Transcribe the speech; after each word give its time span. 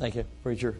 Thank 0.00 0.14
you, 0.14 0.24
preacher. 0.42 0.78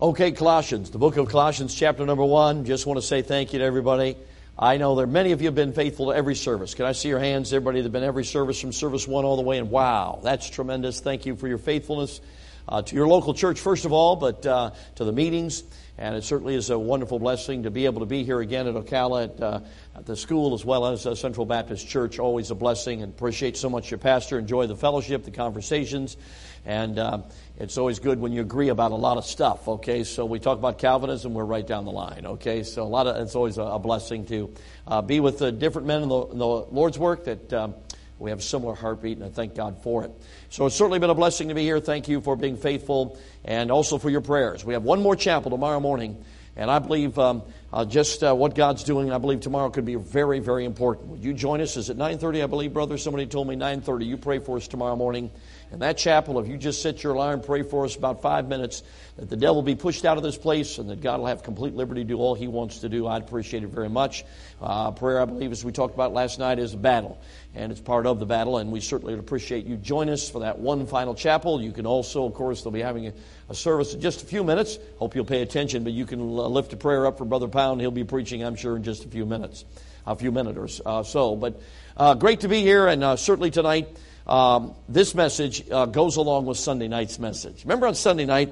Okay, 0.00 0.32
Colossians, 0.32 0.90
the 0.90 0.98
book 0.98 1.16
of 1.16 1.28
Colossians, 1.28 1.76
chapter 1.76 2.04
number 2.04 2.24
one. 2.24 2.64
Just 2.64 2.86
want 2.86 2.98
to 2.98 3.06
say 3.06 3.22
thank 3.22 3.52
you 3.52 3.60
to 3.60 3.64
everybody. 3.64 4.16
I 4.58 4.78
know 4.78 4.96
that 4.96 5.06
many 5.06 5.30
of 5.30 5.40
you 5.40 5.46
have 5.46 5.54
been 5.54 5.72
faithful 5.72 6.06
to 6.06 6.16
every 6.16 6.34
service. 6.34 6.74
Can 6.74 6.84
I 6.84 6.90
see 6.90 7.08
your 7.08 7.20
hands, 7.20 7.52
everybody 7.52 7.78
that 7.78 7.84
have 7.84 7.92
been 7.92 8.02
every 8.02 8.24
service 8.24 8.60
from 8.60 8.72
service 8.72 9.06
one 9.06 9.24
all 9.24 9.36
the 9.36 9.42
way? 9.42 9.58
And 9.58 9.70
wow, 9.70 10.18
that's 10.24 10.50
tremendous. 10.50 10.98
Thank 10.98 11.24
you 11.24 11.36
for 11.36 11.46
your 11.46 11.56
faithfulness 11.56 12.20
uh, 12.68 12.82
to 12.82 12.94
your 12.94 13.06
local 13.06 13.34
church, 13.34 13.60
first 13.60 13.84
of 13.84 13.92
all, 13.92 14.16
but 14.16 14.44
uh, 14.46 14.70
to 14.96 15.04
the 15.04 15.12
meetings. 15.12 15.64
And 15.98 16.16
it 16.16 16.24
certainly 16.24 16.54
is 16.54 16.70
a 16.70 16.78
wonderful 16.78 17.18
blessing 17.18 17.64
to 17.64 17.70
be 17.70 17.84
able 17.84 18.00
to 18.00 18.06
be 18.06 18.24
here 18.24 18.40
again 18.40 18.66
at 18.66 18.74
Ocala 18.74 19.24
at, 19.24 19.40
uh, 19.40 19.60
at 19.94 20.06
the 20.06 20.16
school 20.16 20.54
as 20.54 20.64
well 20.64 20.86
as 20.86 21.06
uh, 21.06 21.14
Central 21.14 21.44
Baptist 21.44 21.86
Church. 21.86 22.18
Always 22.18 22.50
a 22.50 22.54
blessing 22.54 23.02
and 23.02 23.12
appreciate 23.12 23.56
so 23.56 23.68
much 23.68 23.90
your 23.90 23.98
pastor. 23.98 24.38
Enjoy 24.38 24.66
the 24.66 24.74
fellowship, 24.74 25.24
the 25.24 25.30
conversations. 25.30 26.16
And 26.64 26.98
uh, 26.98 27.18
it's 27.58 27.76
always 27.76 27.98
good 27.98 28.20
when 28.20 28.32
you 28.32 28.40
agree 28.40 28.68
about 28.68 28.92
a 28.92 28.96
lot 28.96 29.18
of 29.18 29.26
stuff, 29.26 29.68
okay? 29.68 30.04
So 30.04 30.24
we 30.24 30.38
talk 30.38 30.58
about 30.58 30.78
Calvinism, 30.78 31.34
we're 31.34 31.44
right 31.44 31.66
down 31.66 31.84
the 31.84 31.92
line, 31.92 32.24
okay? 32.24 32.62
So 32.62 32.84
a 32.84 32.84
lot 32.84 33.06
of, 33.06 33.16
it's 33.16 33.34
always 33.34 33.58
a, 33.58 33.62
a 33.62 33.78
blessing 33.78 34.26
to 34.26 34.54
uh, 34.86 35.02
be 35.02 35.20
with 35.20 35.38
the 35.38 35.52
different 35.52 35.88
men 35.88 36.02
in 36.02 36.08
the, 36.08 36.20
in 36.26 36.38
the 36.38 36.46
Lord's 36.46 36.98
work 36.98 37.24
that 37.24 37.52
um, 37.52 37.74
we 38.22 38.30
have 38.30 38.38
a 38.38 38.42
similar 38.42 38.74
heartbeat, 38.74 39.18
and 39.18 39.26
I 39.26 39.30
thank 39.30 39.56
God 39.56 39.82
for 39.82 40.04
it. 40.04 40.12
So 40.48 40.66
it's 40.66 40.76
certainly 40.76 41.00
been 41.00 41.10
a 41.10 41.14
blessing 41.14 41.48
to 41.48 41.54
be 41.54 41.62
here. 41.62 41.80
Thank 41.80 42.06
you 42.06 42.20
for 42.20 42.36
being 42.36 42.56
faithful 42.56 43.18
and 43.44 43.72
also 43.72 43.98
for 43.98 44.10
your 44.10 44.20
prayers. 44.20 44.64
We 44.64 44.74
have 44.74 44.84
one 44.84 45.02
more 45.02 45.16
chapel 45.16 45.50
tomorrow 45.50 45.80
morning, 45.80 46.24
and 46.54 46.70
I 46.70 46.78
believe 46.78 47.18
um, 47.18 47.42
uh, 47.72 47.84
just 47.84 48.22
uh, 48.22 48.32
what 48.32 48.54
God's 48.54 48.84
doing, 48.84 49.10
I 49.10 49.18
believe 49.18 49.40
tomorrow 49.40 49.70
could 49.70 49.84
be 49.84 49.96
very, 49.96 50.38
very 50.38 50.64
important. 50.64 51.08
Would 51.08 51.24
you 51.24 51.32
join 51.32 51.60
us? 51.60 51.76
Is 51.76 51.90
it 51.90 51.98
9.30, 51.98 52.44
I 52.44 52.46
believe, 52.46 52.72
brother? 52.72 52.96
Somebody 52.96 53.26
told 53.26 53.48
me 53.48 53.56
9.30. 53.56 54.06
You 54.06 54.16
pray 54.16 54.38
for 54.38 54.56
us 54.56 54.68
tomorrow 54.68 54.94
morning. 54.94 55.30
In 55.72 55.78
that 55.78 55.96
chapel, 55.96 56.38
if 56.38 56.46
you 56.48 56.58
just 56.58 56.82
set 56.82 57.02
your 57.02 57.14
alarm, 57.14 57.40
pray 57.40 57.62
for 57.62 57.86
us 57.86 57.96
about 57.96 58.20
five 58.20 58.46
minutes, 58.46 58.82
that 59.16 59.30
the 59.30 59.36
devil 59.36 59.62
be 59.62 59.74
pushed 59.74 60.04
out 60.04 60.18
of 60.18 60.22
this 60.22 60.36
place 60.36 60.76
and 60.76 60.90
that 60.90 61.00
God 61.00 61.18
will 61.18 61.28
have 61.28 61.42
complete 61.42 61.74
liberty 61.74 62.02
to 62.02 62.08
do 62.08 62.18
all 62.18 62.34
he 62.34 62.46
wants 62.46 62.80
to 62.80 62.90
do. 62.90 63.06
I'd 63.06 63.22
appreciate 63.22 63.62
it 63.62 63.70
very 63.70 63.88
much. 63.88 64.22
Uh, 64.60 64.90
prayer, 64.90 65.22
I 65.22 65.24
believe, 65.24 65.50
as 65.50 65.64
we 65.64 65.72
talked 65.72 65.94
about 65.94 66.12
last 66.12 66.38
night, 66.38 66.58
is 66.58 66.74
a 66.74 66.76
battle, 66.76 67.18
and 67.54 67.72
it's 67.72 67.80
part 67.80 68.06
of 68.06 68.20
the 68.20 68.26
battle, 68.26 68.58
and 68.58 68.70
we 68.70 68.80
certainly 68.80 69.14
would 69.14 69.20
appreciate 69.20 69.64
you 69.64 69.76
join 69.76 70.10
us 70.10 70.28
for 70.28 70.40
that 70.40 70.58
one 70.58 70.86
final 70.86 71.14
chapel. 71.14 71.62
You 71.62 71.72
can 71.72 71.86
also, 71.86 72.26
of 72.26 72.34
course, 72.34 72.62
they'll 72.62 72.70
be 72.70 72.82
having 72.82 73.06
a, 73.06 73.12
a 73.48 73.54
service 73.54 73.94
in 73.94 74.02
just 74.02 74.22
a 74.22 74.26
few 74.26 74.44
minutes. 74.44 74.78
Hope 74.98 75.14
you'll 75.14 75.24
pay 75.24 75.40
attention, 75.40 75.84
but 75.84 75.94
you 75.94 76.04
can 76.04 76.36
lift 76.36 76.74
a 76.74 76.76
prayer 76.76 77.06
up 77.06 77.16
for 77.16 77.24
Brother 77.24 77.48
Pound. 77.48 77.80
He'll 77.80 77.90
be 77.90 78.04
preaching, 78.04 78.44
I'm 78.44 78.56
sure, 78.56 78.76
in 78.76 78.82
just 78.82 79.06
a 79.06 79.08
few 79.08 79.24
minutes, 79.24 79.64
a 80.06 80.16
few 80.16 80.32
minutes 80.32 80.82
or 80.84 80.98
uh, 81.00 81.02
so. 81.02 81.34
But 81.34 81.62
uh, 81.96 82.12
great 82.12 82.40
to 82.40 82.48
be 82.48 82.60
here, 82.60 82.88
and 82.88 83.02
uh, 83.02 83.16
certainly 83.16 83.50
tonight, 83.50 83.88
um, 84.26 84.74
this 84.88 85.14
message 85.14 85.68
uh, 85.70 85.86
goes 85.86 86.16
along 86.16 86.46
with 86.46 86.58
Sunday 86.58 86.88
night's 86.88 87.18
message. 87.18 87.64
Remember 87.64 87.86
on 87.86 87.94
Sunday 87.94 88.24
night, 88.24 88.50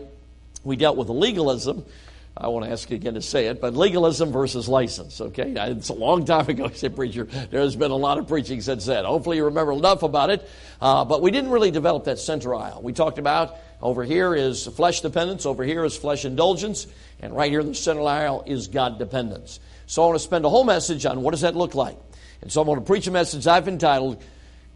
we 0.65 0.77
dealt 0.77 0.97
with 0.97 1.09
legalism. 1.09 1.85
I 2.37 2.49
want 2.49 2.65
to 2.65 2.71
ask 2.71 2.89
you 2.89 2.97
again 2.97 3.15
to 3.15 3.23
say 3.23 3.47
it, 3.47 3.61
but 3.61 3.75
legalism 3.75 4.33
versus 4.33 4.69
license, 4.69 5.21
okay? 5.21 5.53
It's 5.57 5.89
a 5.89 5.95
long 5.95 6.25
time 6.25 6.49
ago, 6.49 6.65
I 6.67 6.73
said, 6.73 6.97
preacher. 6.97 7.25
There's 7.25 7.77
been 7.77 7.91
a 7.91 7.97
lot 7.97 8.19
of 8.19 8.29
preaching 8.29 8.61
since 8.61 8.87
then. 8.87 9.05
Hopefully 9.05 9.37
you 9.37 9.47
remember 9.47 9.73
enough 9.73 10.03
about 10.03 10.31
it. 10.31 10.49
Uh, 10.81 11.05
but 11.05 11.23
we 11.23 11.31
didn't 11.31 11.51
really 11.51 11.71
develop 11.71 12.05
that 12.05 12.19
center 12.19 12.55
aisle. 12.55 12.81
We 12.83 12.93
talked 12.93 13.19
about 13.19 13.57
over 13.83 14.05
here 14.05 14.35
is 14.35 14.67
flesh 14.67 15.01
dependence, 15.01 15.45
over 15.45 15.65
here 15.65 15.85
is 15.85 15.97
flesh 15.97 16.25
indulgence, 16.25 16.87
and 17.21 17.35
right 17.35 17.51
here 17.51 17.61
in 17.61 17.67
the 17.67 17.75
center 17.75 18.03
aisle 18.03 18.45
is 18.47 18.69
God 18.69 18.99
dependence. 18.99 19.61
So 19.87 20.03
I 20.03 20.07
want 20.07 20.19
to 20.19 20.25
spend 20.25 20.45
a 20.45 20.49
whole 20.49 20.65
message 20.65 21.05
on 21.07 21.23
what 21.23 21.33
does 21.33 21.41
that 21.41 21.57
look 21.57 21.75
like. 21.75 21.97
And 22.43 22.51
so 22.51 22.61
I'm 22.61 22.67
going 22.67 22.79
to 22.79 22.85
preach 22.85 23.07
a 23.07 23.11
message 23.11 23.47
I've 23.47 23.69
entitled 23.69 24.23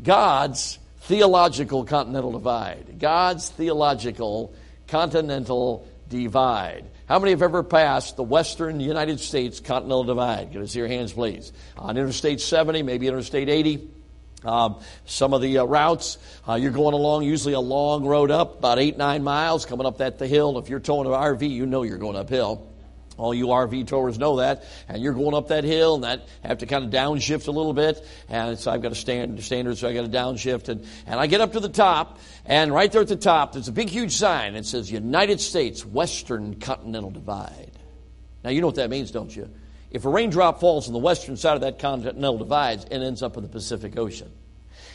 God's 0.03 0.79
theological 1.05 1.85
continental 1.85 2.33
divide. 2.33 2.99
God's 2.99 3.51
theological 3.51 4.55
continental 4.89 5.87
divide. 6.09 6.85
How 7.07 7.19
many 7.19 7.33
have 7.33 7.43
ever 7.43 7.63
passed 7.63 8.17
the 8.17 8.23
western 8.23 8.81
United 8.81 9.21
States 9.21 9.61
continental 9.61 10.05
divide? 10.05 10.53
Give 10.53 10.63
us 10.63 10.75
your 10.75 10.89
hands, 10.89 11.13
please. 11.13 11.53
On 11.77 11.97
Interstate 11.97 12.41
70, 12.41 12.83
maybe 12.83 13.07
Interstate 13.07 13.49
80. 13.49 13.91
Um, 14.45 14.81
some 15.07 15.33
of 15.33 15.41
the 15.41 15.59
uh, 15.59 15.65
routes, 15.65 16.19
uh, 16.47 16.55
you're 16.55 16.71
going 16.71 16.95
along, 16.95 17.25
usually 17.25 17.55
a 17.55 17.61
long 17.61 18.05
road 18.05 18.31
up, 18.31 18.59
about 18.59 18.79
eight, 18.79 18.99
nine 18.99 19.23
miles, 19.23 19.65
coming 19.65 19.87
up 19.87 19.99
that 19.99 20.19
the 20.19 20.27
hill. 20.27 20.59
If 20.59 20.69
you're 20.69 20.81
towing 20.81 21.07
an 21.07 21.13
RV, 21.13 21.49
you 21.49 21.65
know 21.65 21.83
you're 21.83 21.99
going 21.99 22.17
uphill. 22.17 22.74
All 23.17 23.35
you 23.35 23.47
RV 23.47 23.87
towers 23.87 24.19
know 24.19 24.37
that, 24.37 24.65
and 24.89 25.03
you're 25.03 25.13
going 25.13 25.35
up 25.35 25.49
that 25.49 25.65
hill, 25.65 25.97
and 25.97 26.05
that 26.05 26.29
have 26.43 26.59
to 26.59 26.67
kind 26.67 26.85
of 26.85 26.91
downshift 26.91 27.49
a 27.49 27.51
little 27.51 27.73
bit. 27.73 28.05
And 28.29 28.59
so 28.59 28.71
I've 28.71 28.83
got 28.83 28.93
a 28.93 28.97
stand, 28.97 29.43
standard, 29.43 29.79
so 29.79 29.89
I 29.89 29.95
got 29.95 30.03
to 30.03 30.09
downshift, 30.09 30.69
and 30.69 30.87
and 31.07 31.21
I 31.21 31.27
get 31.27 31.41
up 31.41 31.53
to 31.53 31.61
the 31.61 31.69
top, 31.69 32.19
and 32.45 32.73
right 32.73 32.91
there 32.91 33.03
at 33.03 33.09
the 33.09 33.17
top, 33.17 33.53
there's 33.53 33.69
a 33.69 33.73
big, 33.73 33.89
huge 33.89 34.13
sign. 34.13 34.55
It 34.55 34.67
says 34.67 34.91
United 34.91 35.41
States 35.41 35.85
Western 35.85 36.61
Continental 36.61 37.11
Divide. 37.11 37.73
Now 38.43 38.51
you 38.51 38.61
know 38.61 38.67
what 38.69 38.77
that 38.77 38.91
means, 38.91 39.11
don't 39.11 39.35
you? 39.35 39.51
If 39.91 40.05
a 40.05 40.09
raindrop 40.09 40.59
falls 40.59 40.89
on 40.89 40.93
the 40.93 40.99
western 40.99 41.37
side 41.37 41.55
of 41.55 41.61
that 41.61 41.79
continental 41.79 42.37
divide, 42.37 42.81
it 42.91 43.01
ends 43.01 43.23
up 43.23 43.37
in 43.37 43.45
the 43.45 43.49
Pacific 43.49 43.97
Ocean. 43.97 44.31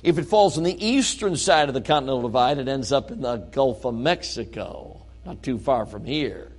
If 0.04 0.18
it 0.18 0.26
falls 0.26 0.58
on 0.58 0.66
the 0.66 0.86
eastern 0.86 1.38
side 1.38 1.70
of 1.70 1.74
the 1.74 1.82
continental 1.82 2.22
divide, 2.22 2.58
it 2.58 2.68
ends 2.68 2.92
up 2.92 3.10
in 3.10 3.22
the 3.22 3.38
Gulf 3.38 3.86
of 3.86 3.96
Mexico, 3.96 5.06
not 5.26 5.42
too 5.42 5.58
far 5.58 5.86
from 5.86 6.04
here. 6.04 6.52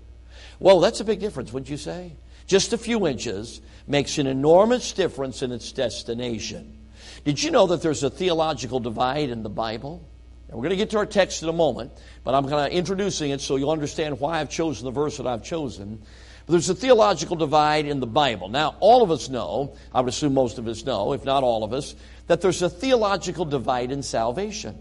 Well, 0.60 0.80
that's 0.80 1.00
a 1.00 1.04
big 1.04 1.20
difference, 1.20 1.52
wouldn't 1.52 1.70
you 1.70 1.78
say? 1.78 2.12
Just 2.46 2.72
a 2.72 2.78
few 2.78 3.06
inches 3.06 3.60
makes 3.86 4.18
an 4.18 4.26
enormous 4.26 4.92
difference 4.92 5.42
in 5.42 5.52
its 5.52 5.72
destination. 5.72 6.76
Did 7.24 7.42
you 7.42 7.50
know 7.50 7.66
that 7.68 7.82
there's 7.82 8.02
a 8.02 8.10
theological 8.10 8.78
divide 8.78 9.30
in 9.30 9.42
the 9.42 9.48
Bible? 9.48 10.06
Now, 10.48 10.56
we're 10.56 10.62
going 10.62 10.70
to 10.70 10.76
get 10.76 10.90
to 10.90 10.98
our 10.98 11.06
text 11.06 11.42
in 11.42 11.48
a 11.48 11.52
moment, 11.52 11.92
but 12.24 12.34
I'm 12.34 12.48
kind 12.48 12.66
of 12.66 12.76
introducing 12.76 13.30
it 13.30 13.40
so 13.40 13.56
you'll 13.56 13.70
understand 13.70 14.20
why 14.20 14.38
I've 14.38 14.50
chosen 14.50 14.84
the 14.84 14.90
verse 14.90 15.16
that 15.16 15.26
I've 15.26 15.42
chosen. 15.42 16.02
But 16.44 16.52
there's 16.52 16.68
a 16.68 16.74
theological 16.74 17.36
divide 17.36 17.86
in 17.86 18.00
the 18.00 18.06
Bible. 18.06 18.48
Now, 18.48 18.76
all 18.80 19.02
of 19.02 19.10
us 19.10 19.28
know, 19.28 19.76
I 19.94 20.00
would 20.00 20.08
assume 20.08 20.34
most 20.34 20.58
of 20.58 20.68
us 20.68 20.84
know, 20.84 21.14
if 21.14 21.24
not 21.24 21.42
all 21.42 21.64
of 21.64 21.72
us, 21.72 21.94
that 22.26 22.42
there's 22.42 22.60
a 22.60 22.68
theological 22.68 23.46
divide 23.46 23.92
in 23.92 24.02
salvation. 24.02 24.76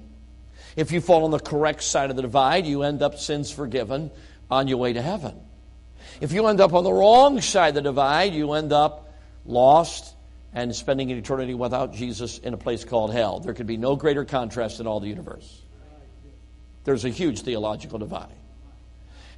If 0.75 0.91
you 0.91 0.99
fall 0.99 1.23
on 1.23 1.31
the 1.31 1.39
correct 1.39 1.83
side 1.83 2.09
of 2.09 2.15
the 2.15 2.21
divide, 2.21 2.65
you 2.65 2.83
end 2.83 3.01
up 3.01 3.17
sins 3.17 3.49
forgiven 3.49 4.11
on 4.51 4.67
your 4.67 4.77
way 4.77 4.93
to 4.93 5.01
heaven. 5.01 5.39
If 6.21 6.33
you 6.33 6.47
end 6.47 6.59
up 6.59 6.73
on 6.73 6.83
the 6.83 6.91
wrong 6.91 7.39
side 7.39 7.69
of 7.69 7.75
the 7.75 7.81
divide, 7.81 8.33
you 8.33 8.51
end 8.53 8.73
up 8.73 9.13
lost 9.45 10.15
and 10.53 10.75
spending 10.75 11.11
an 11.11 11.17
eternity 11.17 11.53
without 11.53 11.93
Jesus 11.93 12.39
in 12.39 12.53
a 12.53 12.57
place 12.57 12.83
called 12.83 13.13
hell. 13.13 13.39
There 13.39 13.53
could 13.53 13.67
be 13.67 13.77
no 13.77 13.95
greater 13.95 14.25
contrast 14.25 14.79
in 14.79 14.87
all 14.87 14.99
the 14.99 15.07
universe. 15.07 15.61
There's 16.83 17.05
a 17.05 17.09
huge 17.09 17.41
theological 17.41 17.99
divide. 17.99 18.33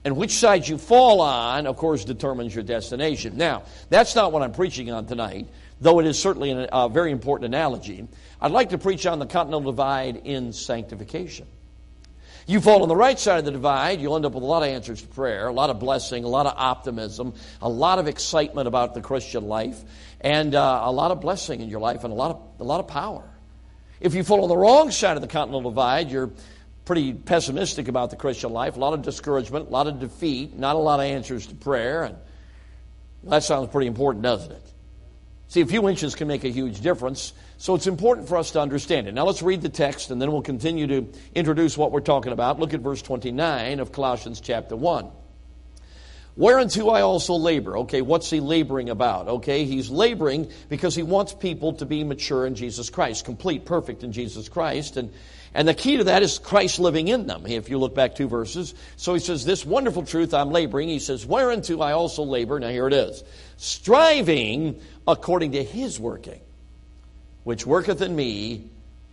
And 0.03 0.17
which 0.17 0.31
side 0.31 0.67
you 0.67 0.79
fall 0.79 1.21
on, 1.21 1.67
of 1.67 1.77
course, 1.77 2.03
determines 2.03 2.55
your 2.55 2.63
destination. 2.63 3.37
Now, 3.37 3.63
that's 3.89 4.15
not 4.15 4.31
what 4.31 4.41
I'm 4.41 4.53
preaching 4.53 4.89
on 4.89 5.05
tonight, 5.05 5.47
though 5.79 5.99
it 5.99 6.07
is 6.07 6.17
certainly 6.17 6.67
a 6.71 6.89
very 6.89 7.11
important 7.11 7.53
analogy. 7.53 8.07
I'd 8.41 8.51
like 8.51 8.69
to 8.69 8.79
preach 8.79 9.05
on 9.05 9.19
the 9.19 9.27
continental 9.27 9.71
divide 9.71 10.15
in 10.25 10.53
sanctification. 10.53 11.45
You 12.47 12.59
fall 12.59 12.81
on 12.81 12.89
the 12.89 12.95
right 12.95 13.19
side 13.19 13.39
of 13.39 13.45
the 13.45 13.51
divide, 13.51 14.01
you'll 14.01 14.15
end 14.15 14.25
up 14.25 14.33
with 14.33 14.43
a 14.43 14.47
lot 14.47 14.63
of 14.63 14.69
answers 14.69 15.01
to 15.01 15.07
prayer, 15.07 15.47
a 15.47 15.53
lot 15.53 15.69
of 15.69 15.79
blessing, 15.79 16.23
a 16.23 16.27
lot 16.27 16.45
of 16.45 16.53
optimism, 16.57 17.33
a 17.61 17.69
lot 17.69 17.99
of 17.99 18.07
excitement 18.07 18.67
about 18.67 18.93
the 18.93 19.01
Christian 19.01 19.47
life, 19.47 19.79
and 20.19 20.55
uh, 20.55 20.81
a 20.83 20.91
lot 20.91 21.11
of 21.11 21.21
blessing 21.21 21.61
in 21.61 21.69
your 21.69 21.79
life 21.79 22.03
and 22.03 22.11
a 22.11 22.15
lot 22.15 22.31
of, 22.31 22.41
a 22.59 22.63
lot 22.63 22.79
of 22.79 22.87
power. 22.87 23.23
If 23.99 24.15
you 24.15 24.23
fall 24.23 24.41
on 24.41 24.49
the 24.49 24.57
wrong 24.57 24.89
side 24.91 25.15
of 25.15 25.21
the 25.21 25.27
continental 25.27 25.69
divide, 25.69 26.09
you're 26.09 26.31
pretty 26.85 27.13
pessimistic 27.13 27.87
about 27.87 28.09
the 28.09 28.15
Christian 28.15 28.51
life, 28.51 28.75
a 28.75 28.79
lot 28.79 28.93
of 28.93 29.03
discouragement, 29.03 29.67
a 29.67 29.71
lot 29.71 29.87
of 29.87 29.99
defeat, 29.99 30.57
not 30.57 30.75
a 30.75 30.79
lot 30.79 30.99
of 30.99 31.05
answers 31.05 31.45
to 31.47 31.55
prayer, 31.55 32.03
and 32.03 32.17
that 33.23 33.43
sounds 33.43 33.69
pretty 33.69 33.87
important, 33.87 34.23
doesn't 34.23 34.51
it? 34.51 34.63
See, 35.47 35.61
a 35.61 35.65
few 35.65 35.87
inches 35.89 36.15
can 36.15 36.27
make 36.27 36.43
a 36.43 36.49
huge 36.49 36.81
difference. 36.81 37.33
So 37.61 37.75
it's 37.75 37.85
important 37.85 38.27
for 38.27 38.37
us 38.37 38.49
to 38.53 38.59
understand 38.59 39.07
it. 39.07 39.13
Now 39.13 39.27
let's 39.27 39.43
read 39.43 39.61
the 39.61 39.69
text 39.69 40.09
and 40.09 40.19
then 40.19 40.31
we'll 40.31 40.41
continue 40.41 40.87
to 40.87 41.07
introduce 41.35 41.77
what 41.77 41.91
we're 41.91 41.99
talking 41.99 42.31
about. 42.31 42.59
Look 42.59 42.73
at 42.73 42.79
verse 42.79 43.03
29 43.03 43.79
of 43.79 43.91
Colossians 43.91 44.41
chapter 44.41 44.75
1. 44.75 45.07
Whereunto 46.35 46.89
I 46.89 47.01
also 47.01 47.35
labor. 47.35 47.77
Okay, 47.77 48.01
what's 48.01 48.31
he 48.31 48.39
laboring 48.39 48.89
about? 48.89 49.27
Okay, 49.27 49.65
he's 49.65 49.91
laboring 49.91 50.49
because 50.69 50.95
he 50.95 51.03
wants 51.03 51.35
people 51.35 51.73
to 51.73 51.85
be 51.85 52.03
mature 52.03 52.47
in 52.47 52.55
Jesus 52.55 52.89
Christ, 52.89 53.25
complete, 53.25 53.63
perfect 53.63 54.03
in 54.03 54.11
Jesus 54.11 54.49
Christ. 54.49 54.97
And, 54.97 55.13
and 55.53 55.67
the 55.67 55.75
key 55.75 55.97
to 55.97 56.05
that 56.05 56.23
is 56.23 56.39
Christ 56.39 56.79
living 56.79 57.09
in 57.09 57.27
them. 57.27 57.45
If 57.45 57.69
you 57.69 57.77
look 57.77 57.93
back 57.93 58.15
two 58.15 58.27
verses. 58.27 58.73
So 58.95 59.13
he 59.13 59.19
says, 59.19 59.45
This 59.45 59.63
wonderful 59.63 60.03
truth 60.03 60.33
I'm 60.33 60.49
laboring. 60.49 60.89
He 60.89 60.97
says, 60.97 61.27
Whereunto 61.27 61.79
I 61.79 61.91
also 61.91 62.23
labor. 62.23 62.59
Now 62.59 62.69
here 62.69 62.87
it 62.87 62.93
is. 62.93 63.23
Striving 63.57 64.81
according 65.07 65.51
to 65.51 65.63
his 65.63 65.99
working 65.99 66.41
which 67.43 67.65
worketh 67.65 68.01
in 68.01 68.15
me 68.15 68.63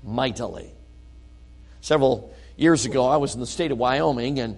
mightily. 0.05 0.71
Several 1.81 2.35
years 2.57 2.85
ago, 2.85 3.07
I 3.07 3.17
was 3.17 3.35
in 3.35 3.41
the 3.41 3.47
state 3.47 3.71
of 3.71 3.79
Wyoming, 3.79 4.41
and 4.41 4.57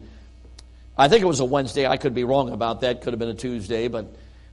I 0.96 1.08
think 1.08 1.22
it 1.22 1.26
was 1.26 1.40
a 1.40 1.44
Wednesday. 1.44 1.86
I 1.86 1.96
could 1.96 2.14
be 2.14 2.24
wrong 2.24 2.50
about 2.50 2.80
that. 2.80 3.02
Could 3.02 3.12
have 3.12 3.20
been 3.20 3.28
a 3.28 3.34
Tuesday, 3.34 3.88
but 3.88 4.06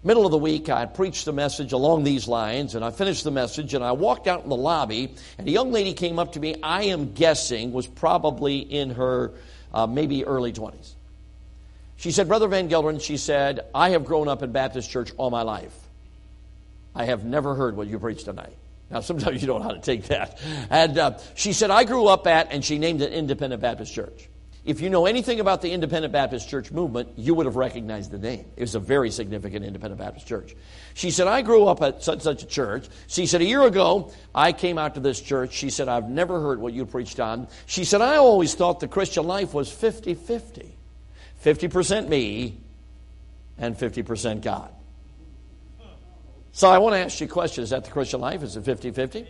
middle 0.03 0.25
of 0.25 0.31
the 0.31 0.37
week, 0.37 0.69
I 0.69 0.85
preached 0.85 1.27
a 1.27 1.33
message 1.33 1.73
along 1.73 2.03
these 2.03 2.27
lines, 2.27 2.75
and 2.75 2.85
I 2.85 2.91
finished 2.91 3.23
the 3.23 3.31
message, 3.31 3.73
and 3.73 3.83
I 3.83 3.93
walked 3.93 4.27
out 4.27 4.43
in 4.43 4.49
the 4.49 4.55
lobby, 4.55 5.13
and 5.37 5.47
a 5.47 5.51
young 5.51 5.71
lady 5.71 5.93
came 5.93 6.19
up 6.19 6.33
to 6.33 6.39
me. 6.39 6.55
I 6.61 6.83
am 6.83 7.13
guessing 7.13 7.73
was 7.73 7.87
probably 7.87 8.59
in 8.59 8.91
her 8.91 9.31
uh, 9.73 9.87
maybe 9.87 10.23
early 10.23 10.53
twenties. 10.53 10.93
She 11.97 12.11
said, 12.11 12.27
Brother 12.27 12.47
Van 12.47 12.69
Gelderen, 12.69 13.01
she 13.01 13.17
said, 13.17 13.61
I 13.73 13.89
have 13.89 14.05
grown 14.05 14.27
up 14.27 14.43
in 14.43 14.51
Baptist 14.51 14.89
church 14.91 15.11
all 15.17 15.31
my 15.31 15.41
life. 15.41 15.75
I 16.93 17.05
have 17.05 17.25
never 17.25 17.55
heard 17.55 17.75
what 17.75 17.87
you 17.87 17.97
preached 17.97 18.25
tonight. 18.25 18.55
Now, 18.89 19.01
sometimes 19.01 19.41
you 19.41 19.47
don't 19.47 19.61
know 19.61 19.67
how 19.67 19.73
to 19.73 19.81
take 19.81 20.03
that. 20.05 20.39
And 20.69 20.97
uh, 20.97 21.17
she 21.35 21.53
said, 21.53 21.71
I 21.71 21.83
grew 21.83 22.07
up 22.07 22.25
at, 22.25 22.51
and 22.51 22.63
she 22.63 22.79
named 22.79 23.01
an 23.01 23.11
independent 23.11 23.61
Baptist 23.61 23.93
church. 23.93 24.29
If 24.67 24.81
you 24.81 24.89
know 24.89 25.05
anything 25.05 25.39
about 25.39 25.61
the 25.61 25.71
independent 25.71 26.11
Baptist 26.11 26.49
church 26.49 26.73
movement, 26.73 27.09
you 27.15 27.33
would 27.33 27.45
have 27.45 27.55
recognized 27.55 28.11
the 28.11 28.17
name. 28.17 28.45
It 28.57 28.61
was 28.61 28.75
a 28.75 28.81
very 28.81 29.11
significant 29.11 29.63
independent 29.63 29.97
Baptist 29.97 30.27
church. 30.27 30.57
She 30.93 31.09
said, 31.09 31.27
I 31.27 31.41
grew 31.41 31.67
up 31.67 31.81
at 31.81 32.03
such 32.03 32.19
such 32.19 32.43
a 32.43 32.45
church. 32.45 32.85
She 33.07 33.27
said, 33.27 33.39
a 33.39 33.45
year 33.45 33.61
ago, 33.61 34.11
I 34.35 34.51
came 34.51 34.77
out 34.77 34.95
to 34.95 34.99
this 34.99 35.21
church. 35.21 35.53
She 35.53 35.69
said, 35.69 35.87
I've 35.87 36.09
never 36.09 36.41
heard 36.41 36.59
what 36.59 36.73
you 36.73 36.85
preached 36.85 37.21
on. 37.21 37.47
She 37.65 37.85
said, 37.85 38.01
I 38.01 38.17
always 38.17 38.55
thought 38.55 38.81
the 38.81 38.89
Christian 38.89 39.25
life 39.25 39.53
was 39.53 39.71
50 39.71 40.15
50. 40.15 40.73
50% 41.41 42.09
me 42.09 42.57
and 43.57 43.77
50% 43.77 44.41
God. 44.41 44.69
So 46.57 46.71
I 46.71 46.79
want 46.79 46.95
to 46.95 46.97
ask 46.97 47.21
you 47.21 47.27
a 47.27 47.29
question. 47.29 47.63
Is 47.63 47.69
that 47.69 47.85
the 47.85 47.91
Christian 47.91 48.19
life? 48.19 48.41
Is 48.41 48.57
it 48.57 48.65
50 48.65 48.89
50? 48.89 49.27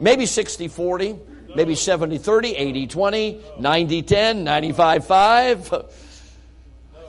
Maybe 0.00 0.26
60 0.26 0.68
40, 0.68 1.18
maybe 1.56 1.74
70 1.74 2.18
30, 2.18 2.56
80 2.56 2.86
20, 2.86 3.40
90 3.58 4.02
10, 4.02 4.44
95 4.44 5.06
5. 5.06 5.84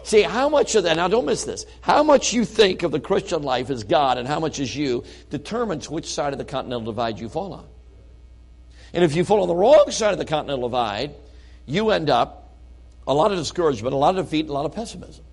See, 0.03 0.21
how 0.21 0.47
much 0.47 0.75
of 0.75 0.85
that, 0.85 0.95
now 0.95 1.09
don't 1.09 1.25
miss 1.25 1.43
this, 1.43 1.65
how 1.81 2.03
much 2.03 2.31
you 2.31 2.45
think 2.45 2.83
of 2.83 2.91
the 2.91 3.01
Christian 3.01 3.43
life 3.43 3.69
as 3.69 3.83
God 3.83 4.17
and 4.17 4.25
how 4.25 4.39
much 4.39 4.61
is 4.61 4.73
you 4.73 5.03
determines 5.29 5.89
which 5.89 6.05
side 6.05 6.31
of 6.31 6.39
the 6.39 6.45
continental 6.45 6.85
divide 6.85 7.19
you 7.19 7.27
fall 7.27 7.51
on. 7.51 7.67
And 8.93 9.03
if 9.03 9.13
you 9.13 9.25
fall 9.25 9.41
on 9.41 9.49
the 9.49 9.55
wrong 9.55 9.91
side 9.91 10.13
of 10.13 10.19
the 10.19 10.25
continental 10.25 10.69
divide, 10.69 11.15
you 11.65 11.89
end 11.89 12.09
up 12.09 12.55
a 13.05 13.13
lot 13.13 13.33
of 13.33 13.37
discouragement, 13.37 13.93
a 13.93 13.97
lot 13.97 14.17
of 14.17 14.25
defeat, 14.25 14.47
a 14.47 14.53
lot 14.53 14.65
of 14.65 14.73
pessimism. 14.73 15.25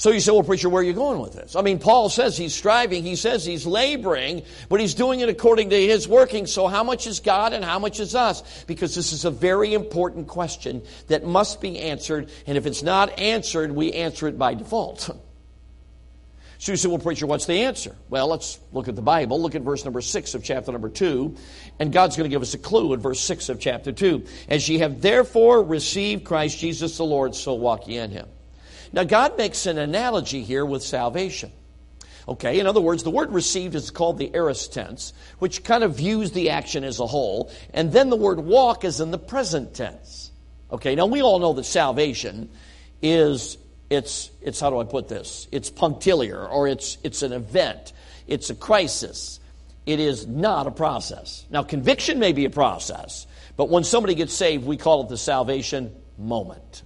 So 0.00 0.10
you 0.12 0.20
say, 0.20 0.32
well, 0.32 0.42
preacher, 0.42 0.70
where 0.70 0.80
are 0.80 0.82
you 0.82 0.94
going 0.94 1.20
with 1.20 1.34
this? 1.34 1.54
I 1.54 1.60
mean, 1.60 1.78
Paul 1.78 2.08
says 2.08 2.34
he's 2.34 2.54
striving, 2.54 3.04
he 3.04 3.16
says 3.16 3.44
he's 3.44 3.66
laboring, 3.66 4.44
but 4.70 4.80
he's 4.80 4.94
doing 4.94 5.20
it 5.20 5.28
according 5.28 5.68
to 5.68 5.76
his 5.76 6.08
working. 6.08 6.46
So 6.46 6.68
how 6.68 6.82
much 6.82 7.06
is 7.06 7.20
God 7.20 7.52
and 7.52 7.62
how 7.62 7.78
much 7.78 8.00
is 8.00 8.14
us? 8.14 8.64
Because 8.64 8.94
this 8.94 9.12
is 9.12 9.26
a 9.26 9.30
very 9.30 9.74
important 9.74 10.26
question 10.26 10.80
that 11.08 11.26
must 11.26 11.60
be 11.60 11.78
answered, 11.78 12.30
and 12.46 12.56
if 12.56 12.64
it's 12.64 12.82
not 12.82 13.18
answered, 13.18 13.72
we 13.72 13.92
answer 13.92 14.26
it 14.26 14.38
by 14.38 14.54
default. 14.54 15.10
So 16.56 16.72
you 16.72 16.76
say, 16.76 16.88
well, 16.88 16.98
preacher, 16.98 17.26
what's 17.26 17.46
the 17.46 17.62
answer? 17.62 17.96
Well, 18.10 18.28
let's 18.28 18.60
look 18.70 18.86
at 18.86 18.94
the 18.94 19.00
Bible. 19.00 19.40
Look 19.40 19.54
at 19.54 19.62
verse 19.62 19.82
number 19.82 20.02
6 20.02 20.34
of 20.34 20.44
chapter 20.44 20.70
number 20.70 20.90
2. 20.90 21.34
And 21.78 21.90
God's 21.90 22.18
going 22.18 22.28
to 22.28 22.34
give 22.34 22.42
us 22.42 22.52
a 22.52 22.58
clue 22.58 22.92
in 22.92 23.00
verse 23.00 23.20
6 23.20 23.48
of 23.48 23.58
chapter 23.60 23.92
2. 23.92 24.26
As 24.46 24.68
ye 24.68 24.76
have 24.80 25.00
therefore 25.00 25.64
received 25.64 26.24
Christ 26.24 26.58
Jesus 26.58 26.98
the 26.98 27.04
Lord, 27.04 27.34
so 27.34 27.54
walk 27.54 27.88
ye 27.88 27.96
in 27.96 28.10
him. 28.10 28.28
Now, 28.92 29.04
God 29.04 29.36
makes 29.38 29.66
an 29.66 29.78
analogy 29.78 30.42
here 30.42 30.64
with 30.64 30.82
salvation. 30.82 31.52
Okay, 32.28 32.60
in 32.60 32.66
other 32.66 32.80
words, 32.80 33.02
the 33.02 33.10
word 33.10 33.32
received 33.32 33.74
is 33.74 33.90
called 33.90 34.18
the 34.18 34.30
aorist 34.34 34.72
tense, 34.72 35.12
which 35.38 35.64
kind 35.64 35.82
of 35.82 35.96
views 35.96 36.32
the 36.32 36.50
action 36.50 36.84
as 36.84 37.00
a 37.00 37.06
whole, 37.06 37.50
and 37.72 37.92
then 37.92 38.10
the 38.10 38.16
word 38.16 38.38
walk 38.38 38.84
is 38.84 39.00
in 39.00 39.10
the 39.10 39.18
present 39.18 39.74
tense. 39.74 40.30
Okay, 40.70 40.94
now 40.94 41.06
we 41.06 41.22
all 41.22 41.38
know 41.38 41.54
that 41.54 41.64
salvation 41.64 42.48
is, 43.02 43.58
it's, 43.88 44.30
it's 44.40 44.60
how 44.60 44.70
do 44.70 44.78
I 44.78 44.84
put 44.84 45.08
this? 45.08 45.48
It's 45.50 45.70
punctiliar, 45.70 46.46
or 46.46 46.68
it's, 46.68 46.98
it's 47.02 47.22
an 47.22 47.32
event, 47.32 47.92
it's 48.26 48.50
a 48.50 48.54
crisis. 48.54 49.40
It 49.86 49.98
is 49.98 50.26
not 50.26 50.66
a 50.66 50.70
process. 50.70 51.44
Now, 51.50 51.62
conviction 51.64 52.18
may 52.20 52.32
be 52.32 52.44
a 52.44 52.50
process, 52.50 53.26
but 53.56 53.70
when 53.70 53.82
somebody 53.82 54.14
gets 54.14 54.34
saved, 54.34 54.64
we 54.64 54.76
call 54.76 55.02
it 55.02 55.08
the 55.08 55.18
salvation 55.18 55.92
moment. 56.16 56.82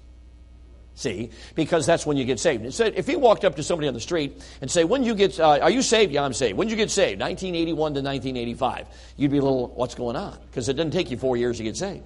See, 0.96 1.31
because 1.56 1.87
that's 1.87 2.06
when 2.06 2.17
you 2.17 2.25
get 2.25 2.38
saved. 2.38 2.73
So 2.73 2.85
if 2.85 3.08
he 3.08 3.17
walked 3.17 3.44
up 3.44 3.56
to 3.56 3.64
somebody 3.64 3.88
on 3.88 3.94
the 3.94 4.00
street 4.00 4.41
and 4.61 4.70
say, 4.70 4.85
"When 4.85 5.02
you 5.02 5.17
get, 5.17 5.41
uh, 5.41 5.58
are 5.61 5.70
you 5.70 5.82
saved? 5.82 6.12
Yeah, 6.12 6.23
I'm 6.23 6.32
saved. 6.32 6.56
When 6.56 6.69
you 6.69 6.76
get 6.76 6.91
saved? 6.91 7.20
1981 7.20 7.94
to 7.94 8.00
1985." 8.00 8.87
You'd 9.17 9.32
be 9.32 9.38
a 9.38 9.43
little, 9.43 9.73
"What's 9.75 9.96
going 9.96 10.14
on?" 10.14 10.38
Because 10.49 10.69
it 10.69 10.75
doesn't 10.75 10.93
take 10.93 11.11
you 11.11 11.17
four 11.17 11.37
years 11.37 11.56
to 11.56 11.64
get 11.64 11.76
saved. 11.76 12.05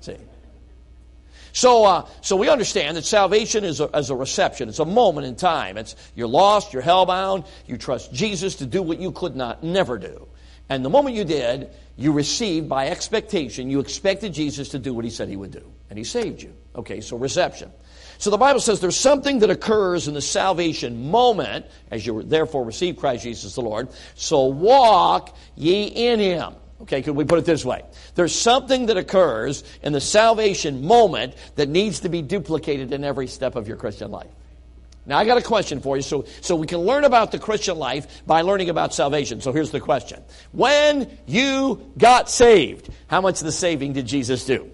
See. 0.00 0.16
So, 1.52 1.84
uh, 1.84 2.08
so 2.20 2.36
we 2.36 2.48
understand 2.48 2.96
that 2.96 3.04
salvation 3.04 3.64
is 3.64 3.80
a, 3.80 3.88
a 3.92 4.14
reception. 4.14 4.68
It's 4.68 4.78
a 4.78 4.84
moment 4.84 5.26
in 5.26 5.36
time. 5.36 5.76
It's 5.78 5.94
you're 6.16 6.28
lost, 6.28 6.72
you're 6.72 6.82
hellbound. 6.82 7.46
You 7.66 7.76
trust 7.76 8.12
Jesus 8.12 8.56
to 8.56 8.66
do 8.66 8.82
what 8.82 9.00
you 9.00 9.12
could 9.12 9.36
not 9.36 9.62
never 9.62 9.98
do, 9.98 10.26
and 10.68 10.84
the 10.84 10.90
moment 10.90 11.14
you 11.14 11.24
did, 11.24 11.70
you 12.00 12.12
received 12.12 12.68
by 12.68 12.88
expectation. 12.88 13.68
You 13.68 13.78
expected 13.80 14.32
Jesus 14.32 14.70
to 14.70 14.78
do 14.78 14.94
what 14.94 15.04
He 15.04 15.10
said 15.10 15.28
He 15.28 15.36
would 15.36 15.50
do, 15.50 15.70
and 15.90 15.98
He 15.98 16.04
saved 16.04 16.42
you. 16.42 16.54
Okay, 16.74 17.02
so 17.02 17.16
reception. 17.18 17.70
So 18.16 18.30
the 18.30 18.38
Bible 18.38 18.60
says 18.60 18.80
there's 18.80 18.96
something 18.96 19.40
that 19.40 19.50
occurs 19.50 20.08
in 20.08 20.14
the 20.14 20.22
salvation 20.22 21.10
moment, 21.10 21.66
as 21.90 22.06
you 22.06 22.22
therefore 22.22 22.64
receive 22.64 22.96
Christ 22.96 23.24
Jesus 23.24 23.54
the 23.54 23.60
Lord. 23.60 23.88
So 24.14 24.46
walk 24.46 25.36
ye 25.56 25.84
in 25.84 26.20
him. 26.20 26.54
Okay, 26.82 27.02
could 27.02 27.16
we 27.16 27.24
put 27.24 27.38
it 27.38 27.44
this 27.44 27.64
way? 27.64 27.82
There's 28.14 28.34
something 28.34 28.86
that 28.86 28.96
occurs 28.96 29.62
in 29.82 29.92
the 29.92 30.00
salvation 30.00 30.82
moment 30.84 31.34
that 31.56 31.68
needs 31.68 32.00
to 32.00 32.08
be 32.08 32.22
duplicated 32.22 32.92
in 32.92 33.04
every 33.04 33.26
step 33.26 33.56
of 33.56 33.68
your 33.68 33.76
Christian 33.76 34.10
life. 34.10 34.30
Now, 35.06 35.18
I 35.18 35.24
got 35.24 35.38
a 35.38 35.42
question 35.42 35.80
for 35.80 35.96
you. 35.96 36.02
So, 36.02 36.26
so 36.40 36.54
we 36.56 36.66
can 36.66 36.78
learn 36.78 37.04
about 37.04 37.32
the 37.32 37.38
Christian 37.38 37.78
life 37.78 38.22
by 38.26 38.42
learning 38.42 38.68
about 38.68 38.94
salvation. 38.94 39.40
So 39.40 39.52
here's 39.52 39.70
the 39.70 39.80
question 39.80 40.22
When 40.52 41.18
you 41.26 41.92
got 41.96 42.28
saved, 42.28 42.90
how 43.08 43.20
much 43.20 43.40
of 43.40 43.46
the 43.46 43.52
saving 43.52 43.94
did 43.94 44.06
Jesus 44.06 44.44
do? 44.44 44.70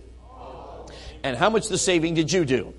And 1.23 1.37
how 1.37 1.51
much 1.51 1.65
of 1.65 1.71
the 1.71 1.79
saving 1.79 2.15
did 2.15 2.33
you 2.33 2.45
do? 2.45 2.75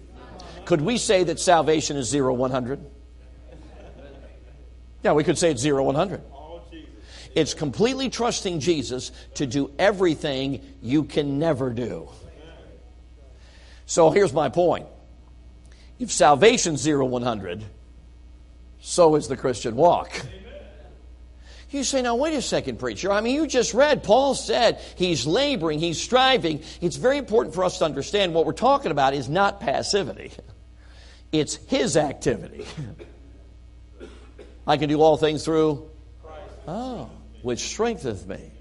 Could 0.65 0.81
we 0.81 0.97
say 0.97 1.23
that 1.23 1.39
salvation 1.39 1.97
is 1.97 2.07
0 2.09 2.33
100? 2.33 2.85
Yeah, 5.03 5.13
we 5.13 5.23
could 5.23 5.37
say 5.37 5.51
it's 5.51 5.61
0 5.61 5.83
100. 5.83 6.21
It's 7.35 7.53
completely 7.53 8.09
trusting 8.09 8.59
Jesus 8.59 9.11
to 9.35 9.45
do 9.45 9.71
everything 9.77 10.61
you 10.81 11.03
can 11.03 11.39
never 11.39 11.69
do. 11.69 12.09
So 13.85 14.11
here's 14.11 14.33
my 14.33 14.49
point. 14.49 14.87
If 15.99 16.11
salvation's 16.11 16.81
0 16.81 17.05
100, 17.05 17.63
so 18.79 19.15
is 19.15 19.27
the 19.27 19.37
Christian 19.37 19.75
walk. 19.75 20.11
You 21.69 21.83
say, 21.83 22.01
now, 22.01 22.15
wait 22.15 22.33
a 22.33 22.41
second, 22.41 22.79
preacher. 22.79 23.11
I 23.11 23.19
mean, 23.19 23.35
you 23.35 23.45
just 23.45 23.73
read, 23.73 24.01
Paul 24.01 24.35
said 24.35 24.79
he's 24.95 25.27
laboring, 25.27 25.79
he's 25.79 26.01
striving. 26.01 26.61
It's 26.79 26.95
very 26.95 27.17
important 27.17 27.55
for 27.55 27.65
us 27.65 27.79
to 27.79 27.85
understand 27.85 28.33
what 28.33 28.45
we're 28.45 28.53
talking 28.53 28.91
about 28.91 29.13
is 29.13 29.27
not 29.27 29.59
passivity. 29.59 30.31
It's 31.31 31.55
His 31.67 31.97
activity. 31.97 32.65
I 34.65 34.77
can 34.77 34.89
do 34.89 35.01
all 35.01 35.17
things 35.17 35.43
through, 35.43 35.89
oh, 36.67 37.09
which 37.41 37.59
strengtheneth 37.59 38.25
me. 38.27 38.51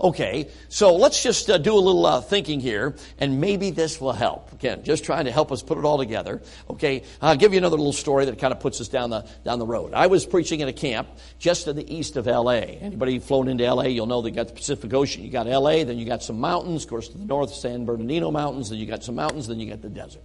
Okay, 0.00 0.50
so 0.68 0.94
let's 0.96 1.22
just 1.22 1.48
uh, 1.48 1.56
do 1.58 1.74
a 1.74 1.80
little 1.80 2.04
uh, 2.04 2.20
thinking 2.20 2.60
here, 2.60 2.96
and 3.18 3.40
maybe 3.40 3.70
this 3.70 4.00
will 4.00 4.12
help. 4.12 4.52
Again, 4.52 4.84
just 4.84 5.04
trying 5.04 5.24
to 5.24 5.32
help 5.32 5.50
us 5.50 5.62
put 5.62 5.78
it 5.78 5.84
all 5.84 5.96
together. 5.96 6.42
Okay, 6.68 7.02
I'll 7.22 7.36
give 7.36 7.52
you 7.52 7.58
another 7.58 7.76
little 7.76 7.94
story 7.94 8.26
that 8.26 8.38
kind 8.38 8.52
of 8.52 8.60
puts 8.60 8.80
us 8.80 8.88
down 8.88 9.10
the 9.10 9.26
down 9.44 9.58
the 9.58 9.66
road. 9.66 9.94
I 9.94 10.08
was 10.08 10.26
preaching 10.26 10.60
in 10.60 10.68
a 10.68 10.72
camp 10.72 11.08
just 11.38 11.64
to 11.64 11.72
the 11.72 11.94
east 11.94 12.16
of 12.16 12.28
L.A. 12.28 12.78
Anybody 12.80 13.18
flown 13.18 13.48
into 13.48 13.64
L.A., 13.64 13.88
you'll 13.88 14.06
know 14.06 14.20
they 14.20 14.30
got 14.30 14.48
the 14.48 14.54
Pacific 14.54 14.92
Ocean. 14.92 15.24
You 15.24 15.30
got 15.30 15.46
L.A., 15.46 15.84
then 15.84 15.98
you 15.98 16.04
got 16.04 16.22
some 16.22 16.40
mountains. 16.40 16.84
Of 16.84 16.90
course, 16.90 17.08
to 17.08 17.18
the 17.18 17.24
north, 17.24 17.54
San 17.54 17.86
Bernardino 17.86 18.30
Mountains. 18.30 18.70
Then 18.70 18.78
you 18.78 18.86
got 18.86 19.02
some 19.02 19.14
mountains. 19.14 19.46
Then 19.46 19.60
you 19.60 19.70
got 19.70 19.80
the 19.80 19.88
desert. 19.88 20.22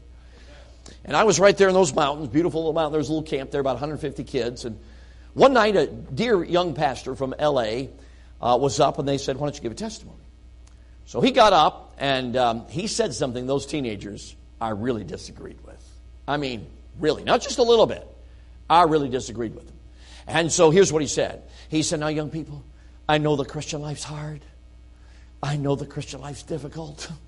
And 1.06 1.16
I 1.16 1.24
was 1.24 1.40
right 1.40 1.58
there 1.58 1.70
in 1.70 1.74
those 1.74 1.94
mountains, 1.94 2.28
beautiful 2.28 2.62
little 2.62 2.74
mountain. 2.74 2.92
There 2.94 3.00
was 3.00 3.10
a 3.10 3.14
little 3.14 3.28
camp 3.28 3.52
there, 3.52 3.62
about 3.62 3.76
150 3.76 4.24
kids. 4.24 4.66
And 4.66 4.80
one 5.34 5.54
night, 5.54 5.76
a 5.76 5.88
dear 5.88 6.44
young 6.44 6.74
pastor 6.74 7.16
from 7.16 7.34
LA 7.40 7.88
uh, 8.42 8.58
was 8.60 8.80
up, 8.80 9.00
and 9.00 9.08
they 9.08 9.18
said, 9.18 9.38
Why 9.38 9.48
don't 9.48 9.56
you 9.56 9.62
give 9.62 9.72
a 9.72 9.76
testimony? 9.76 10.18
So 11.06 11.22
he 11.22 11.32
got 11.32 11.54
up, 11.54 11.96
and 11.98 12.36
um, 12.36 12.68
he 12.70 12.88
said 12.88 13.14
something 13.14 13.46
those 13.46 13.66
teenagers 13.66 14.36
I 14.60 14.70
really 14.70 15.04
disagreed 15.04 15.60
with. 15.66 15.82
I 16.28 16.38
mean, 16.38 16.68
really, 17.00 17.24
not 17.24 17.42
just 17.42 17.58
a 17.58 17.64
little 17.64 17.88
bit. 17.88 18.08
I 18.70 18.84
really 18.84 19.10
disagreed 19.10 19.54
with 19.54 19.66
him. 19.68 19.76
And 20.28 20.52
so 20.52 20.72
here's 20.72 20.94
what 20.94 21.02
he 21.02 21.08
said 21.08 21.44
He 21.70 21.84
said, 21.84 22.00
Now, 22.00 22.08
young 22.08 22.30
people, 22.30 22.64
I 23.08 23.18
know 23.18 23.36
the 23.36 23.46
Christian 23.46 23.82
life's 23.82 24.04
hard. 24.04 24.42
I 25.44 25.58
know 25.58 25.76
the 25.76 25.86
Christian 25.86 26.22
life's 26.22 26.44
difficult. 26.44 27.10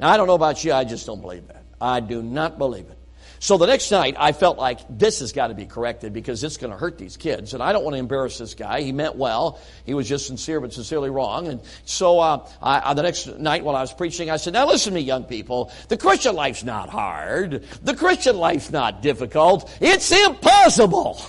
Now, 0.00 0.10
I 0.10 0.16
don't 0.16 0.28
know 0.28 0.34
about 0.34 0.62
you, 0.62 0.72
I 0.72 0.84
just 0.84 1.06
don't 1.06 1.20
believe 1.20 1.48
that. 1.48 1.64
I 1.80 1.98
do 1.98 2.22
not 2.22 2.56
believe 2.56 2.84
it. 2.84 2.97
So 3.40 3.56
the 3.56 3.66
next 3.66 3.90
night, 3.90 4.16
I 4.18 4.32
felt 4.32 4.58
like 4.58 4.80
this 4.90 5.20
has 5.20 5.32
got 5.32 5.48
to 5.48 5.54
be 5.54 5.66
corrected 5.66 6.12
because 6.12 6.42
it's 6.42 6.56
going 6.56 6.72
to 6.72 6.76
hurt 6.76 6.98
these 6.98 7.16
kids. 7.16 7.54
And 7.54 7.62
I 7.62 7.72
don't 7.72 7.84
want 7.84 7.94
to 7.94 8.00
embarrass 8.00 8.38
this 8.38 8.54
guy. 8.54 8.80
He 8.80 8.92
meant 8.92 9.16
well. 9.16 9.60
He 9.86 9.94
was 9.94 10.08
just 10.08 10.26
sincere 10.26 10.60
but 10.60 10.72
sincerely 10.72 11.10
wrong. 11.10 11.46
And 11.46 11.60
so 11.84 12.18
uh, 12.18 12.48
I, 12.60 12.94
the 12.94 13.02
next 13.02 13.26
night 13.38 13.64
while 13.64 13.76
I 13.76 13.80
was 13.80 13.92
preaching, 13.92 14.30
I 14.30 14.38
said, 14.38 14.54
Now 14.54 14.66
listen 14.66 14.92
to 14.92 14.94
me, 14.98 15.02
young 15.02 15.24
people. 15.24 15.70
The 15.88 15.96
Christian 15.96 16.34
life's 16.34 16.64
not 16.64 16.88
hard. 16.88 17.64
The 17.82 17.94
Christian 17.94 18.36
life's 18.36 18.70
not 18.70 19.02
difficult. 19.02 19.70
It's 19.80 20.10
impossible. 20.10 21.20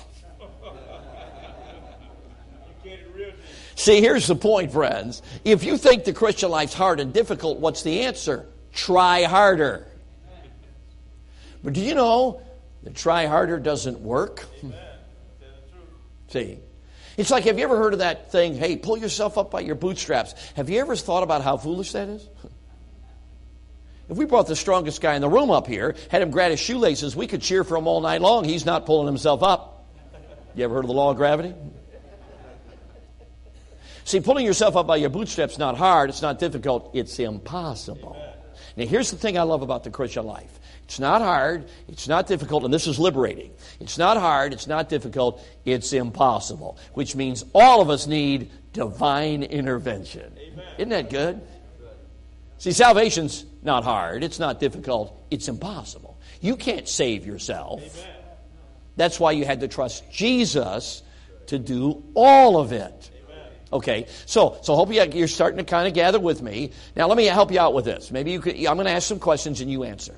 See, 3.76 4.02
here's 4.02 4.28
the 4.28 4.36
point, 4.36 4.74
friends. 4.74 5.22
If 5.46 5.64
you 5.64 5.78
think 5.78 6.04
the 6.04 6.12
Christian 6.12 6.50
life's 6.50 6.74
hard 6.74 7.00
and 7.00 7.14
difficult, 7.14 7.60
what's 7.60 7.82
the 7.84 8.02
answer? 8.02 8.46
Try 8.74 9.24
harder. 9.24 9.89
But 11.64 11.74
do 11.74 11.82
you 11.82 11.96
know 11.96 12.42
that 12.84 12.96
try 12.96 13.26
harder 13.26 13.60
doesn't 13.60 14.00
work? 14.00 14.46
See, 16.30 16.60
it's 17.18 17.32
like, 17.32 17.44
have 17.46 17.58
you 17.58 17.64
ever 17.64 17.78
heard 17.78 17.94
of 17.94 18.00
that 18.00 18.32
thing, 18.32 18.56
hey, 18.56 18.78
pull 18.78 18.98
yourself 18.98 19.38
up 19.38 19.52
by 19.52 19.60
your 19.62 19.76
bootstraps? 19.76 20.34
Have 20.56 20.70
you 20.70 20.80
ever 20.80 20.96
thought 20.96 21.24
about 21.24 21.42
how 21.42 21.58
foolish 21.58 21.92
that 21.92 22.08
is? 22.08 22.28
If 24.10 24.18
we 24.18 24.26
brought 24.26 24.48
the 24.48 24.56
strongest 24.56 25.02
guy 25.02 25.16
in 25.16 25.22
the 25.22 25.30
room 25.30 25.52
up 25.52 25.68
here, 25.68 25.96
had 26.10 26.22
him 26.22 26.32
grab 26.32 26.52
his 26.52 26.60
shoelaces, 26.60 27.16
we 27.16 27.28
could 27.28 27.42
cheer 27.42 27.64
for 27.64 27.78
him 27.78 27.88
all 27.88 28.02
night 28.02 28.22
long. 28.22 28.44
He's 28.44 28.66
not 28.66 28.86
pulling 28.86 29.06
himself 29.06 29.44
up. 29.44 29.88
You 30.56 30.64
ever 30.64 30.76
heard 30.76 30.86
of 30.86 30.88
the 30.88 30.96
law 30.96 31.12
of 31.12 31.18
gravity? 31.18 31.54
See, 34.06 34.20
pulling 34.20 34.46
yourself 34.46 34.76
up 34.76 34.88
by 34.88 34.96
your 34.96 35.12
bootstraps 35.12 35.60
not 35.60 35.78
hard, 35.78 36.10
it's 36.10 36.24
not 36.24 36.40
difficult, 36.40 36.90
it's 36.96 37.20
impossible. 37.20 38.18
Now, 38.76 38.86
here's 38.86 39.12
the 39.12 39.18
thing 39.18 39.38
I 39.38 39.44
love 39.44 39.62
about 39.62 39.84
the 39.84 39.92
Christian 39.92 40.26
life 40.26 40.60
it's 40.90 41.00
not 41.00 41.22
hard, 41.22 41.66
it's 41.88 42.08
not 42.08 42.26
difficult, 42.26 42.64
and 42.64 42.74
this 42.74 42.88
is 42.88 42.98
liberating. 42.98 43.52
It's 43.80 44.00
not 44.00 44.18
hard, 44.18 44.54
it's 44.54 44.66
not 44.66 44.90
difficult, 44.90 45.40
it's 45.64 45.94
impossible, 45.94 46.80
which 46.94 47.16
means 47.16 47.46
all 47.54 47.80
of 47.80 47.92
us 47.92 48.08
need 48.08 48.50
divine 48.74 49.44
intervention. 49.44 50.34
Amen. 50.36 50.66
Isn't 50.80 50.90
that 50.90 51.12
good? 51.12 51.42
See, 52.58 52.72
salvation's 52.72 53.46
not 53.62 53.84
hard, 53.84 54.24
it's 54.24 54.40
not 54.40 54.60
difficult, 54.60 55.16
it's 55.30 55.48
impossible. 55.48 56.20
You 56.42 56.56
can't 56.56 56.90
save 56.90 57.24
yourself. 57.24 57.82
Amen. 57.82 58.16
That's 58.96 59.20
why 59.20 59.34
you 59.34 59.46
had 59.46 59.60
to 59.60 59.68
trust 59.68 60.12
Jesus 60.12 61.04
to 61.46 61.60
do 61.60 62.04
all 62.16 62.60
of 62.60 62.72
it. 62.72 62.99
Okay, 63.72 64.08
so 64.26 64.58
so 64.64 64.76
hope 64.76 64.92
you, 64.92 65.04
you're 65.14 65.28
starting 65.28 65.58
to 65.58 65.64
kind 65.64 65.88
of 65.88 65.94
gather 65.94 66.20
with 66.20 66.42
me. 66.42 66.72
Now 66.96 67.08
let 67.08 67.18
me 67.18 67.26
help 67.26 67.52
you 67.52 67.60
out 67.60 67.74
with 67.74 67.86
this. 67.86 68.12
Maybe 68.12 68.32
you 68.32 68.40
could. 68.40 68.56
I'm 68.56 68.76
going 68.76 68.86
to 68.86 68.92
ask 68.92 69.08
some 69.08 69.20
questions 69.20 69.62
and 69.62 69.72
you 69.72 69.84
answer. 69.84 70.16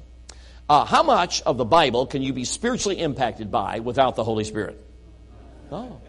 Uh, 0.70 0.86
how 0.86 1.04
much 1.04 1.42
of 1.42 1.58
the 1.58 1.66
Bible 1.66 2.06
can 2.06 2.22
you 2.22 2.32
be 2.32 2.46
spiritually 2.46 2.98
impacted 3.00 3.52
by 3.52 3.80
without 3.80 4.16
the 4.16 4.24
Holy 4.24 4.46
Spirit? 4.46 4.82
Oh. 5.70 6.00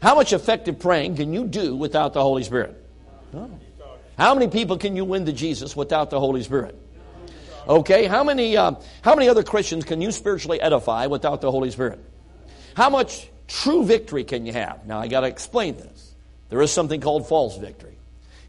How 0.00 0.14
much 0.14 0.32
effective 0.32 0.78
praying 0.78 1.16
can 1.16 1.32
you 1.34 1.44
do 1.44 1.76
without 1.76 2.14
the 2.14 2.22
Holy 2.22 2.42
Spirit? 2.42 2.82
Oh. 3.34 3.50
How 4.16 4.34
many 4.34 4.48
people 4.48 4.78
can 4.78 4.96
you 4.96 5.04
win 5.04 5.26
to 5.26 5.32
Jesus 5.32 5.76
without 5.76 6.10
the 6.10 6.18
Holy 6.18 6.42
Spirit? 6.42 6.74
Okay, 7.68 8.06
how 8.06 8.24
many 8.24 8.56
uh, 8.56 8.76
how 9.02 9.14
many 9.14 9.28
other 9.28 9.42
Christians 9.42 9.84
can 9.84 10.00
you 10.00 10.10
spiritually 10.10 10.60
edify 10.60 11.06
without 11.06 11.42
the 11.42 11.50
Holy 11.50 11.70
Spirit? 11.70 12.00
How 12.74 12.88
much 12.88 13.28
true 13.46 13.84
victory 13.84 14.24
can 14.24 14.46
you 14.46 14.54
have? 14.54 14.86
Now 14.86 15.00
I 15.00 15.08
got 15.08 15.20
to 15.20 15.26
explain 15.26 15.76
this. 15.76 15.97
There 16.48 16.62
is 16.62 16.72
something 16.72 17.00
called 17.00 17.28
false 17.28 17.56
victory. 17.58 17.98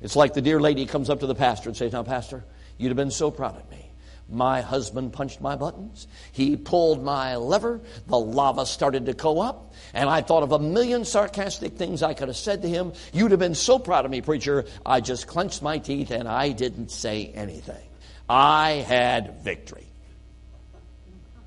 It's 0.01 0.15
like 0.15 0.33
the 0.33 0.41
dear 0.41 0.59
lady 0.59 0.85
comes 0.85 1.09
up 1.09 1.19
to 1.19 1.27
the 1.27 1.35
pastor 1.35 1.69
and 1.69 1.77
says, 1.77 1.91
Now, 1.91 2.03
Pastor, 2.03 2.45
you'd 2.77 2.89
have 2.89 2.97
been 2.97 3.11
so 3.11 3.31
proud 3.31 3.57
of 3.57 3.69
me. 3.69 3.89
My 4.31 4.61
husband 4.61 5.11
punched 5.11 5.41
my 5.41 5.55
buttons. 5.55 6.07
He 6.31 6.55
pulled 6.55 7.03
my 7.03 7.37
lever. 7.37 7.81
The 8.07 8.19
lava 8.19 8.65
started 8.65 9.07
to 9.07 9.13
go 9.13 9.41
up. 9.41 9.73
And 9.93 10.07
I 10.07 10.21
thought 10.21 10.43
of 10.43 10.51
a 10.51 10.59
million 10.59 11.03
sarcastic 11.03 11.73
things 11.73 12.03
I 12.03 12.13
could 12.13 12.27
have 12.27 12.37
said 12.37 12.61
to 12.61 12.69
him. 12.69 12.93
You'd 13.11 13.31
have 13.31 13.39
been 13.39 13.55
so 13.55 13.79
proud 13.79 14.05
of 14.05 14.11
me, 14.11 14.21
preacher. 14.21 14.65
I 14.85 15.01
just 15.01 15.25
clenched 15.25 15.63
my 15.63 15.79
teeth 15.79 16.11
and 16.11 16.27
I 16.27 16.51
didn't 16.51 16.91
say 16.91 17.31
anything. 17.33 17.83
I 18.29 18.85
had 18.87 19.41
victory. 19.43 19.87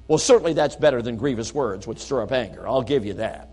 Well, 0.09 0.19
certainly 0.19 0.53
that's 0.53 0.75
better 0.75 1.01
than 1.01 1.17
grievous 1.17 1.55
words, 1.55 1.87
which 1.87 1.99
stir 1.99 2.23
up 2.23 2.33
anger. 2.33 2.67
I'll 2.67 2.83
give 2.83 3.07
you 3.07 3.15
that. 3.15 3.51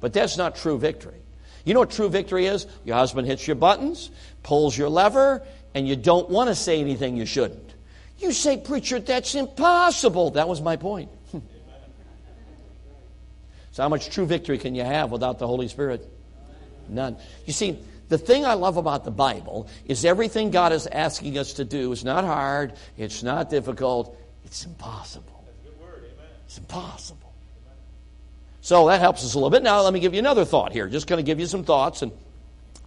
But 0.00 0.14
that's 0.14 0.38
not 0.38 0.56
true 0.56 0.78
victory. 0.78 1.21
You 1.64 1.74
know 1.74 1.80
what 1.80 1.90
true 1.90 2.08
victory 2.08 2.46
is? 2.46 2.66
Your 2.84 2.96
husband 2.96 3.26
hits 3.26 3.46
your 3.46 3.56
buttons, 3.56 4.10
pulls 4.42 4.76
your 4.76 4.88
lever, 4.88 5.42
and 5.74 5.86
you 5.86 5.96
don't 5.96 6.28
want 6.28 6.48
to 6.48 6.54
say 6.54 6.80
anything 6.80 7.16
you 7.16 7.26
shouldn't. 7.26 7.74
You 8.18 8.32
say, 8.32 8.56
Preacher, 8.56 9.00
that's 9.00 9.34
impossible. 9.34 10.30
That 10.32 10.48
was 10.48 10.60
my 10.60 10.76
point. 10.76 11.10
so, 13.72 13.82
how 13.82 13.88
much 13.88 14.10
true 14.10 14.26
victory 14.26 14.58
can 14.58 14.74
you 14.74 14.84
have 14.84 15.10
without 15.10 15.38
the 15.38 15.46
Holy 15.46 15.68
Spirit? 15.68 16.08
None. 16.88 17.16
You 17.46 17.52
see, 17.52 17.78
the 18.08 18.18
thing 18.18 18.44
I 18.44 18.54
love 18.54 18.76
about 18.76 19.04
the 19.04 19.10
Bible 19.10 19.68
is 19.86 20.04
everything 20.04 20.50
God 20.50 20.72
is 20.72 20.86
asking 20.86 21.38
us 21.38 21.54
to 21.54 21.64
do 21.64 21.92
is 21.92 22.04
not 22.04 22.24
hard, 22.24 22.74
it's 22.98 23.22
not 23.22 23.50
difficult, 23.50 24.16
it's 24.44 24.66
impossible. 24.66 25.44
It's 26.46 26.58
impossible. 26.58 27.21
So 28.62 28.86
that 28.86 29.00
helps 29.00 29.24
us 29.24 29.34
a 29.34 29.36
little 29.36 29.50
bit. 29.50 29.64
Now, 29.64 29.82
let 29.82 29.92
me 29.92 29.98
give 29.98 30.14
you 30.14 30.20
another 30.20 30.44
thought 30.44 30.72
here. 30.72 30.88
Just 30.88 31.08
going 31.08 31.18
to 31.18 31.24
give 31.24 31.40
you 31.40 31.46
some 31.46 31.64
thoughts 31.64 32.00
and 32.02 32.12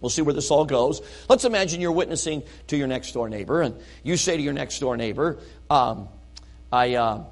we'll 0.00 0.08
see 0.08 0.22
where 0.22 0.34
this 0.34 0.50
all 0.50 0.64
goes. 0.64 1.02
Let's 1.28 1.44
imagine 1.44 1.82
you're 1.82 1.92
witnessing 1.92 2.42
to 2.68 2.78
your 2.78 2.88
next 2.88 3.12
door 3.12 3.28
neighbor 3.28 3.60
and 3.60 3.78
you 4.02 4.16
say 4.16 4.38
to 4.38 4.42
your 4.42 4.54
next 4.54 4.78
door 4.78 4.96
neighbor, 4.96 5.38
um, 5.68 6.08
I, 6.72 6.94
uh, 6.94 7.24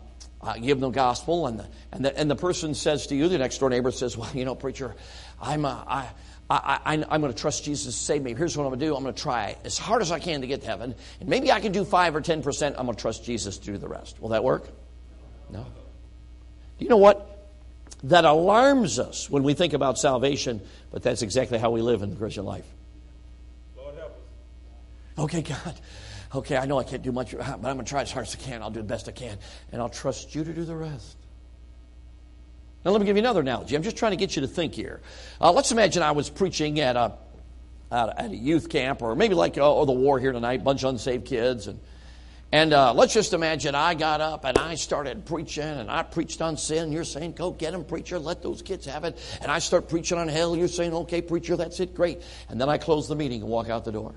I 0.43 0.59
give 0.59 0.79
them 0.79 0.93
the 0.93 0.95
gospel, 0.95 1.47
and 1.47 1.59
the, 1.59 1.67
and, 1.91 2.05
the, 2.05 2.19
and 2.19 2.31
the 2.31 2.37
person 2.37 2.75
says 2.75 3.07
to 3.07 3.17
you, 3.17 3.29
the 3.29 3.39
next 3.39 3.59
door 3.59 3.71
neighbor 3.71 3.91
says, 3.91 4.15
Well, 4.17 4.31
you 4.35 4.45
know, 4.45 4.55
preacher, 4.55 4.95
I'm, 5.41 5.65
uh, 5.65 5.83
I, 5.87 6.09
I, 6.51 6.81
I, 6.85 7.05
I'm 7.09 7.21
going 7.23 7.33
to 7.33 7.39
trust 7.39 7.65
Jesus 7.65 7.97
to 7.97 8.05
save 8.05 8.23
me. 8.23 8.35
Here's 8.35 8.59
what 8.59 8.65
I'm 8.65 8.71
going 8.71 8.81
to 8.81 8.87
do 8.87 8.95
I'm 8.95 9.03
going 9.03 9.15
to 9.15 9.23
try 9.23 9.57
as 9.65 9.79
hard 9.79 10.03
as 10.03 10.13
I 10.13 10.19
can 10.19 10.43
to 10.43 10.47
get 10.47 10.61
to 10.61 10.67
heaven. 10.67 10.95
And 11.21 11.29
maybe 11.31 11.51
I 11.51 11.61
can 11.61 11.73
do 11.73 11.83
5 11.83 12.17
or 12.17 12.21
10%. 12.21 12.75
I'm 12.77 12.85
going 12.85 12.95
to 12.95 13.01
trust 13.01 13.25
Jesus 13.25 13.57
to 13.57 13.73
do 13.73 13.79
the 13.79 13.89
rest. 13.89 14.21
Will 14.21 14.29
that 14.31 14.45
work? 14.45 14.69
No. 15.51 15.63
Do 15.63 16.85
You 16.85 16.91
know 16.91 16.99
what? 16.99 17.34
That 18.05 18.25
alarms 18.25 18.99
us 18.99 19.31
when 19.31 19.43
we 19.43 19.55
think 19.55 19.73
about 19.73 19.99
salvation, 19.99 20.61
but 20.91 21.03
that's 21.03 21.23
exactly 21.23 21.59
how 21.59 21.71
we 21.71 21.81
live 21.81 22.03
in 22.03 22.11
the 22.11 22.17
Christian 22.17 22.45
life. 22.45 22.67
Lord 23.77 23.97
help 23.97 24.13
us. 24.13 25.25
Okay, 25.25 25.43
God. 25.43 25.75
Okay, 26.35 26.57
I 26.57 26.67
know 26.67 26.79
I 26.79 26.85
can't 26.85 27.03
do 27.03 27.13
much, 27.13 27.33
but 27.33 27.47
I'm 27.47 27.61
going 27.63 27.79
to 27.79 27.85
try 27.85 28.03
as 28.03 28.13
hard 28.13 28.27
as 28.27 28.35
I 28.35 28.39
can. 28.39 28.61
I'll 28.61 28.71
do 28.71 28.81
the 28.81 28.87
best 28.87 29.09
I 29.09 29.13
can, 29.13 29.39
and 29.73 29.81
I'll 29.81 29.89
trust 29.89 30.35
you 30.35 30.45
to 30.45 30.53
do 30.53 30.65
the 30.65 30.75
rest. 30.75 31.17
Now, 32.85 32.91
let 32.91 33.01
me 33.01 33.07
give 33.07 33.17
you 33.17 33.23
another 33.23 33.41
analogy. 33.41 33.75
I'm 33.75 33.83
just 33.83 33.97
trying 33.97 34.13
to 34.13 34.17
get 34.17 34.37
you 34.37 34.43
to 34.43 34.49
think 34.49 34.75
here. 34.75 35.01
Uh, 35.41 35.53
let's 35.53 35.73
imagine 35.73 36.03
I 36.03 36.11
was 36.11 36.29
preaching 36.29 36.81
at 36.81 36.97
a, 36.97 37.13
at 37.91 38.27
a 38.27 38.37
youth 38.37 38.69
camp, 38.69 39.01
or 39.01 39.17
maybe 39.17 39.35
like 39.35 39.57
oh, 39.57 39.85
the 39.87 39.93
war 39.93 40.19
here 40.19 40.33
tonight, 40.33 40.63
bunch 40.63 40.83
of 40.83 40.91
unsaved 40.91 41.25
kids, 41.25 41.69
and 41.69 41.81
and 42.55 42.73
uh, 42.73 42.95
let's 42.95 43.13
just 43.13 43.33
imagine 43.33 43.75
I 43.75 43.95
got 43.95 44.21
up 44.21 44.45
and 44.45 44.57
I 44.57 44.77
started 44.77 45.27
preaching 45.27 45.65
and 45.65 45.91
I 45.91 46.05
preached 46.05 46.41
on 46.41 46.57
sin. 46.57 46.93
You're 46.93 47.03
saying, 47.03 47.33
go 47.33 47.51
get 47.51 47.73
them, 47.73 47.85
preacher, 47.85 48.17
let 48.17 48.45
those 48.45 48.63
kids 48.63 48.87
have 48.87 49.03
it. 49.03 49.19
And 49.43 49.51
I 49.51 49.59
start 49.59 49.89
preaching 49.89 50.19
on 50.19 50.29
hell. 50.29 50.55
You're 50.55 50.69
saying, 50.69 50.95
okay, 50.95 51.21
preacher, 51.21 51.57
that's 51.57 51.81
it, 51.81 51.97
great. 51.97 52.23
And 52.49 52.61
then 52.61 52.69
I 52.69 52.79
close 52.79 53.09
the 53.09 53.17
meeting 53.17 53.43
and 53.43 53.51
walk 53.51 53.71
out 53.71 53.85
the 53.85 53.91
door. 53.91 54.15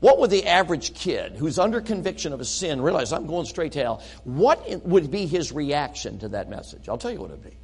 What 0.00 0.18
would 0.18 0.28
the 0.28 0.46
average 0.46 0.92
kid 0.92 1.34
who's 1.34 1.58
under 1.58 1.80
conviction 1.80 2.34
of 2.34 2.40
a 2.40 2.44
sin 2.44 2.82
realize 2.82 3.10
I'm 3.10 3.26
going 3.26 3.46
straight 3.46 3.72
to 3.72 3.78
hell? 3.78 4.02
What 4.24 4.84
would 4.84 5.10
be 5.10 5.24
his 5.24 5.50
reaction 5.50 6.18
to 6.18 6.28
that 6.28 6.50
message? 6.50 6.90
I'll 6.90 6.98
tell 6.98 7.10
you 7.10 7.20
what 7.20 7.30
it 7.30 7.38
would 7.38 7.44
be. 7.44 7.56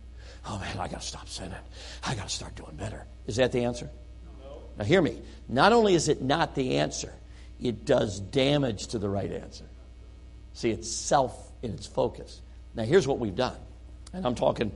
Oh 0.48 0.58
man, 0.58 0.78
I 0.78 0.88
got 0.88 1.02
to 1.02 1.06
stop 1.06 1.28
sinning. 1.28 1.52
I 2.02 2.14
got 2.14 2.30
to 2.30 2.34
start 2.34 2.54
doing 2.54 2.76
better. 2.76 3.04
Is 3.26 3.36
that 3.36 3.52
the 3.52 3.64
answer? 3.64 3.90
No. 4.42 4.62
Now 4.78 4.84
hear 4.84 5.02
me. 5.02 5.20
Not 5.50 5.74
only 5.74 5.94
is 5.94 6.08
it 6.08 6.22
not 6.22 6.54
the 6.54 6.78
answer, 6.78 7.12
it 7.60 7.84
does 7.84 8.20
damage 8.20 8.88
to 8.88 8.98
the 8.98 9.08
right 9.08 9.30
answer. 9.30 9.64
See, 10.54 10.70
it's 10.70 10.90
self 10.90 11.52
in 11.62 11.72
its 11.72 11.86
focus. 11.86 12.40
Now, 12.74 12.84
here's 12.84 13.06
what 13.06 13.18
we've 13.18 13.34
done, 13.34 13.56
and 14.12 14.26
I'm 14.26 14.34
talking 14.34 14.72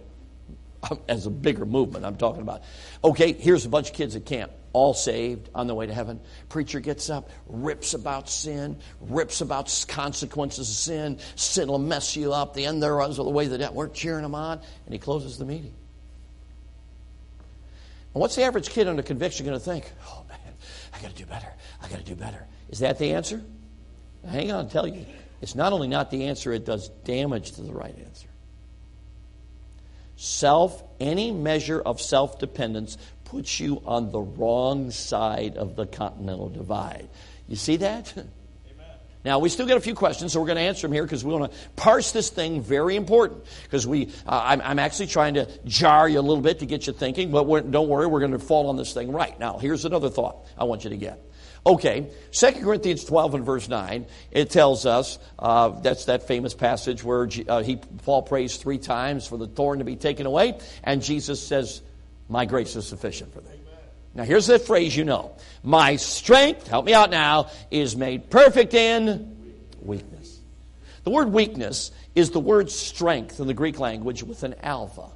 as 1.08 1.26
a 1.26 1.30
bigger 1.30 1.66
movement. 1.66 2.04
I'm 2.04 2.16
talking 2.16 2.42
about, 2.42 2.62
okay, 3.02 3.32
here's 3.32 3.64
a 3.64 3.68
bunch 3.68 3.90
of 3.90 3.96
kids 3.96 4.14
at 4.16 4.24
camp, 4.24 4.52
all 4.72 4.94
saved 4.94 5.48
on 5.54 5.66
the 5.66 5.74
way 5.74 5.86
to 5.86 5.94
heaven. 5.94 6.20
Preacher 6.48 6.80
gets 6.80 7.10
up, 7.10 7.30
rips 7.48 7.94
about 7.94 8.28
sin, 8.28 8.76
rips 9.00 9.40
about 9.40 9.84
consequences 9.88 10.68
of 10.68 10.76
sin. 10.76 11.18
Sin 11.34 11.68
will 11.68 11.78
mess 11.78 12.16
you 12.16 12.32
up. 12.32 12.54
The 12.54 12.66
end 12.66 12.82
there 12.82 12.94
runs 12.94 13.16
the 13.16 13.24
way 13.24 13.48
that 13.48 13.74
we're 13.74 13.88
cheering 13.88 14.22
them 14.22 14.34
on, 14.34 14.60
and 14.86 14.92
he 14.92 14.98
closes 14.98 15.38
the 15.38 15.44
meeting. 15.44 15.74
And 18.14 18.20
what's 18.20 18.36
the 18.36 18.44
average 18.44 18.70
kid 18.70 18.88
under 18.88 19.02
conviction 19.02 19.46
going 19.46 19.58
to 19.58 19.64
think? 19.64 19.90
Oh 20.06 20.24
man, 20.28 20.54
I 20.94 21.00
got 21.02 21.10
to 21.10 21.16
do 21.16 21.26
better. 21.26 21.52
I 21.82 21.88
got 21.88 21.98
to 21.98 22.04
do 22.04 22.14
better. 22.14 22.46
Is 22.70 22.80
that 22.80 22.98
the 22.98 23.12
answer? 23.12 23.42
Hang 24.28 24.50
on, 24.50 24.64
I'll 24.64 24.70
tell 24.70 24.86
you. 24.86 25.06
It's 25.40 25.54
not 25.54 25.72
only 25.72 25.88
not 25.88 26.10
the 26.10 26.24
answer, 26.24 26.52
it 26.52 26.64
does 26.64 26.88
damage 27.04 27.52
to 27.52 27.62
the 27.62 27.72
right 27.72 27.96
answer. 27.96 28.28
Self, 30.16 30.82
any 30.98 31.30
measure 31.30 31.80
of 31.80 32.00
self 32.00 32.38
dependence 32.40 32.98
puts 33.24 33.60
you 33.60 33.80
on 33.86 34.10
the 34.10 34.20
wrong 34.20 34.90
side 34.90 35.56
of 35.56 35.76
the 35.76 35.86
continental 35.86 36.48
divide. 36.48 37.08
You 37.46 37.56
see 37.56 37.76
that? 37.76 38.12
Now, 39.24 39.40
we 39.40 39.48
still 39.48 39.66
got 39.66 39.76
a 39.76 39.80
few 39.80 39.94
questions, 39.94 40.32
so 40.32 40.40
we're 40.40 40.46
going 40.46 40.56
to 40.56 40.62
answer 40.62 40.86
them 40.86 40.92
here 40.92 41.02
because 41.02 41.24
we 41.24 41.34
want 41.34 41.52
to 41.52 41.58
parse 41.74 42.12
this 42.12 42.30
thing 42.30 42.62
very 42.62 42.94
important. 42.94 43.44
Because 43.64 43.86
we, 43.86 44.06
uh, 44.26 44.40
I'm, 44.44 44.60
I'm, 44.62 44.78
actually 44.78 45.08
trying 45.08 45.34
to 45.34 45.48
jar 45.64 46.08
you 46.08 46.20
a 46.20 46.22
little 46.22 46.40
bit 46.40 46.60
to 46.60 46.66
get 46.66 46.86
you 46.86 46.92
thinking, 46.92 47.32
but 47.32 47.44
don't 47.70 47.88
worry, 47.88 48.06
we're 48.06 48.20
going 48.20 48.32
to 48.32 48.38
fall 48.38 48.68
on 48.68 48.76
this 48.76 48.94
thing 48.94 49.10
right. 49.10 49.38
Now, 49.38 49.58
here's 49.58 49.84
another 49.84 50.08
thought 50.08 50.46
I 50.56 50.64
want 50.64 50.84
you 50.84 50.90
to 50.90 50.96
get. 50.96 51.20
Okay, 51.68 52.08
2 52.32 52.52
Corinthians 52.62 53.04
12 53.04 53.34
and 53.34 53.44
verse 53.44 53.68
9, 53.68 54.06
it 54.30 54.48
tells 54.48 54.86
us, 54.86 55.18
uh, 55.38 55.68
that's 55.68 56.06
that 56.06 56.26
famous 56.26 56.54
passage 56.54 57.04
where 57.04 57.28
uh, 57.46 57.62
he, 57.62 57.76
Paul 57.76 58.22
prays 58.22 58.56
three 58.56 58.78
times 58.78 59.26
for 59.26 59.36
the 59.36 59.46
thorn 59.46 59.80
to 59.80 59.84
be 59.84 59.94
taken 59.94 60.24
away, 60.24 60.58
and 60.82 61.02
Jesus 61.02 61.46
says, 61.46 61.82
My 62.26 62.46
grace 62.46 62.74
is 62.74 62.86
sufficient 62.88 63.34
for 63.34 63.42
them. 63.42 63.52
Now, 64.14 64.24
here's 64.24 64.46
that 64.46 64.62
phrase 64.62 64.96
you 64.96 65.04
know 65.04 65.36
My 65.62 65.96
strength, 65.96 66.68
help 66.68 66.86
me 66.86 66.94
out 66.94 67.10
now, 67.10 67.50
is 67.70 67.94
made 67.94 68.30
perfect 68.30 68.72
in 68.72 69.36
weakness. 69.82 70.40
The 71.04 71.10
word 71.10 71.30
weakness 71.30 71.90
is 72.14 72.30
the 72.30 72.40
word 72.40 72.70
strength 72.70 73.40
in 73.40 73.46
the 73.46 73.52
Greek 73.52 73.78
language 73.78 74.22
with 74.22 74.42
an 74.42 74.54
alpha. 74.62 75.10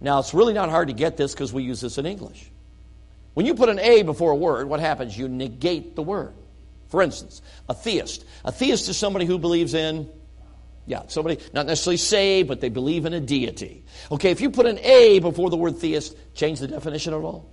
Now, 0.00 0.18
it's 0.20 0.32
really 0.32 0.54
not 0.54 0.70
hard 0.70 0.88
to 0.88 0.94
get 0.94 1.18
this 1.18 1.34
because 1.34 1.52
we 1.52 1.62
use 1.62 1.82
this 1.82 1.98
in 1.98 2.06
English. 2.06 2.50
When 3.34 3.46
you 3.46 3.54
put 3.54 3.68
an 3.68 3.78
A 3.78 4.02
before 4.02 4.32
a 4.32 4.36
word, 4.36 4.68
what 4.68 4.80
happens? 4.80 5.16
You 5.16 5.28
negate 5.28 5.94
the 5.94 6.02
word. 6.02 6.34
For 6.88 7.02
instance, 7.02 7.42
a 7.68 7.74
theist. 7.74 8.24
A 8.44 8.52
theist 8.52 8.88
is 8.88 8.96
somebody 8.96 9.26
who 9.26 9.38
believes 9.38 9.74
in, 9.74 10.08
yeah, 10.86 11.02
somebody 11.08 11.38
not 11.52 11.66
necessarily 11.66 11.98
saved, 11.98 12.48
but 12.48 12.60
they 12.60 12.70
believe 12.70 13.04
in 13.04 13.12
a 13.12 13.20
deity. 13.20 13.84
Okay, 14.10 14.30
if 14.30 14.40
you 14.40 14.50
put 14.50 14.66
an 14.66 14.78
A 14.78 15.18
before 15.18 15.50
the 15.50 15.56
word 15.56 15.76
theist, 15.76 16.16
change 16.34 16.60
the 16.60 16.66
definition 16.66 17.12
at 17.12 17.20
all? 17.20 17.50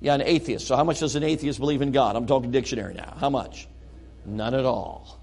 Yeah, 0.00 0.14
an 0.14 0.22
atheist. 0.22 0.68
So, 0.68 0.76
how 0.76 0.84
much 0.84 1.00
does 1.00 1.16
an 1.16 1.24
atheist 1.24 1.58
believe 1.58 1.82
in 1.82 1.90
God? 1.90 2.14
I'm 2.14 2.26
talking 2.26 2.52
dictionary 2.52 2.94
now. 2.94 3.16
How 3.18 3.30
much? 3.30 3.66
None 4.24 4.54
at 4.54 4.64
all. 4.64 5.20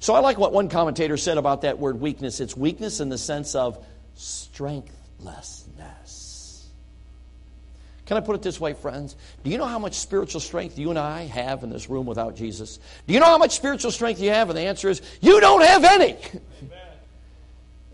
So, 0.00 0.14
I 0.14 0.18
like 0.18 0.36
what 0.36 0.52
one 0.52 0.68
commentator 0.68 1.16
said 1.16 1.38
about 1.38 1.62
that 1.62 1.78
word 1.78 1.98
weakness. 1.98 2.40
It's 2.40 2.54
weakness 2.54 3.00
in 3.00 3.08
the 3.08 3.16
sense 3.16 3.54
of 3.54 3.82
strengthlessness. 4.14 5.63
Can 8.06 8.16
I 8.16 8.20
put 8.20 8.36
it 8.36 8.42
this 8.42 8.60
way, 8.60 8.74
friends? 8.74 9.16
Do 9.42 9.50
you 9.50 9.56
know 9.56 9.64
how 9.64 9.78
much 9.78 9.94
spiritual 9.94 10.40
strength 10.40 10.78
you 10.78 10.90
and 10.90 10.98
I 10.98 11.24
have 11.24 11.62
in 11.62 11.70
this 11.70 11.88
room 11.88 12.04
without 12.04 12.36
Jesus? 12.36 12.78
Do 13.06 13.14
you 13.14 13.20
know 13.20 13.26
how 13.26 13.38
much 13.38 13.52
spiritual 13.52 13.90
strength 13.90 14.20
you 14.20 14.30
have? 14.30 14.50
And 14.50 14.58
the 14.58 14.62
answer 14.62 14.90
is, 14.90 15.00
you 15.20 15.40
don't 15.40 15.62
have 15.62 15.84
any. 15.84 16.16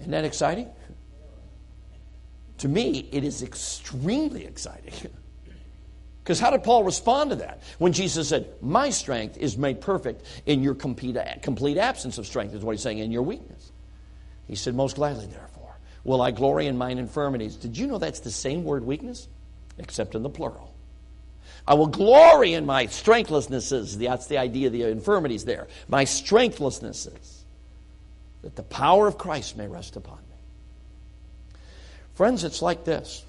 Isn't 0.00 0.11
that 0.11 0.25
exciting? 0.25 0.69
To 2.59 2.69
me, 2.69 3.09
it 3.12 3.25
is 3.25 3.43
extremely 3.43 4.45
exciting. 4.45 5.11
Because 6.23 6.38
how 6.38 6.50
did 6.50 6.62
Paul 6.62 6.85
respond 6.85 7.31
to 7.31 7.37
that? 7.37 7.62
When 7.79 7.93
Jesus 7.93 8.29
said, 8.29 8.49
My 8.61 8.90
strength 8.90 9.37
is 9.38 9.57
made 9.57 9.81
perfect 9.81 10.23
in 10.47 10.62
your 10.62 10.75
complete, 10.76 11.17
complete 11.43 11.76
absence 11.76 12.19
of 12.19 12.26
strength, 12.26 12.55
is 12.55 12.62
what 12.62 12.73
he's 12.73 12.83
saying, 12.83 12.99
in 12.99 13.11
your 13.11 13.23
weakness. 13.23 13.73
He 14.47 14.55
said, 14.55 14.75
Most 14.75 14.97
gladly, 14.97 15.26
therefore, 15.26 15.76
will 16.05 16.23
I 16.23 16.31
glory 16.31 16.67
in 16.67 16.76
mine 16.76 16.99
infirmities. 16.99 17.57
Did 17.57 17.76
you 17.76 17.87
know 17.87 17.99
that's 17.99 18.21
the 18.21 18.31
same 18.31 18.62
word 18.62 18.85
weakness? 18.85 19.26
Except 19.81 20.15
in 20.15 20.23
the 20.23 20.31
plural. 20.31 20.73
I 21.67 21.75
will 21.75 21.89
glory 21.89 22.55
in 22.55 22.67
my 22.67 22.87
strengthlessnesses. 22.87 23.99
That's 23.99 24.27
the 24.27 24.39
idea 24.39 24.69
of 24.69 24.73
the 24.73 24.85
infirmities 24.85 25.45
there. 25.45 25.69
My 25.89 26.05
strengthlessnesses, 26.05 27.45
that 28.43 28.57
the 28.57 28.63
power 28.63 29.07
of 29.07 29.19
Christ 29.19 29.57
may 29.57 29.67
rest 29.67 29.97
upon 29.97 30.19
me. 30.19 31.59
Friends, 32.15 32.45
it's 32.45 32.63
like 32.63 32.85
this. 32.85 33.25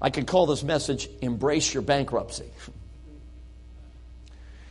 I 0.00 0.10
could 0.10 0.26
call 0.26 0.46
this 0.46 0.62
message 0.62 1.08
Embrace 1.20 1.72
Your 1.72 1.82
Bankruptcy. 1.82 2.44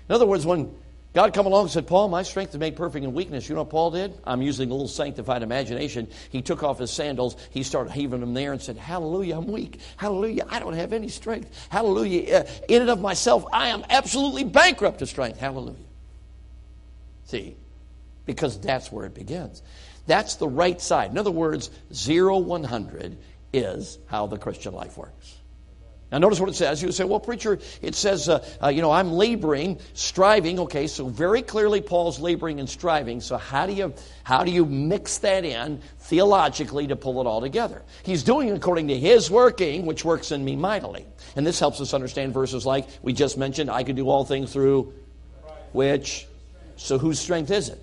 In 0.09 0.15
other 0.15 0.25
words, 0.25 0.45
when 0.45 0.73
God 1.13 1.33
come 1.33 1.45
along 1.45 1.63
and 1.63 1.71
said, 1.71 1.87
Paul, 1.87 2.07
my 2.07 2.23
strength 2.23 2.53
is 2.53 2.59
made 2.59 2.77
perfect 2.77 3.03
in 3.03 3.13
weakness. 3.13 3.49
You 3.49 3.55
know 3.55 3.61
what 3.61 3.69
Paul 3.69 3.91
did? 3.91 4.17
I'm 4.23 4.41
using 4.41 4.69
a 4.69 4.73
little 4.73 4.87
sanctified 4.87 5.43
imagination. 5.43 6.07
He 6.29 6.41
took 6.41 6.63
off 6.63 6.79
his 6.79 6.89
sandals. 6.89 7.35
He 7.49 7.63
started 7.63 7.91
heaving 7.91 8.21
them 8.21 8.33
there 8.33 8.53
and 8.53 8.61
said, 8.61 8.77
Hallelujah, 8.77 9.37
I'm 9.37 9.47
weak. 9.47 9.81
Hallelujah, 9.97 10.45
I 10.49 10.59
don't 10.59 10.73
have 10.73 10.93
any 10.93 11.09
strength. 11.09 11.67
Hallelujah, 11.69 12.37
uh, 12.37 12.43
in 12.69 12.81
and 12.81 12.89
of 12.89 13.01
myself, 13.01 13.45
I 13.51 13.69
am 13.69 13.83
absolutely 13.89 14.45
bankrupt 14.45 15.01
of 15.01 15.09
strength. 15.09 15.37
Hallelujah. 15.37 15.75
See, 17.25 17.57
because 18.25 18.57
that's 18.59 18.89
where 18.89 19.05
it 19.05 19.13
begins. 19.13 19.61
That's 20.07 20.35
the 20.35 20.47
right 20.47 20.79
side. 20.79 21.11
In 21.11 21.17
other 21.17 21.31
words, 21.31 21.71
0 21.93 22.37
100 22.37 23.17
is 23.51 23.99
how 24.07 24.27
the 24.27 24.37
Christian 24.37 24.73
life 24.73 24.97
works. 24.97 25.40
Now, 26.11 26.17
notice 26.17 26.41
what 26.41 26.49
it 26.49 26.55
says. 26.55 26.83
You 26.83 26.91
say, 26.91 27.05
well, 27.05 27.21
preacher, 27.21 27.57
it 27.81 27.95
says, 27.95 28.27
uh, 28.27 28.45
uh, 28.61 28.67
you 28.67 28.81
know, 28.81 28.91
I'm 28.91 29.13
laboring, 29.13 29.79
striving. 29.93 30.59
Okay, 30.59 30.87
so 30.87 31.07
very 31.07 31.41
clearly 31.41 31.79
Paul's 31.79 32.19
laboring 32.19 32.59
and 32.59 32.69
striving. 32.69 33.21
So, 33.21 33.37
how 33.37 33.65
do 33.65 33.71
you, 33.71 33.93
how 34.25 34.43
do 34.43 34.51
you 34.51 34.65
mix 34.65 35.19
that 35.19 35.45
in 35.45 35.81
theologically 35.99 36.87
to 36.87 36.97
pull 36.97 37.21
it 37.21 37.27
all 37.27 37.39
together? 37.39 37.81
He's 38.03 38.23
doing 38.23 38.49
it 38.49 38.55
according 38.55 38.89
to 38.89 38.99
his 38.99 39.31
working, 39.31 39.85
which 39.85 40.03
works 40.03 40.33
in 40.33 40.43
me 40.43 40.57
mightily. 40.57 41.05
And 41.37 41.47
this 41.47 41.59
helps 41.61 41.79
us 41.79 41.93
understand 41.93 42.33
verses 42.33 42.65
like 42.65 42.87
we 43.01 43.13
just 43.13 43.37
mentioned 43.37 43.71
I 43.71 43.83
can 43.83 43.95
do 43.95 44.09
all 44.09 44.25
things 44.25 44.51
through 44.51 44.93
which. 45.71 46.27
So, 46.75 46.97
whose 46.97 47.19
strength 47.19 47.51
is 47.51 47.69
it? 47.69 47.79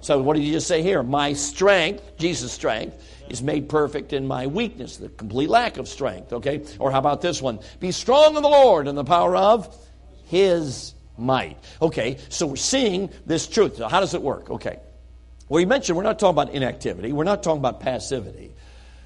So, 0.00 0.20
what 0.20 0.36
did 0.36 0.44
you 0.44 0.52
just 0.52 0.68
say 0.68 0.82
here? 0.82 1.02
My 1.02 1.32
strength, 1.32 2.18
Jesus' 2.18 2.52
strength 2.52 3.02
is 3.30 3.42
made 3.42 3.68
perfect 3.68 4.12
in 4.12 4.26
my 4.26 4.46
weakness, 4.46 4.96
the 4.96 5.08
complete 5.08 5.48
lack 5.48 5.76
of 5.76 5.88
strength, 5.88 6.32
okay? 6.32 6.64
Or 6.78 6.90
how 6.90 6.98
about 6.98 7.20
this 7.20 7.40
one? 7.42 7.60
Be 7.80 7.92
strong 7.92 8.36
in 8.36 8.42
the 8.42 8.48
Lord 8.48 8.88
and 8.88 8.96
the 8.96 9.04
power 9.04 9.36
of 9.36 9.74
His 10.26 10.94
might. 11.16 11.58
Okay, 11.82 12.18
so 12.28 12.46
we're 12.46 12.56
seeing 12.56 13.10
this 13.26 13.46
truth. 13.46 13.76
So 13.76 13.88
how 13.88 14.00
does 14.00 14.14
it 14.14 14.22
work? 14.22 14.50
Okay. 14.50 14.78
Well, 15.48 15.60
you 15.60 15.66
mentioned 15.66 15.96
we're 15.96 16.04
not 16.04 16.18
talking 16.18 16.42
about 16.42 16.54
inactivity, 16.54 17.12
we're 17.12 17.24
not 17.24 17.42
talking 17.42 17.60
about 17.60 17.80
passivity. 17.80 18.52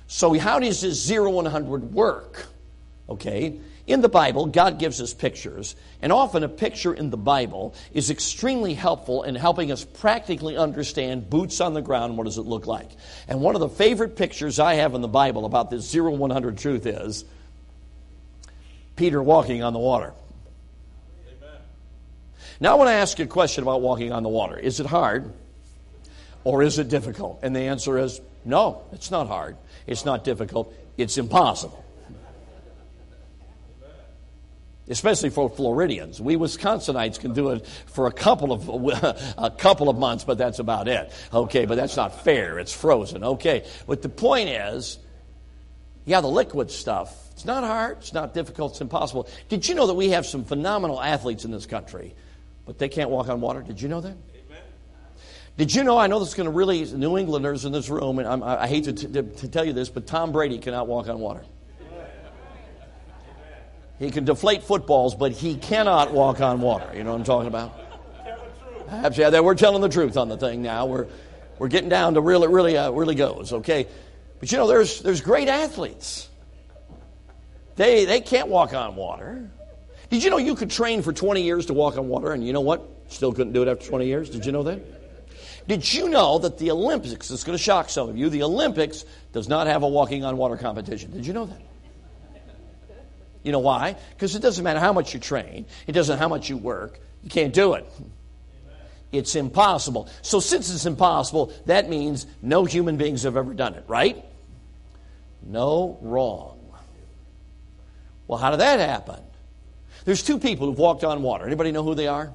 So, 0.08 0.38
how 0.38 0.58
does 0.58 0.82
this 0.82 1.02
0 1.02 1.30
100 1.30 1.94
work? 1.94 2.46
Okay, 3.08 3.60
in 3.92 4.00
the 4.00 4.08
Bible, 4.08 4.46
God 4.46 4.78
gives 4.78 5.00
us 5.00 5.12
pictures, 5.12 5.76
and 6.00 6.12
often 6.12 6.42
a 6.42 6.48
picture 6.48 6.94
in 6.94 7.10
the 7.10 7.16
Bible 7.16 7.74
is 7.92 8.10
extremely 8.10 8.74
helpful 8.74 9.22
in 9.22 9.34
helping 9.34 9.70
us 9.70 9.84
practically 9.84 10.56
understand 10.56 11.28
boots 11.28 11.60
on 11.60 11.74
the 11.74 11.82
ground, 11.82 12.16
what 12.16 12.24
does 12.24 12.38
it 12.38 12.42
look 12.42 12.66
like. 12.66 12.90
And 13.28 13.40
one 13.40 13.54
of 13.54 13.60
the 13.60 13.68
favorite 13.68 14.16
pictures 14.16 14.58
I 14.58 14.74
have 14.74 14.94
in 14.94 15.00
the 15.00 15.08
Bible 15.08 15.44
about 15.44 15.70
this 15.70 15.88
0 15.88 16.12
100 16.12 16.58
truth 16.58 16.86
is 16.86 17.24
Peter 18.96 19.22
walking 19.22 19.62
on 19.62 19.72
the 19.72 19.78
water. 19.78 20.12
Amen. 21.26 21.60
Now, 22.60 22.72
I 22.72 22.74
want 22.74 22.88
to 22.88 22.94
ask 22.94 23.18
you 23.18 23.24
a 23.26 23.28
question 23.28 23.62
about 23.62 23.80
walking 23.80 24.12
on 24.12 24.22
the 24.22 24.28
water. 24.28 24.58
Is 24.58 24.80
it 24.80 24.86
hard 24.86 25.32
or 26.44 26.62
is 26.62 26.78
it 26.78 26.88
difficult? 26.88 27.40
And 27.42 27.54
the 27.54 27.60
answer 27.60 27.98
is 27.98 28.20
no, 28.44 28.82
it's 28.92 29.10
not 29.10 29.28
hard. 29.28 29.56
It's 29.86 30.04
not 30.04 30.24
difficult. 30.24 30.74
It's 30.96 31.18
impossible 31.18 31.84
especially 34.88 35.30
for 35.30 35.48
Floridians. 35.48 36.20
We 36.20 36.36
Wisconsinites 36.36 37.18
can 37.18 37.32
do 37.32 37.50
it 37.50 37.66
for 37.86 38.06
a 38.06 38.12
couple 38.12 38.52
of 38.52 38.68
a 39.38 39.50
couple 39.50 39.88
of 39.88 39.98
months, 39.98 40.24
but 40.24 40.38
that's 40.38 40.58
about 40.58 40.88
it. 40.88 41.12
Okay, 41.32 41.66
but 41.66 41.76
that's 41.76 41.96
not 41.96 42.24
fair. 42.24 42.58
It's 42.58 42.72
frozen. 42.72 43.24
Okay, 43.24 43.64
but 43.86 44.02
the 44.02 44.08
point 44.08 44.48
is, 44.48 44.98
yeah, 46.04 46.20
the 46.20 46.28
liquid 46.28 46.70
stuff. 46.70 47.18
It's 47.32 47.44
not 47.44 47.64
hard. 47.64 47.98
It's 47.98 48.12
not 48.12 48.34
difficult. 48.34 48.72
It's 48.72 48.80
impossible. 48.80 49.28
Did 49.48 49.68
you 49.68 49.74
know 49.74 49.86
that 49.86 49.94
we 49.94 50.10
have 50.10 50.26
some 50.26 50.44
phenomenal 50.44 51.00
athletes 51.00 51.44
in 51.44 51.50
this 51.50 51.66
country, 51.66 52.14
but 52.66 52.78
they 52.78 52.88
can't 52.88 53.10
walk 53.10 53.28
on 53.28 53.40
water? 53.40 53.62
Did 53.62 53.80
you 53.80 53.88
know 53.88 54.00
that? 54.00 54.16
Did 55.56 55.74
you 55.74 55.84
know? 55.84 55.98
I 55.98 56.06
know 56.06 56.18
this 56.18 56.28
is 56.28 56.34
going 56.34 56.46
to 56.46 56.50
really 56.50 56.84
New 56.92 57.18
Englanders 57.18 57.64
in 57.64 57.72
this 57.72 57.90
room, 57.90 58.18
and 58.18 58.26
I'm, 58.26 58.42
i 58.42 58.66
hate 58.66 58.84
to, 58.84 58.92
t- 58.92 59.06
to 59.06 59.48
tell 59.48 59.64
you 59.64 59.74
this, 59.74 59.90
but 59.90 60.06
Tom 60.06 60.32
Brady 60.32 60.58
cannot 60.58 60.88
walk 60.88 61.08
on 61.08 61.20
water. 61.20 61.44
He 64.02 64.10
can 64.10 64.24
deflate 64.24 64.64
footballs, 64.64 65.14
but 65.14 65.30
he 65.30 65.54
cannot 65.54 66.12
walk 66.12 66.40
on 66.40 66.60
water. 66.60 66.90
You 66.92 67.04
know 67.04 67.12
what 67.12 67.18
I'm 67.18 67.24
talking 67.24 67.46
about? 67.46 67.78
Yeah, 69.16 69.40
we're 69.40 69.54
telling 69.54 69.80
the 69.80 69.88
truth 69.88 70.16
on 70.16 70.28
the 70.28 70.36
thing 70.36 70.60
now. 70.60 70.86
We're, 70.86 71.06
we're 71.60 71.68
getting 71.68 71.88
down 71.88 72.14
to 72.14 72.20
really, 72.20 72.48
really, 72.48 72.76
uh, 72.76 72.90
really 72.90 73.14
goes, 73.14 73.52
okay? 73.52 73.86
But 74.40 74.50
you 74.50 74.58
know, 74.58 74.66
there's, 74.66 75.02
there's 75.02 75.20
great 75.20 75.46
athletes. 75.46 76.28
They, 77.76 78.04
they 78.04 78.20
can't 78.20 78.48
walk 78.48 78.74
on 78.74 78.96
water. 78.96 79.48
Did 80.10 80.24
you 80.24 80.30
know 80.30 80.38
you 80.38 80.56
could 80.56 80.70
train 80.70 81.02
for 81.02 81.12
20 81.12 81.42
years 81.42 81.66
to 81.66 81.72
walk 81.72 81.96
on 81.96 82.08
water, 82.08 82.32
and 82.32 82.44
you 82.44 82.52
know 82.52 82.60
what? 82.60 82.82
Still 83.06 83.32
couldn't 83.32 83.52
do 83.52 83.62
it 83.62 83.68
after 83.68 83.86
20 83.88 84.06
years? 84.06 84.30
Did 84.30 84.44
you 84.44 84.50
know 84.50 84.64
that? 84.64 84.80
Did 85.68 85.94
you 85.94 86.08
know 86.08 86.40
that 86.40 86.58
the 86.58 86.72
Olympics, 86.72 87.30
is 87.30 87.44
going 87.44 87.56
to 87.56 87.62
shock 87.62 87.88
some 87.88 88.08
of 88.08 88.18
you, 88.18 88.30
the 88.30 88.42
Olympics 88.42 89.04
does 89.32 89.48
not 89.48 89.68
have 89.68 89.84
a 89.84 89.88
walking 89.88 90.24
on 90.24 90.36
water 90.36 90.56
competition? 90.56 91.12
Did 91.12 91.24
you 91.24 91.32
know 91.32 91.46
that? 91.46 91.62
You 93.42 93.52
know 93.52 93.58
why? 93.58 93.96
Because 94.10 94.34
it 94.36 94.42
doesn't 94.42 94.62
matter 94.62 94.80
how 94.80 94.92
much 94.92 95.14
you 95.14 95.20
train, 95.20 95.66
it 95.86 95.92
doesn't 95.92 96.14
matter 96.14 96.22
how 96.22 96.28
much 96.28 96.48
you 96.48 96.56
work, 96.56 97.00
you 97.22 97.30
can't 97.30 97.52
do 97.52 97.74
it. 97.74 97.90
It's 99.10 99.36
impossible. 99.36 100.08
So, 100.22 100.40
since 100.40 100.72
it's 100.72 100.86
impossible, 100.86 101.52
that 101.66 101.90
means 101.90 102.26
no 102.40 102.64
human 102.64 102.96
beings 102.96 103.24
have 103.24 103.36
ever 103.36 103.52
done 103.52 103.74
it, 103.74 103.84
right? 103.86 104.24
No 105.42 105.98
wrong. 106.00 106.58
Well, 108.26 108.38
how 108.38 108.50
did 108.50 108.60
that 108.60 108.80
happen? 108.80 109.20
There's 110.04 110.22
two 110.22 110.38
people 110.38 110.66
who've 110.66 110.78
walked 110.78 111.04
on 111.04 111.22
water. 111.22 111.44
Anybody 111.46 111.72
know 111.72 111.82
who 111.82 111.94
they 111.94 112.06
are? 112.06 112.32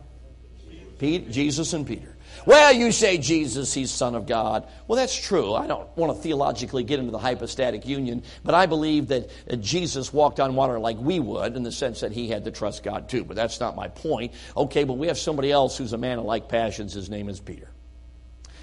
Pete, 0.98 1.32
Jesus 1.32 1.74
and 1.74 1.86
Peter. 1.86 2.18
Well, 2.46 2.72
you 2.72 2.92
say 2.92 3.18
Jesus, 3.18 3.74
he's 3.74 3.92
Son 3.92 4.16
of 4.16 4.26
God. 4.26 4.68
Well, 4.88 4.96
that's 4.96 5.16
true. 5.16 5.54
I 5.54 5.68
don't 5.68 5.86
want 5.98 6.16
to 6.16 6.22
theologically 6.22 6.84
get 6.84 7.00
into 7.00 7.12
the 7.12 7.20
hypostatic 7.20 7.86
union, 7.86 8.24
but 8.44 8.56
I 8.56 8.68
believe 8.68 9.10
that 9.10 9.30
Jesus 9.60 10.14
walked 10.14 10.40
on 10.40 10.56
water 10.56 10.80
like 10.80 10.98
we 10.98 11.20
would 11.20 11.56
in 11.56 11.64
the 11.64 11.72
sense 11.72 12.02
that 12.02 12.12
he 12.12 12.30
had 12.30 12.46
to 12.46 12.52
trust 12.52 12.84
God 12.84 13.10
too. 13.10 13.26
But 13.26 13.36
that's 13.36 13.60
not 13.60 13.76
my 13.76 13.90
point. 13.90 14.34
Okay, 14.56 14.86
but 14.86 14.94
we 14.94 15.08
have 15.08 15.18
somebody 15.18 15.52
else 15.52 15.78
who's 15.78 15.94
a 15.94 15.98
man 15.98 16.20
of 16.20 16.26
like 16.26 16.48
passions. 16.48 16.94
His 16.94 17.10
name 17.10 17.28
is 17.28 17.40
Peter. 17.40 17.70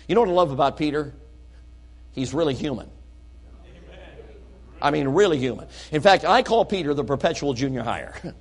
You 0.09 0.15
know 0.15 0.23
what 0.23 0.31
I 0.31 0.35
love 0.35 0.51
about 0.51 0.77
Peter? 0.77 1.13
He's 2.13 2.33
really 2.33 2.55
human. 2.55 2.91
I 4.81 4.91
mean, 4.91 5.09
really 5.09 5.39
human. 5.39 5.67
In 5.93 6.01
fact, 6.01 6.25
I 6.25 6.43
call 6.43 6.65
Peter 6.65 6.95
the 6.95 7.05
perpetual 7.05 7.55
junior 7.55 7.83
higher. 7.83 8.15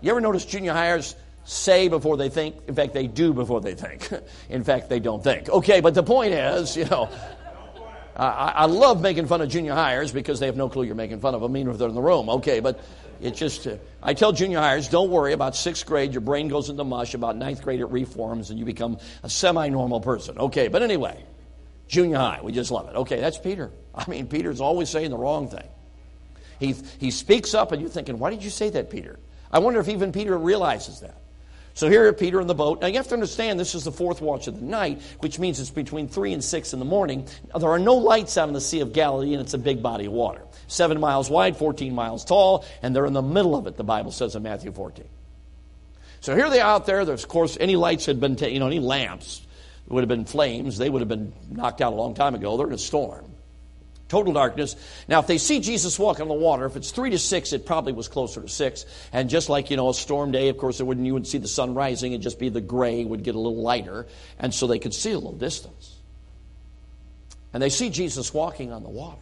you 0.00 0.10
ever 0.10 0.20
notice 0.20 0.44
junior 0.44 0.72
highers 0.72 1.14
say 1.48 1.88
before 1.88 2.18
they 2.18 2.28
think. 2.28 2.56
In 2.68 2.74
fact, 2.74 2.92
they 2.92 3.06
do 3.06 3.32
before 3.32 3.60
they 3.60 3.74
think. 3.74 4.08
In 4.50 4.64
fact, 4.64 4.88
they 4.90 5.00
don't 5.00 5.24
think. 5.24 5.48
Okay, 5.48 5.80
but 5.80 5.94
the 5.94 6.02
point 6.02 6.34
is, 6.34 6.76
you 6.76 6.84
know, 6.84 7.08
I, 8.14 8.52
I 8.54 8.64
love 8.66 9.00
making 9.00 9.26
fun 9.26 9.40
of 9.40 9.48
junior 9.48 9.72
highers 9.72 10.12
because 10.12 10.40
they 10.40 10.46
have 10.46 10.56
no 10.56 10.68
clue 10.68 10.84
you're 10.84 10.94
making 10.94 11.20
fun 11.20 11.34
of 11.34 11.40
them, 11.40 11.56
even 11.56 11.72
if 11.72 11.78
they're 11.78 11.88
in 11.88 11.94
the 11.94 12.02
room. 12.02 12.28
Okay, 12.28 12.60
but 12.60 12.84
it's 13.22 13.38
just, 13.38 13.66
uh, 13.66 13.76
I 14.02 14.12
tell 14.12 14.32
junior 14.32 14.58
highers, 14.58 14.90
don't 14.90 15.10
worry 15.10 15.32
about 15.32 15.56
sixth 15.56 15.86
grade, 15.86 16.12
your 16.12 16.20
brain 16.20 16.48
goes 16.48 16.68
into 16.68 16.84
mush. 16.84 17.14
About 17.14 17.36
ninth 17.36 17.62
grade, 17.62 17.80
it 17.80 17.86
reforms 17.86 18.50
and 18.50 18.58
you 18.58 18.66
become 18.66 18.98
a 19.22 19.30
semi 19.30 19.68
normal 19.68 20.00
person. 20.00 20.38
Okay, 20.38 20.68
but 20.68 20.82
anyway, 20.82 21.24
junior 21.86 22.18
high, 22.18 22.40
we 22.42 22.52
just 22.52 22.70
love 22.70 22.88
it. 22.88 22.94
Okay, 22.94 23.20
that's 23.20 23.38
Peter. 23.38 23.70
I 23.94 24.08
mean, 24.10 24.26
Peter's 24.26 24.60
always 24.60 24.90
saying 24.90 25.10
the 25.10 25.16
wrong 25.18 25.48
thing. 25.48 25.66
He, 26.60 26.74
he 26.98 27.10
speaks 27.10 27.54
up, 27.54 27.72
and 27.72 27.80
you're 27.80 27.90
thinking, 27.90 28.18
why 28.18 28.30
did 28.30 28.44
you 28.44 28.50
say 28.50 28.68
that, 28.70 28.90
Peter? 28.90 29.18
I 29.50 29.60
wonder 29.60 29.80
if 29.80 29.88
even 29.88 30.12
Peter 30.12 30.36
realizes 30.36 31.00
that. 31.00 31.16
So 31.78 31.88
here 31.88 32.08
are 32.08 32.12
Peter 32.12 32.40
in 32.40 32.48
the 32.48 32.56
boat. 32.56 32.80
Now 32.80 32.88
you 32.88 32.96
have 32.96 33.06
to 33.06 33.14
understand 33.14 33.60
this 33.60 33.76
is 33.76 33.84
the 33.84 33.92
fourth 33.92 34.20
watch 34.20 34.48
of 34.48 34.58
the 34.58 34.66
night, 34.66 35.00
which 35.20 35.38
means 35.38 35.60
it's 35.60 35.70
between 35.70 36.08
3 36.08 36.32
and 36.32 36.42
6 36.42 36.72
in 36.72 36.80
the 36.80 36.84
morning. 36.84 37.28
There 37.56 37.70
are 37.70 37.78
no 37.78 37.94
lights 37.94 38.36
out 38.36 38.48
in 38.48 38.52
the 38.52 38.60
Sea 38.60 38.80
of 38.80 38.92
Galilee, 38.92 39.32
and 39.32 39.40
it's 39.40 39.54
a 39.54 39.58
big 39.58 39.80
body 39.80 40.06
of 40.06 40.12
water. 40.12 40.40
Seven 40.66 40.98
miles 40.98 41.30
wide, 41.30 41.56
14 41.56 41.94
miles 41.94 42.24
tall, 42.24 42.64
and 42.82 42.96
they're 42.96 43.06
in 43.06 43.12
the 43.12 43.22
middle 43.22 43.54
of 43.54 43.68
it, 43.68 43.76
the 43.76 43.84
Bible 43.84 44.10
says 44.10 44.34
in 44.34 44.42
Matthew 44.42 44.72
14. 44.72 45.04
So 46.20 46.34
here 46.34 46.50
they 46.50 46.58
are 46.58 46.68
out 46.68 46.86
there. 46.86 47.04
There's, 47.04 47.22
of 47.22 47.28
course, 47.28 47.56
any 47.60 47.76
lights 47.76 48.06
had 48.06 48.18
been, 48.18 48.36
you 48.38 48.58
know, 48.58 48.66
any 48.66 48.80
lamps 48.80 49.46
would 49.86 50.00
have 50.00 50.08
been 50.08 50.24
flames. 50.24 50.78
They 50.78 50.90
would 50.90 51.00
have 51.00 51.08
been 51.08 51.32
knocked 51.48 51.80
out 51.80 51.92
a 51.92 51.96
long 51.96 52.14
time 52.14 52.34
ago. 52.34 52.56
They're 52.56 52.66
in 52.66 52.72
a 52.72 52.78
storm. 52.78 53.27
Total 54.08 54.32
darkness. 54.32 54.74
Now, 55.06 55.20
if 55.20 55.26
they 55.26 55.36
see 55.36 55.60
Jesus 55.60 55.98
walking 55.98 56.22
on 56.22 56.28
the 56.28 56.34
water, 56.34 56.64
if 56.64 56.76
it's 56.76 56.90
three 56.90 57.10
to 57.10 57.18
six, 57.18 57.52
it 57.52 57.66
probably 57.66 57.92
was 57.92 58.08
closer 58.08 58.40
to 58.40 58.48
six. 58.48 58.86
And 59.12 59.28
just 59.28 59.50
like, 59.50 59.70
you 59.70 59.76
know, 59.76 59.90
a 59.90 59.94
storm 59.94 60.32
day, 60.32 60.48
of 60.48 60.56
course, 60.56 60.80
it 60.80 60.84
wouldn't, 60.84 61.06
you 61.06 61.12
wouldn't 61.12 61.28
see 61.28 61.36
the 61.36 61.48
sun 61.48 61.74
rising. 61.74 62.12
It'd 62.12 62.22
just 62.22 62.38
be 62.38 62.48
the 62.48 62.62
gray 62.62 63.04
would 63.04 63.22
get 63.22 63.34
a 63.34 63.38
little 63.38 63.62
lighter. 63.62 64.06
And 64.38 64.54
so 64.54 64.66
they 64.66 64.78
could 64.78 64.94
see 64.94 65.12
a 65.12 65.16
little 65.16 65.32
distance. 65.32 65.94
And 67.52 67.62
they 67.62 67.68
see 67.68 67.90
Jesus 67.90 68.32
walking 68.32 68.72
on 68.72 68.82
the 68.82 68.88
water. 68.88 69.20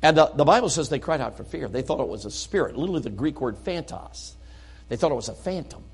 And 0.00 0.16
the, 0.16 0.26
the 0.26 0.44
Bible 0.44 0.70
says 0.70 0.88
they 0.88 0.98
cried 0.98 1.20
out 1.20 1.36
for 1.36 1.44
fear. 1.44 1.68
They 1.68 1.82
thought 1.82 2.00
it 2.00 2.08
was 2.08 2.24
a 2.24 2.30
spirit, 2.30 2.76
literally 2.76 3.02
the 3.02 3.10
Greek 3.10 3.40
word 3.40 3.56
phantos. 3.56 4.32
They 4.88 4.96
thought 4.96 5.12
it 5.12 5.16
was 5.16 5.28
a 5.28 5.34
phantom 5.34 5.84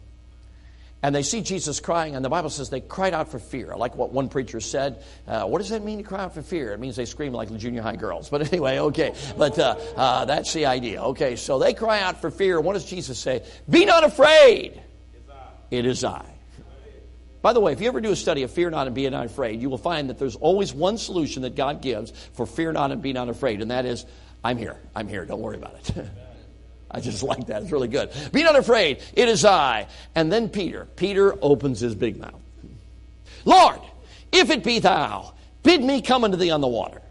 and 1.05 1.14
they 1.14 1.23
see 1.23 1.43
Jesus 1.43 1.81
crying, 1.81 2.17
and 2.17 2.25
the 2.25 2.31
Bible 2.31 2.49
says 2.49 2.71
they 2.71 2.81
cried 2.81 3.12
out 3.12 3.31
for 3.31 3.38
fear. 3.38 3.77
Like 3.77 3.95
what 3.95 4.11
one 4.11 4.31
preacher 4.31 4.59
said, 4.59 5.05
uh, 5.29 5.45
what 5.45 5.59
does 5.59 5.69
that 5.69 5.85
mean 5.85 5.99
to 5.99 6.03
cry 6.03 6.25
out 6.25 6.33
for 6.33 6.40
fear? 6.40 6.73
It 6.73 6.81
means 6.81 6.97
they 6.97 7.05
scream 7.05 7.35
like 7.35 7.51
the 7.51 7.59
junior 7.59 7.83
high 7.83 7.97
girls. 7.97 8.31
But 8.35 8.51
anyway, 8.51 8.79
okay. 8.79 9.14
But 9.37 9.59
uh, 9.59 9.77
uh, 9.97 10.25
that's 10.25 10.55
the 10.55 10.64
idea. 10.64 11.03
Okay, 11.03 11.37
so 11.37 11.59
they 11.59 11.75
cry 11.75 12.01
out 12.01 12.23
for 12.23 12.31
fear. 12.31 12.59
What 12.59 12.73
does 12.73 12.87
Jesus 12.87 13.19
say? 13.19 13.45
Be 13.69 13.85
not 13.85 14.03
afraid. 14.03 14.81
It 15.71 15.85
is 15.85 16.03
I. 16.05 16.25
By 17.43 17.53
the 17.53 17.61
way, 17.61 17.73
if 17.73 17.83
you 17.83 17.88
ever 17.88 18.01
do 18.01 18.11
a 18.11 18.17
study 18.17 18.43
of 18.43 18.51
fear 18.51 18.71
not 18.71 18.87
and 18.87 18.97
be 18.97 19.09
not 19.11 19.27
afraid, 19.27 19.61
you 19.61 19.69
will 19.69 19.77
find 19.77 20.09
that 20.09 20.19
there's 20.19 20.37
always 20.37 20.73
one 20.73 20.97
solution 20.97 21.43
that 21.43 21.55
God 21.55 21.83
gives 21.83 22.12
for 22.33 22.47
fear 22.47 22.73
not 22.73 22.93
and 22.93 23.03
be 23.03 23.12
not 23.12 23.29
afraid, 23.29 23.61
and 23.61 23.71
that 23.71 23.85
is, 23.85 24.07
I'm 24.43 24.57
here. 24.57 24.79
I'm 24.97 25.09
here. 25.09 25.27
Don't 25.27 25.43
worry 25.43 25.59
about 25.59 25.75
it. 25.75 26.07
I 26.95 27.01
just 27.01 27.23
like 27.33 27.49
that. 27.49 27.63
It's 27.63 27.73
really 27.73 27.89
good. 27.89 28.11
Be 28.33 28.43
not 28.43 28.57
afraid. 28.57 29.03
It 29.15 29.29
is 29.29 29.45
I. 29.45 29.89
And 30.15 30.33
then 30.33 30.49
Peter. 30.49 30.87
Peter 30.97 31.37
opens 31.43 31.81
his 31.81 31.95
big 31.95 32.19
mouth. 32.19 32.41
Lord, 33.45 33.81
if 34.33 34.51
it 34.51 34.65
be 34.65 34.79
thou, 34.79 35.35
bid 35.63 35.83
me 35.83 36.01
come 36.01 36.25
unto 36.25 36.37
thee 36.37 36.51
on 36.51 36.61
the 36.61 36.69
water. 36.69 37.03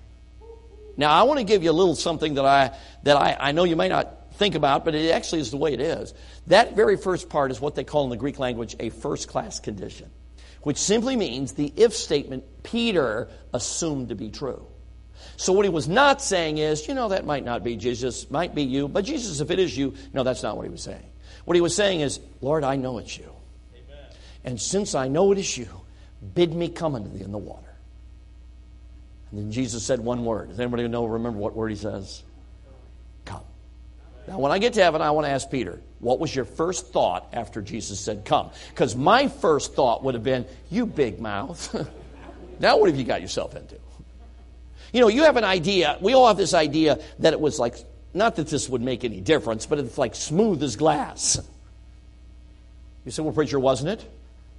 Now, 0.95 1.11
I 1.11 1.23
want 1.23 1.39
to 1.39 1.43
give 1.43 1.63
you 1.63 1.71
a 1.71 1.73
little 1.73 1.95
something 1.95 2.35
that 2.35 2.45
I, 2.45 2.75
that 3.03 3.17
I, 3.17 3.35
I 3.39 3.51
know 3.51 3.63
you 3.63 3.75
may 3.75 3.89
not 3.89 4.33
think 4.35 4.55
about, 4.55 4.85
but 4.85 4.95
it 4.95 5.11
actually 5.11 5.41
is 5.41 5.51
the 5.51 5.57
way 5.57 5.73
it 5.73 5.81
is. 5.81 6.13
That 6.47 6.75
very 6.75 6.97
first 6.97 7.29
part 7.29 7.51
is 7.51 7.59
what 7.59 7.75
they 7.75 7.83
call 7.83 8.03
in 8.05 8.09
the 8.09 8.17
Greek 8.17 8.39
language 8.39 8.75
a 8.79 8.89
first 8.89 9.27
class 9.27 9.59
condition, 9.59 10.09
which 10.61 10.77
simply 10.77 11.15
means 11.15 11.53
the 11.53 11.71
if 11.75 11.95
statement 11.95 12.43
Peter 12.63 13.29
assumed 13.53 14.09
to 14.09 14.15
be 14.15 14.29
true. 14.29 14.65
So 15.37 15.53
what 15.53 15.65
he 15.65 15.69
was 15.69 15.87
not 15.87 16.21
saying 16.21 16.59
is, 16.59 16.87
you 16.87 16.93
know, 16.93 17.09
that 17.09 17.25
might 17.25 17.43
not 17.43 17.63
be 17.63 17.75
Jesus, 17.75 18.29
might 18.29 18.53
be 18.53 18.63
you, 18.63 18.87
but 18.87 19.05
Jesus, 19.05 19.39
if 19.39 19.51
it 19.51 19.59
is 19.59 19.75
you, 19.77 19.93
no, 20.13 20.23
that's 20.23 20.43
not 20.43 20.55
what 20.55 20.63
he 20.63 20.69
was 20.69 20.83
saying. 20.83 21.03
What 21.45 21.55
he 21.55 21.61
was 21.61 21.75
saying 21.75 22.01
is, 22.01 22.19
Lord, 22.41 22.63
I 22.63 22.75
know 22.75 22.99
it's 22.99 23.17
you. 23.17 23.29
Amen. 23.73 24.05
And 24.45 24.61
since 24.61 24.95
I 24.95 25.07
know 25.07 25.31
it 25.31 25.37
is 25.37 25.57
you, 25.57 25.67
bid 26.33 26.53
me 26.53 26.69
come 26.69 26.95
unto 26.95 27.09
thee 27.09 27.23
in 27.23 27.31
the 27.31 27.37
water. 27.37 27.73
And 29.31 29.39
then 29.41 29.51
Jesus 29.51 29.83
said 29.83 29.99
one 29.99 30.23
word. 30.23 30.49
Does 30.49 30.59
anybody 30.59 30.87
know, 30.87 31.05
remember 31.05 31.39
what 31.39 31.55
word 31.55 31.69
he 31.69 31.75
says? 31.75 32.23
Come. 33.25 33.41
Now, 34.27 34.39
when 34.39 34.51
I 34.51 34.59
get 34.59 34.73
to 34.73 34.83
heaven, 34.83 35.01
I 35.01 35.11
want 35.11 35.25
to 35.25 35.31
ask 35.31 35.49
Peter, 35.49 35.81
what 35.99 36.19
was 36.19 36.33
your 36.33 36.45
first 36.45 36.93
thought 36.93 37.27
after 37.33 37.61
Jesus 37.61 37.99
said, 37.99 38.25
come? 38.25 38.51
Because 38.69 38.95
my 38.95 39.27
first 39.27 39.73
thought 39.73 40.03
would 40.03 40.13
have 40.13 40.23
been, 40.23 40.45
you 40.69 40.85
big 40.85 41.19
mouth. 41.19 41.75
now, 42.59 42.77
what 42.77 42.89
have 42.89 42.97
you 42.97 43.03
got 43.03 43.21
yourself 43.21 43.55
into? 43.55 43.77
You 44.93 45.01
know, 45.01 45.07
you 45.07 45.23
have 45.23 45.37
an 45.37 45.43
idea, 45.43 45.97
we 45.99 46.13
all 46.13 46.27
have 46.27 46.37
this 46.37 46.53
idea 46.53 46.99
that 47.19 47.33
it 47.33 47.39
was 47.39 47.59
like, 47.59 47.75
not 48.13 48.35
that 48.35 48.47
this 48.47 48.69
would 48.69 48.81
make 48.81 49.03
any 49.03 49.19
difference, 49.19 49.65
but 49.65 49.79
it's 49.79 49.97
like 49.97 50.13
smooth 50.13 50.61
as 50.61 50.75
glass. 50.75 51.41
You 53.03 53.11
say, 53.11 53.23
well, 53.23 53.33
preacher, 53.33 53.59
wasn't 53.59 53.99
it? 53.99 54.09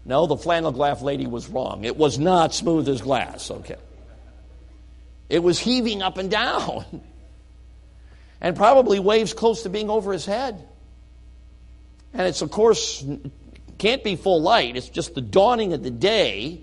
No, 0.05 0.27
the 0.27 0.37
flannel 0.37 0.73
graph 0.73 1.03
lady 1.03 1.27
was 1.27 1.49
wrong. 1.49 1.85
It 1.85 1.97
was 1.97 2.19
not 2.19 2.53
smooth 2.53 2.89
as 2.89 3.01
glass, 3.01 3.51
okay. 3.51 3.77
It 5.31 5.39
was 5.39 5.59
heaving 5.59 6.03
up 6.03 6.19
and 6.19 6.31
down. 6.31 6.85
And 8.41 8.55
probably 8.55 8.99
waves 8.99 9.33
close 9.33 9.63
to 9.63 9.71
being 9.71 9.89
over 9.89 10.13
his 10.13 10.27
head. 10.27 10.63
And 12.13 12.27
it's, 12.27 12.43
of 12.43 12.51
course, 12.51 13.03
can't 13.79 14.05
be 14.05 14.17
full 14.17 14.43
light. 14.43 14.77
It's 14.77 14.91
just 14.91 15.15
the 15.15 15.23
dawning 15.23 15.73
of 15.73 15.83
the 15.83 15.91
day 15.91 16.61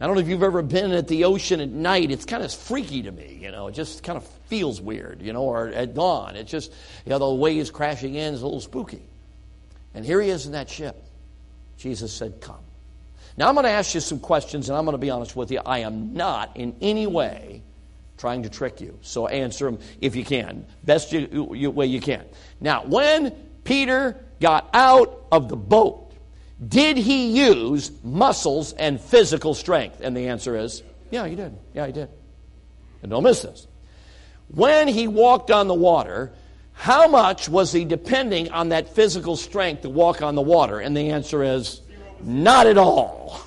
I 0.00 0.06
don't 0.06 0.14
know 0.14 0.22
if 0.22 0.28
you've 0.28 0.42
ever 0.42 0.62
been 0.62 0.92
at 0.92 1.08
the 1.08 1.24
ocean 1.24 1.60
at 1.60 1.68
night. 1.68 2.10
It's 2.10 2.24
kind 2.24 2.42
of 2.42 2.52
freaky 2.52 3.02
to 3.02 3.12
me, 3.12 3.38
you 3.42 3.50
know. 3.50 3.66
It 3.66 3.72
just 3.72 4.02
kind 4.02 4.16
of 4.16 4.26
feels 4.48 4.80
weird, 4.80 5.20
you 5.20 5.34
know, 5.34 5.42
or 5.42 5.68
at 5.68 5.94
dawn. 5.94 6.36
It's 6.36 6.50
just, 6.50 6.72
you 7.04 7.10
know, 7.10 7.18
the 7.18 7.28
waves 7.34 7.70
crashing 7.70 8.14
in 8.14 8.32
is 8.32 8.40
a 8.40 8.46
little 8.46 8.62
spooky. 8.62 9.02
And 9.94 10.04
here 10.04 10.20
he 10.22 10.30
is 10.30 10.46
in 10.46 10.52
that 10.52 10.70
ship. 10.70 10.96
Jesus 11.76 12.12
said, 12.14 12.40
Come. 12.40 12.56
Now 13.36 13.48
I'm 13.48 13.54
going 13.54 13.64
to 13.64 13.70
ask 13.70 13.94
you 13.94 14.00
some 14.00 14.20
questions, 14.20 14.68
and 14.68 14.76
I'm 14.76 14.84
going 14.84 14.94
to 14.94 14.98
be 14.98 15.10
honest 15.10 15.36
with 15.36 15.50
you. 15.50 15.60
I 15.64 15.80
am 15.80 16.14
not 16.14 16.56
in 16.56 16.74
any 16.80 17.06
way 17.06 17.62
trying 18.16 18.42
to 18.42 18.50
trick 18.50 18.80
you. 18.80 18.98
So 19.02 19.26
answer 19.28 19.66
them 19.66 19.78
if 20.00 20.16
you 20.16 20.24
can, 20.24 20.64
best 20.84 21.12
you, 21.12 21.52
you, 21.54 21.70
way 21.70 21.86
you 21.86 22.00
can. 22.00 22.24
Now, 22.60 22.84
when 22.84 23.32
Peter 23.64 24.16
got 24.40 24.68
out 24.74 25.26
of 25.30 25.48
the 25.48 25.56
boat, 25.56 26.09
did 26.66 26.96
he 26.96 27.28
use 27.46 27.90
muscles 28.02 28.72
and 28.72 29.00
physical 29.00 29.54
strength? 29.54 30.00
And 30.02 30.16
the 30.16 30.28
answer 30.28 30.56
is, 30.56 30.82
yeah, 31.10 31.26
he 31.26 31.34
did. 31.34 31.56
Yeah, 31.74 31.86
he 31.86 31.92
did. 31.92 32.08
And 33.02 33.10
don't 33.10 33.22
miss 33.22 33.42
this. 33.42 33.66
When 34.48 34.88
he 34.88 35.08
walked 35.08 35.50
on 35.50 35.68
the 35.68 35.74
water, 35.74 36.32
how 36.72 37.08
much 37.08 37.48
was 37.48 37.72
he 37.72 37.84
depending 37.84 38.50
on 38.52 38.70
that 38.70 38.94
physical 38.94 39.36
strength 39.36 39.82
to 39.82 39.88
walk 39.88 40.22
on 40.22 40.34
the 40.34 40.42
water? 40.42 40.80
And 40.80 40.96
the 40.96 41.10
answer 41.10 41.42
is, 41.42 41.80
not 42.22 42.66
at 42.66 42.76
all. 42.76 43.40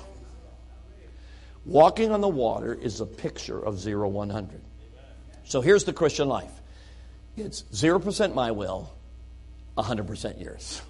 Walking 1.64 2.10
on 2.10 2.20
the 2.20 2.28
water 2.28 2.74
is 2.74 3.00
a 3.00 3.06
picture 3.06 3.58
of 3.58 3.78
0 3.78 4.08
100. 4.08 4.60
So 5.44 5.60
here's 5.60 5.84
the 5.84 5.92
Christian 5.92 6.28
life 6.28 6.50
it's 7.36 7.62
0% 7.72 8.34
my 8.34 8.50
will, 8.50 8.92
100% 9.76 10.42
yours. 10.42 10.82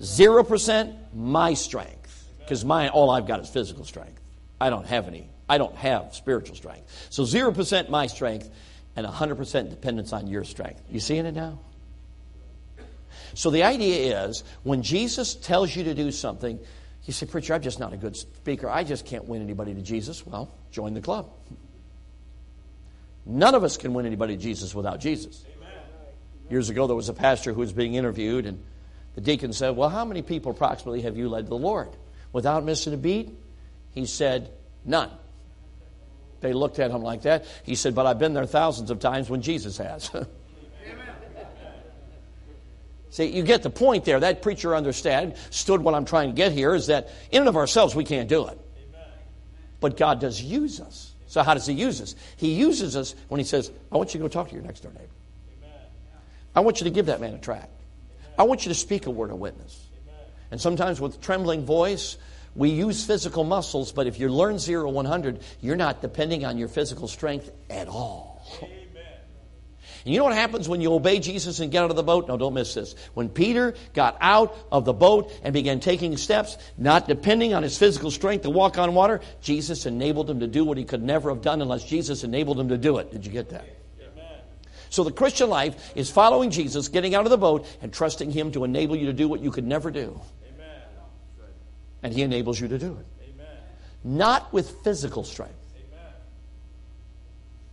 0% 0.00 0.96
my 1.14 1.54
strength. 1.54 2.28
Because 2.38 2.64
my 2.64 2.88
all 2.88 3.10
I've 3.10 3.26
got 3.26 3.40
is 3.40 3.48
physical 3.48 3.84
strength. 3.84 4.20
I 4.60 4.70
don't 4.70 4.86
have 4.86 5.08
any. 5.08 5.28
I 5.48 5.58
don't 5.58 5.74
have 5.76 6.14
spiritual 6.14 6.56
strength. 6.56 7.08
So 7.10 7.24
0% 7.24 7.88
my 7.88 8.06
strength 8.06 8.50
and 8.94 9.06
100% 9.06 9.70
dependence 9.70 10.12
on 10.12 10.26
your 10.26 10.44
strength. 10.44 10.82
You 10.90 11.00
seeing 11.00 11.26
it 11.26 11.34
now? 11.34 11.58
So 13.34 13.50
the 13.50 13.64
idea 13.64 14.26
is 14.26 14.44
when 14.62 14.82
Jesus 14.82 15.34
tells 15.34 15.74
you 15.74 15.84
to 15.84 15.94
do 15.94 16.10
something, 16.10 16.58
you 17.04 17.12
say, 17.12 17.26
Preacher, 17.26 17.54
I'm 17.54 17.62
just 17.62 17.78
not 17.78 17.92
a 17.92 17.96
good 17.96 18.16
speaker. 18.16 18.68
I 18.68 18.82
just 18.82 19.06
can't 19.06 19.26
win 19.26 19.42
anybody 19.42 19.74
to 19.74 19.82
Jesus. 19.82 20.26
Well, 20.26 20.52
join 20.70 20.94
the 20.94 21.00
club. 21.00 21.30
None 23.26 23.54
of 23.54 23.62
us 23.62 23.76
can 23.76 23.92
win 23.92 24.06
anybody 24.06 24.36
to 24.36 24.42
Jesus 24.42 24.74
without 24.74 25.00
Jesus. 25.00 25.44
Amen. 25.56 25.68
Years 26.48 26.70
ago, 26.70 26.86
there 26.86 26.96
was 26.96 27.08
a 27.08 27.14
pastor 27.14 27.52
who 27.52 27.60
was 27.60 27.72
being 27.72 27.94
interviewed, 27.94 28.46
and 28.46 28.62
the 29.16 29.20
deacon 29.22 29.52
said, 29.52 29.76
Well, 29.76 29.88
how 29.88 30.04
many 30.04 30.22
people 30.22 30.52
approximately 30.52 31.00
have 31.02 31.16
you 31.16 31.28
led 31.28 31.46
to 31.46 31.48
the 31.48 31.56
Lord? 31.56 31.88
Without 32.32 32.64
missing 32.64 32.94
a 32.94 32.98
beat, 32.98 33.30
he 33.92 34.06
said, 34.06 34.50
None. 34.84 35.10
They 36.40 36.52
looked 36.52 36.78
at 36.78 36.90
him 36.90 37.02
like 37.02 37.22
that. 37.22 37.46
He 37.64 37.74
said, 37.74 37.94
But 37.94 38.06
I've 38.06 38.18
been 38.18 38.34
there 38.34 38.46
thousands 38.46 38.90
of 38.90 39.00
times 39.00 39.28
when 39.28 39.42
Jesus 39.42 39.78
has. 39.78 40.10
See, 43.10 43.34
you 43.34 43.42
get 43.42 43.62
the 43.62 43.70
point 43.70 44.04
there. 44.04 44.20
That 44.20 44.42
preacher 44.42 44.76
understood 44.76 45.36
stood 45.48 45.80
what 45.80 45.94
I'm 45.94 46.04
trying 46.04 46.28
to 46.28 46.34
get 46.34 46.52
here 46.52 46.74
is 46.74 46.88
that 46.88 47.08
in 47.30 47.40
and 47.40 47.48
of 47.48 47.56
ourselves 47.56 47.94
we 47.94 48.04
can't 48.04 48.28
do 48.28 48.46
it. 48.48 48.60
But 49.80 49.96
God 49.96 50.20
does 50.20 50.42
use 50.42 50.80
us. 50.80 51.14
So 51.26 51.42
how 51.42 51.54
does 51.54 51.64
he 51.66 51.72
use 51.72 52.02
us? 52.02 52.14
He 52.36 52.54
uses 52.54 52.94
us 52.94 53.14
when 53.28 53.38
he 53.38 53.44
says, 53.44 53.70
I 53.90 53.96
want 53.96 54.12
you 54.12 54.20
to 54.20 54.24
go 54.24 54.28
talk 54.28 54.48
to 54.48 54.54
your 54.54 54.62
next 54.62 54.80
door 54.80 54.92
neighbor. 54.92 55.06
I 56.54 56.60
want 56.60 56.80
you 56.80 56.84
to 56.84 56.90
give 56.90 57.06
that 57.06 57.22
man 57.22 57.32
a 57.32 57.38
tract. 57.38 57.70
I 58.38 58.44
want 58.44 58.64
you 58.64 58.70
to 58.70 58.74
speak 58.74 59.06
a 59.06 59.10
word 59.10 59.30
of 59.30 59.38
witness. 59.38 59.82
And 60.50 60.60
sometimes 60.60 61.00
with 61.00 61.20
trembling 61.20 61.64
voice, 61.64 62.18
we 62.54 62.70
use 62.70 63.04
physical 63.04 63.44
muscles, 63.44 63.92
but 63.92 64.06
if 64.06 64.18
you 64.18 64.28
learn 64.28 64.58
0 64.58 64.88
100, 64.90 65.40
you're 65.60 65.76
not 65.76 66.00
depending 66.00 66.44
on 66.44 66.56
your 66.56 66.68
physical 66.68 67.08
strength 67.08 67.50
at 67.68 67.88
all. 67.88 68.44
And 68.62 70.14
you 70.14 70.20
know 70.20 70.24
what 70.24 70.34
happens 70.34 70.68
when 70.68 70.80
you 70.80 70.92
obey 70.94 71.18
Jesus 71.18 71.58
and 71.58 71.72
get 71.72 71.82
out 71.82 71.90
of 71.90 71.96
the 71.96 72.02
boat? 72.04 72.28
No, 72.28 72.36
don't 72.36 72.54
miss 72.54 72.74
this. 72.74 72.94
When 73.14 73.28
Peter 73.28 73.74
got 73.92 74.16
out 74.20 74.56
of 74.70 74.84
the 74.84 74.92
boat 74.92 75.32
and 75.42 75.52
began 75.52 75.80
taking 75.80 76.16
steps, 76.16 76.56
not 76.78 77.08
depending 77.08 77.54
on 77.54 77.64
his 77.64 77.76
physical 77.76 78.12
strength 78.12 78.42
to 78.42 78.50
walk 78.50 78.78
on 78.78 78.94
water, 78.94 79.20
Jesus 79.42 79.84
enabled 79.84 80.30
him 80.30 80.38
to 80.40 80.46
do 80.46 80.64
what 80.64 80.78
he 80.78 80.84
could 80.84 81.02
never 81.02 81.30
have 81.30 81.42
done 81.42 81.60
unless 81.60 81.82
Jesus 81.82 82.22
enabled 82.22 82.60
him 82.60 82.68
to 82.68 82.78
do 82.78 82.98
it. 82.98 83.10
Did 83.10 83.26
you 83.26 83.32
get 83.32 83.50
that? 83.50 83.66
So 84.90 85.04
the 85.04 85.12
Christian 85.12 85.48
life 85.48 85.92
is 85.94 86.10
following 86.10 86.50
Jesus, 86.50 86.88
getting 86.88 87.14
out 87.14 87.24
of 87.24 87.30
the 87.30 87.38
boat, 87.38 87.66
and 87.82 87.92
trusting 87.92 88.30
Him 88.30 88.52
to 88.52 88.64
enable 88.64 88.96
you 88.96 89.06
to 89.06 89.12
do 89.12 89.28
what 89.28 89.40
you 89.40 89.50
could 89.50 89.66
never 89.66 89.90
do. 89.90 90.20
Amen. 90.54 90.80
And 92.02 92.12
He 92.12 92.22
enables 92.22 92.60
you 92.60 92.68
to 92.68 92.78
do 92.78 92.98
it. 92.98 93.30
Amen. 93.34 93.46
Not 94.04 94.52
with 94.52 94.70
physical 94.82 95.24
strength, 95.24 95.54
Amen. 95.76 96.12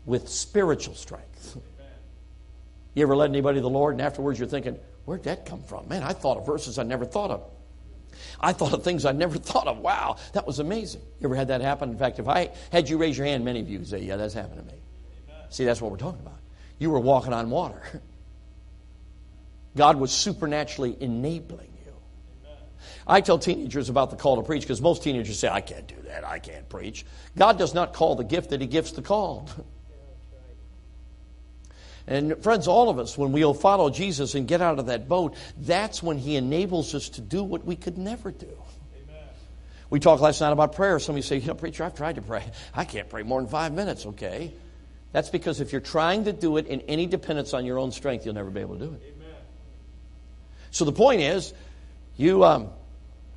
with 0.05 0.29
spiritual 0.29 0.95
strength. 0.95 1.57
You 2.95 3.03
ever 3.03 3.15
led 3.15 3.29
anybody 3.29 3.57
to 3.57 3.61
the 3.61 3.69
Lord 3.69 3.95
and 3.95 4.01
afterwards 4.01 4.39
you're 4.39 4.47
thinking, 4.47 4.77
where'd 5.05 5.23
that 5.23 5.45
come 5.45 5.63
from? 5.63 5.87
Man, 5.87 6.03
I 6.03 6.13
thought 6.13 6.37
of 6.37 6.45
verses 6.45 6.77
I 6.77 6.83
never 6.83 7.05
thought 7.05 7.31
of. 7.31 7.43
I 8.39 8.53
thought 8.53 8.73
of 8.73 8.83
things 8.83 9.05
I 9.05 9.11
never 9.11 9.37
thought 9.39 9.67
of. 9.67 9.79
Wow, 9.79 10.17
that 10.33 10.45
was 10.45 10.59
amazing. 10.59 11.01
You 11.19 11.27
ever 11.27 11.35
had 11.35 11.47
that 11.47 11.61
happen? 11.61 11.89
In 11.89 11.97
fact, 11.97 12.19
if 12.19 12.27
I 12.27 12.51
had 12.71 12.89
you 12.89 12.97
raise 12.97 13.17
your 13.17 13.25
hand, 13.25 13.43
many 13.43 13.59
of 13.59 13.69
you 13.69 13.79
would 13.79 13.87
say, 13.87 13.99
yeah, 13.99 14.15
that's 14.15 14.33
happened 14.33 14.59
to 14.59 14.65
me. 14.65 14.79
Amen. 15.29 15.45
See, 15.49 15.65
that's 15.65 15.81
what 15.81 15.91
we're 15.91 15.97
talking 15.97 16.21
about. 16.21 16.39
You 16.79 16.89
were 16.89 16.99
walking 16.99 17.33
on 17.33 17.49
water. 17.49 17.81
God 19.75 19.97
was 19.97 20.11
supernaturally 20.11 20.95
enabling 20.99 21.73
you. 21.85 21.93
I 23.07 23.21
tell 23.21 23.39
teenagers 23.39 23.89
about 23.89 24.11
the 24.11 24.15
call 24.15 24.37
to 24.37 24.43
preach 24.43 24.61
because 24.61 24.81
most 24.81 25.03
teenagers 25.03 25.39
say, 25.39 25.49
I 25.49 25.61
can't 25.61 25.87
do 25.87 25.95
that. 26.07 26.25
I 26.25 26.39
can't 26.39 26.69
preach. 26.69 27.05
God 27.37 27.57
does 27.57 27.73
not 27.73 27.93
call 27.93 28.15
the 28.15 28.23
gift 28.23 28.51
that 28.51 28.61
He 28.61 28.67
gifts 28.67 28.91
the 28.91 29.01
called. 29.01 29.51
And 32.05 32.43
friends, 32.43 32.67
all 32.67 32.89
of 32.89 32.99
us, 32.99 33.17
when 33.17 33.31
we'll 33.31 33.53
follow 33.53 33.89
Jesus 33.89 34.35
and 34.35 34.45
get 34.47 34.61
out 34.61 34.77
of 34.77 34.87
that 34.87 35.07
boat, 35.07 35.35
that's 35.57 36.03
when 36.03 36.17
He 36.17 36.35
enables 36.35 36.93
us 36.93 37.09
to 37.09 37.21
do 37.21 37.43
what 37.43 37.65
we 37.65 37.75
could 37.77 37.97
never 37.97 38.29
do. 38.29 38.45
Amen. 38.45 39.23
We 39.89 40.01
talked 40.01 40.21
last 40.21 40.41
night 40.41 40.51
about 40.51 40.75
prayer. 40.75 40.99
Somebody 40.99 41.21
say, 41.21 41.37
you 41.37 41.47
know, 41.47 41.55
preacher, 41.55 41.85
I've 41.85 41.95
tried 41.95 42.15
to 42.15 42.21
pray. 42.21 42.43
I 42.73 42.83
can't 42.83 43.09
pray 43.09 43.23
more 43.23 43.39
than 43.39 43.49
five 43.49 43.71
minutes, 43.73 44.05
okay? 44.05 44.51
That's 45.13 45.29
because 45.29 45.61
if 45.61 45.71
you're 45.71 45.79
trying 45.79 46.25
to 46.25 46.33
do 46.33 46.57
it 46.57 46.67
in 46.67 46.81
any 46.81 47.05
dependence 47.05 47.53
on 47.53 47.65
your 47.65 47.79
own 47.79 47.91
strength, 47.91 48.25
you'll 48.25 48.35
never 48.35 48.49
be 48.49 48.59
able 48.59 48.77
to 48.77 48.85
do 48.85 48.93
it. 48.93 49.15
Amen. 49.15 49.35
So 50.71 50.85
the 50.85 50.91
point 50.91 51.21
is, 51.21 51.53
you 52.17 52.43
um, 52.43 52.71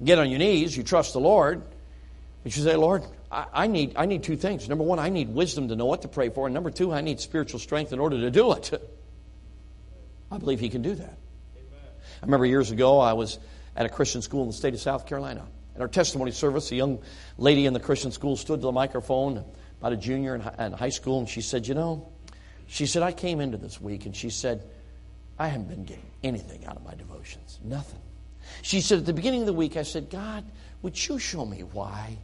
get 0.02 0.18
on 0.18 0.30
your 0.30 0.38
knees, 0.38 0.74
you 0.74 0.82
trust 0.82 1.12
the 1.12 1.20
Lord, 1.20 1.58
and 1.58 2.56
you 2.56 2.62
say, 2.62 2.76
Lord, 2.76 3.04
I, 3.30 3.46
I, 3.52 3.66
need, 3.66 3.92
I 3.94 4.06
need 4.06 4.22
two 4.22 4.36
things. 4.36 4.66
Number 4.68 4.84
one, 4.84 4.98
I 4.98 5.10
need 5.10 5.28
wisdom 5.28 5.68
to 5.68 5.76
know 5.76 5.84
what 5.84 6.02
to 6.02 6.08
pray 6.08 6.30
for. 6.30 6.46
And 6.46 6.54
number 6.54 6.70
two, 6.70 6.92
I 6.92 7.02
need 7.02 7.20
spiritual 7.20 7.60
strength 7.60 7.92
in 7.92 7.98
order 7.98 8.18
to 8.20 8.30
do 8.30 8.52
it. 8.52 8.72
I 10.32 10.38
believe 10.38 10.60
He 10.60 10.70
can 10.70 10.80
do 10.80 10.94
that. 10.94 11.18
Amen. 11.56 11.80
I 12.22 12.24
remember 12.24 12.46
years 12.46 12.70
ago, 12.70 13.00
I 13.00 13.12
was 13.12 13.38
at 13.76 13.84
a 13.84 13.90
Christian 13.90 14.22
school 14.22 14.42
in 14.42 14.48
the 14.48 14.54
state 14.54 14.72
of 14.72 14.80
South 14.80 15.06
Carolina. 15.06 15.46
In 15.74 15.82
our 15.82 15.88
testimony 15.88 16.30
service, 16.30 16.72
a 16.72 16.74
young 16.74 17.00
lady 17.36 17.66
in 17.66 17.74
the 17.74 17.80
Christian 17.80 18.10
school 18.10 18.36
stood 18.36 18.60
to 18.60 18.66
the 18.66 18.72
microphone, 18.72 19.44
about 19.86 19.92
a 19.92 20.02
junior 20.02 20.34
in 20.34 20.72
high 20.72 20.88
school, 20.88 21.20
and 21.20 21.28
she 21.28 21.40
said, 21.40 21.68
You 21.68 21.74
know, 21.74 22.08
she 22.66 22.86
said, 22.86 23.02
I 23.02 23.12
came 23.12 23.40
into 23.40 23.56
this 23.56 23.80
week, 23.80 24.04
and 24.04 24.16
she 24.16 24.30
said, 24.30 24.64
I 25.38 25.46
haven't 25.46 25.68
been 25.68 25.84
getting 25.84 26.10
anything 26.24 26.66
out 26.66 26.76
of 26.76 26.84
my 26.84 26.94
devotions. 26.94 27.60
Nothing. 27.62 28.00
She 28.62 28.80
said, 28.80 28.98
At 28.98 29.06
the 29.06 29.12
beginning 29.12 29.42
of 29.42 29.46
the 29.46 29.52
week, 29.52 29.76
I 29.76 29.84
said, 29.84 30.10
God, 30.10 30.44
would 30.82 31.06
you 31.06 31.20
show 31.20 31.44
me 31.46 31.60
why? 31.60 32.18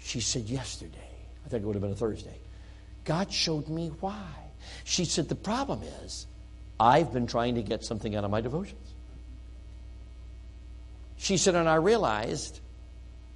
She 0.00 0.20
said, 0.20 0.42
Yesterday. 0.42 0.98
I 1.46 1.48
think 1.48 1.62
it 1.62 1.66
would 1.66 1.76
have 1.76 1.82
been 1.82 1.92
a 1.92 1.96
Thursday. 1.96 2.38
God 3.06 3.32
showed 3.32 3.68
me 3.68 3.90
why. 4.00 4.28
She 4.84 5.06
said, 5.06 5.30
The 5.30 5.34
problem 5.34 5.80
is, 6.04 6.26
I've 6.78 7.10
been 7.10 7.26
trying 7.26 7.54
to 7.54 7.62
get 7.62 7.84
something 7.84 8.14
out 8.14 8.24
of 8.24 8.30
my 8.30 8.42
devotions. 8.42 8.92
She 11.16 11.38
said, 11.38 11.54
And 11.54 11.70
I 11.70 11.76
realized 11.76 12.60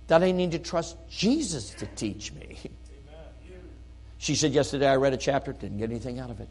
that 0.08 0.22
I 0.22 0.32
need 0.32 0.52
to 0.52 0.58
trust 0.58 0.98
Jesus 1.08 1.70
to 1.76 1.86
teach 1.86 2.30
me. 2.34 2.58
She 4.24 4.36
said, 4.36 4.52
Yesterday 4.52 4.88
I 4.88 4.96
read 4.96 5.12
a 5.12 5.18
chapter, 5.18 5.52
didn't 5.52 5.76
get 5.76 5.90
anything 5.90 6.18
out 6.18 6.30
of 6.30 6.40
it. 6.40 6.48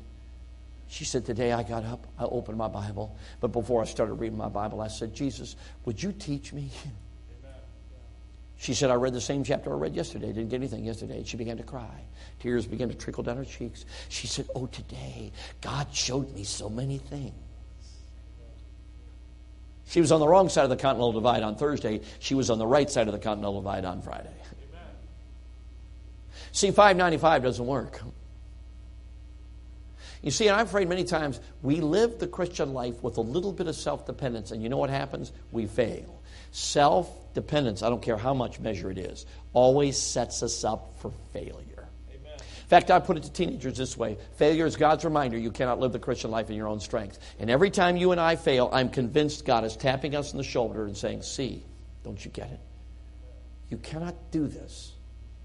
She 0.90 1.06
said, 1.06 1.26
Today 1.26 1.52
I 1.52 1.64
got 1.64 1.84
up, 1.84 2.06
I 2.20 2.26
opened 2.26 2.56
my 2.56 2.68
Bible, 2.68 3.18
but 3.40 3.48
before 3.48 3.82
I 3.82 3.86
started 3.86 4.14
reading 4.14 4.38
my 4.38 4.48
Bible, 4.48 4.80
I 4.80 4.90
said, 4.90 5.16
Jesus, 5.16 5.56
would 5.84 6.04
you 6.04 6.12
teach 6.12 6.54
me? 6.54 6.70
She 8.58 8.76
said, 8.76 8.92
I 8.92 8.94
read 8.94 9.14
the 9.14 9.20
same 9.20 9.44
chapter 9.44 9.74
I 9.74 9.76
read 9.76 9.96
yesterday. 9.96 10.28
Didn't 10.28 10.50
get 10.50 10.58
anything 10.58 10.86
yesterday. 10.86 11.24
She 11.26 11.36
began 11.36 11.58
to 11.58 11.64
cry. 11.64 11.90
Tears 12.40 12.68
began 12.68 12.90
to 12.90 12.94
trickle 12.94 13.24
down 13.24 13.38
her 13.38 13.44
cheeks. 13.44 13.86
She 14.08 14.28
said, 14.28 14.48
Oh, 14.54 14.68
today, 14.68 15.32
God 15.60 15.88
showed 15.92 16.32
me 16.36 16.44
so 16.44 16.70
many 16.70 17.00
things. 17.00 17.34
She 19.88 20.00
was 20.00 20.12
on 20.12 20.20
the 20.20 20.28
wrong 20.28 20.48
side 20.48 20.64
of 20.66 20.70
the 20.70 20.76
Continental 20.76 21.12
Divide 21.12 21.42
on 21.42 21.56
Thursday. 21.56 22.02
She 22.20 22.36
was 22.36 22.52
on 22.52 22.60
the 22.60 22.68
right 22.68 22.90
side 22.90 23.08
of 23.08 23.14
the 23.14 23.20
Continental 23.20 23.62
Divide 23.62 23.84
on 23.84 24.04
Friday. 24.04 24.30
See, 26.54 26.70
595 26.70 27.44
doesn't 27.44 27.66
work. 27.66 28.00
You 30.22 30.30
see, 30.32 30.48
and 30.48 30.56
I'm 30.56 30.68
afraid 30.68 30.88
many 30.88 31.04
times 31.04 31.42
we 31.64 31.82
live 31.82 32.20
the 32.20 32.28
Christian 32.28 32.74
life 32.74 33.02
with 33.04 33.18
a 33.18 33.22
little 33.22 33.52
bit 33.52 33.68
of 33.68 33.76
self 33.76 34.06
dependence, 34.06 34.52
and 34.52 34.62
you 34.62 34.70
know 34.70 34.78
what 34.78 34.92
happens? 34.92 35.34
We 35.52 35.66
fail. 35.66 36.22
Self 36.52 37.10
dependence, 37.34 37.82
I 37.82 37.90
don't 37.90 38.04
care 38.04 38.18
how 38.18 38.36
much 38.36 38.60
measure 38.60 38.92
it 38.92 39.00
is, 39.00 39.26
always 39.52 39.98
sets 39.98 40.44
us 40.44 40.64
up 40.64 40.94
for 41.00 41.12
failure. 41.34 41.90
Amen. 42.10 42.38
In 42.38 42.68
fact, 42.68 42.92
I 42.92 43.00
put 43.00 43.18
it 43.18 43.24
to 43.24 43.32
teenagers 43.32 43.76
this 43.76 43.98
way 43.98 44.20
failure 44.36 44.68
is 44.68 44.78
God's 44.78 45.04
reminder 45.04 45.38
you 45.40 45.52
cannot 45.52 45.80
live 45.80 45.92
the 45.92 46.00
Christian 46.00 46.30
life 46.30 46.52
in 46.52 46.56
your 46.56 46.68
own 46.68 46.80
strength. 46.80 47.18
And 47.40 47.50
every 47.50 47.72
time 47.72 47.98
you 47.98 48.12
and 48.12 48.22
I 48.22 48.36
fail, 48.36 48.70
I'm 48.72 48.90
convinced 48.90 49.44
God 49.44 49.66
is 49.66 49.76
tapping 49.76 50.16
us 50.16 50.32
on 50.32 50.38
the 50.38 50.44
shoulder 50.44 50.86
and 50.86 50.96
saying, 50.96 51.24
See, 51.24 51.64
don't 52.04 52.24
you 52.24 52.30
get 52.30 52.52
it? 52.52 52.60
You 53.70 53.78
cannot 53.78 54.16
do 54.30 54.48
this 54.48 54.93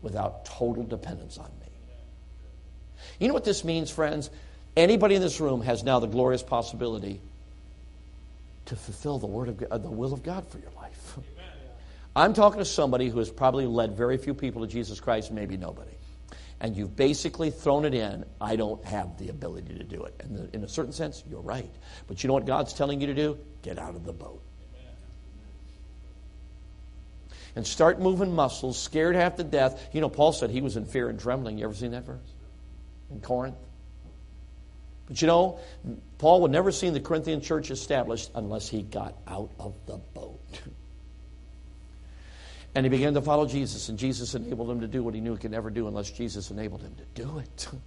without 0.03 0.45
total 0.45 0.85
dependence 0.85 1.39
on 1.39 1.51
me. 1.61 1.67
You 3.19 3.29
know 3.29 3.35
what 3.35 3.45
this 3.45 3.65
means, 3.65 3.91
friends? 3.91 4.31
Anybody 4.77 5.15
in 5.15 5.23
this 5.23 5.41
room 5.41 5.61
has 5.63 5.83
now 5.83 5.99
the 5.99 6.07
glorious 6.07 6.43
possibility 6.43 7.21
to 8.67 8.77
fulfill 8.77 9.19
the 9.19 9.27
word 9.27 9.49
of 9.49 9.59
God, 9.59 9.69
uh, 9.71 9.79
the 9.79 9.91
will 9.91 10.13
of 10.13 10.23
God 10.23 10.47
for 10.47 10.59
your 10.59 10.71
life. 10.77 11.17
I'm 12.17 12.35
talking 12.35 12.59
to 12.59 12.65
somebody 12.65 13.09
who 13.09 13.19
has 13.19 13.31
probably 13.31 13.67
led 13.67 13.97
very 13.97 14.19
few 14.19 14.35
people 14.35 14.63
to 14.63 14.69
Jesus 14.69 15.01
Christ, 15.01 15.33
maybe 15.33 15.57
nobody. 15.57 15.93
And 16.61 16.77
you've 16.77 16.97
basically 16.97 17.51
thrown 17.51 17.85
it 17.85 17.95
in, 17.95 18.25
I 18.41 18.57
don't 18.57 18.85
have 18.85 19.17
the 19.19 19.29
ability 19.29 19.79
to 19.79 19.85
do 19.85 20.03
it. 20.05 20.15
And 20.21 20.53
in 20.55 20.65
a 20.65 20.69
certain 20.69 20.93
sense, 20.93 21.23
you're 21.31 21.41
right. 21.41 21.71
But 22.09 22.23
you 22.23 22.29
know 22.29 22.35
what 22.35 22.47
God's 22.47 22.73
telling 22.73 23.01
you 23.01 23.07
to 23.07 23.15
do? 23.15 23.39
Get 23.63 23.79
out 23.79 23.95
of 23.95 24.05
the 24.05 24.13
boat. 24.13 24.43
And 27.57 27.67
start 27.67 28.01
moving 28.01 28.35
muscles, 28.35 28.81
scared 28.81 29.17
half 29.17 29.37
to 29.37 29.45
death. 29.45 29.89
You 29.93 30.01
know, 30.01 30.09
Paul 30.09 30.33
said 30.33 30.51
he 30.51 30.61
was 30.61 30.77
in 30.77 30.85
fear 30.85 31.09
and 31.09 31.19
trembling. 31.19 31.59
You 31.59 31.65
ever 31.65 31.75
seen 31.75 31.93
that 31.93 32.05
verse? 32.05 32.19
In 33.11 33.21
Corinth? 33.21 33.57
But 35.07 35.21
you 35.23 35.27
know, 35.27 35.59
Paul 36.19 36.43
would 36.43 36.51
never 36.51 36.71
seen 36.71 36.93
the 36.93 37.01
Corinthian 37.01 37.41
church 37.41 37.71
established 37.71 38.31
unless 38.35 38.69
he 38.69 38.83
got 38.83 39.15
out 39.27 39.51
of 39.59 39.75
the 39.87 39.97
boat. 40.15 40.41
And 42.75 42.85
he 42.85 42.91
began 42.91 43.15
to 43.15 43.23
follow 43.23 43.47
Jesus, 43.47 43.89
and 43.89 43.99
Jesus 43.99 44.35
enabled 44.37 44.71
him 44.71 44.83
to 44.83 44.87
do 44.87 45.03
what 45.03 45.15
he 45.15 45.21
knew 45.21 45.33
he 45.33 45.39
could 45.39 45.51
never 45.51 45.71
do 45.71 45.89
unless 45.89 46.11
Jesus 46.11 46.53
enabled 46.53 46.83
him 46.83 46.95
to 46.97 47.23
do 47.23 47.39
it. 47.39 47.69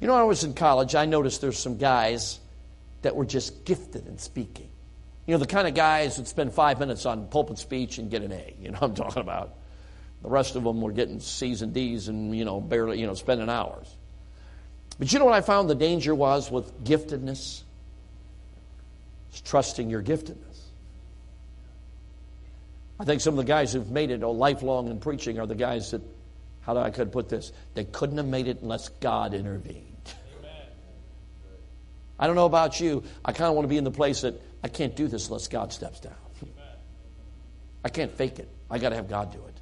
You 0.00 0.08
know, 0.08 0.14
I 0.16 0.24
was 0.24 0.44
in 0.44 0.52
college, 0.52 0.94
I 0.94 1.06
noticed 1.06 1.40
there's 1.40 1.58
some 1.58 1.78
guys 1.78 2.38
that 3.02 3.16
were 3.16 3.24
just 3.24 3.64
gifted 3.64 4.06
in 4.06 4.18
speaking. 4.18 4.68
You 5.26 5.32
know, 5.32 5.38
the 5.38 5.46
kind 5.46 5.66
of 5.66 5.74
guys 5.74 6.16
that 6.16 6.26
spend 6.28 6.52
five 6.52 6.78
minutes 6.78 7.06
on 7.06 7.28
pulpit 7.28 7.58
speech 7.58 7.98
and 7.98 8.10
get 8.10 8.22
an 8.22 8.32
A. 8.32 8.54
You 8.60 8.70
know 8.70 8.78
what 8.78 8.90
I'm 8.90 8.94
talking 8.94 9.22
about? 9.22 9.54
The 10.22 10.28
rest 10.28 10.56
of 10.56 10.64
them 10.64 10.80
were 10.80 10.92
getting 10.92 11.20
C's 11.20 11.62
and 11.62 11.72
D's 11.72 12.08
and, 12.08 12.36
you 12.36 12.44
know, 12.44 12.60
barely, 12.60 13.00
you 13.00 13.06
know, 13.06 13.14
spending 13.14 13.48
hours. 13.48 13.88
But 14.98 15.12
you 15.12 15.18
know 15.18 15.24
what 15.24 15.34
I 15.34 15.40
found 15.40 15.68
the 15.68 15.74
danger 15.74 16.14
was 16.14 16.50
with 16.50 16.84
giftedness? 16.84 17.62
It's 19.30 19.40
trusting 19.42 19.90
your 19.90 20.02
giftedness. 20.02 20.54
I 23.00 23.04
think 23.04 23.20
some 23.20 23.34
of 23.34 23.44
the 23.44 23.50
guys 23.50 23.72
who've 23.72 23.90
made 23.90 24.10
it 24.10 24.22
a 24.22 24.28
lifelong 24.28 24.88
in 24.88 25.00
preaching 25.00 25.40
are 25.40 25.46
the 25.46 25.56
guys 25.56 25.90
that, 25.90 26.02
how 26.62 26.74
do 26.74 26.80
I 26.80 26.90
could 26.90 27.10
put 27.10 27.28
this? 27.28 27.50
They 27.74 27.84
couldn't 27.84 28.18
have 28.18 28.26
made 28.26 28.46
it 28.46 28.62
unless 28.62 28.88
God 28.88 29.34
intervened. 29.34 30.14
Amen. 30.38 30.52
I 32.18 32.26
don't 32.28 32.36
know 32.36 32.46
about 32.46 32.78
you. 32.78 33.02
I 33.24 33.32
kind 33.32 33.48
of 33.48 33.56
want 33.56 33.64
to 33.64 33.68
be 33.68 33.78
in 33.78 33.84
the 33.84 33.90
place 33.90 34.20
that 34.20 34.40
I 34.64 34.68
can't 34.68 34.96
do 34.96 35.08
this 35.08 35.26
unless 35.28 35.46
God 35.46 35.74
steps 35.74 36.00
down. 36.00 36.14
I 37.84 37.90
can't 37.90 38.10
fake 38.10 38.38
it. 38.38 38.48
I 38.70 38.78
got 38.78 38.88
to 38.88 38.96
have 38.96 39.10
God 39.10 39.30
do 39.30 39.38
it. 39.46 39.53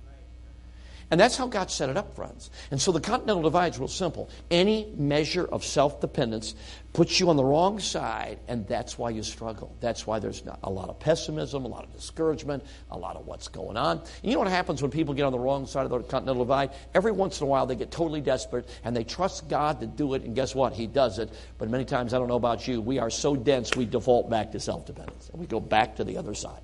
And 1.13 1.21
that's 1.21 1.37
how 1.37 1.47
God 1.47 1.71
set 1.71 1.91
it 1.91 1.99
up, 1.99 2.17
friends. 2.17 2.49
And 2.71 2.81
so 2.81 2.91
the 2.91 2.99
continental 2.99 3.43
divide 3.43 3.75
is 3.75 3.79
real 3.79 3.87
simple. 3.87 4.31
Any 4.51 4.91
measure 4.97 5.45
of 5.45 5.63
self 5.63 6.01
dependence 6.01 6.55
puts 6.95 7.21
you 7.21 7.29
on 7.29 7.37
the 7.37 7.45
wrong 7.45 7.81
side, 7.81 8.39
and 8.49 8.67
that's 8.67 8.97
why 8.97 9.11
you 9.11 9.23
struggle. 9.23 9.77
That's 9.81 10.07
why 10.07 10.21
there's 10.21 10.43
a 10.63 10.71
lot 10.71 10.89
of 10.89 10.99
pessimism, 10.99 11.67
a 11.67 11.69
lot 11.69 11.85
of 11.85 11.93
discouragement, 11.93 12.65
a 12.91 12.97
lot 12.97 13.17
of 13.17 13.27
what's 13.27 13.47
going 13.49 13.77
on. 13.77 13.99
And 13.99 14.09
you 14.23 14.33
know 14.33 14.39
what 14.39 14.49
happens 14.49 14.81
when 14.81 14.91
people 14.91 15.13
get 15.13 15.25
on 15.25 15.33
the 15.33 15.39
wrong 15.39 15.67
side 15.67 15.85
of 15.85 15.91
the 15.91 15.99
continental 15.99 16.45
divide? 16.45 16.71
Every 16.95 17.13
once 17.13 17.43
in 17.43 17.47
a 17.47 17.47
while, 17.47 17.67
they 17.67 17.77
get 17.77 17.91
totally 17.91 18.23
desperate 18.23 18.67
and 18.83 18.97
they 18.97 19.05
trust 19.05 19.51
God 19.51 19.81
to 19.81 19.87
do 19.87 20.15
it, 20.15 20.23
and 20.23 20.35
guess 20.35 20.55
what? 20.55 20.73
He 20.73 20.87
does 20.87 21.19
it. 21.19 21.29
But 21.59 21.69
many 21.69 21.85
times, 21.85 22.15
I 22.15 22.19
don't 22.19 22.29
know 22.29 22.37
about 22.37 22.67
you, 22.67 22.81
we 22.81 22.99
are 22.99 23.11
so 23.11 23.37
dense, 23.37 23.77
we 23.77 23.85
default 23.85 24.31
back 24.31 24.51
to 24.53 24.61
self 24.61 24.87
dependence, 24.87 25.29
and 25.29 25.39
we 25.39 25.47
go 25.47 25.61
back 25.61 25.97
to 25.97 26.05
the 26.05 26.17
other 26.17 26.33
side. 26.33 26.63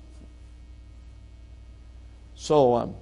So, 2.33 2.73
um, 2.73 2.95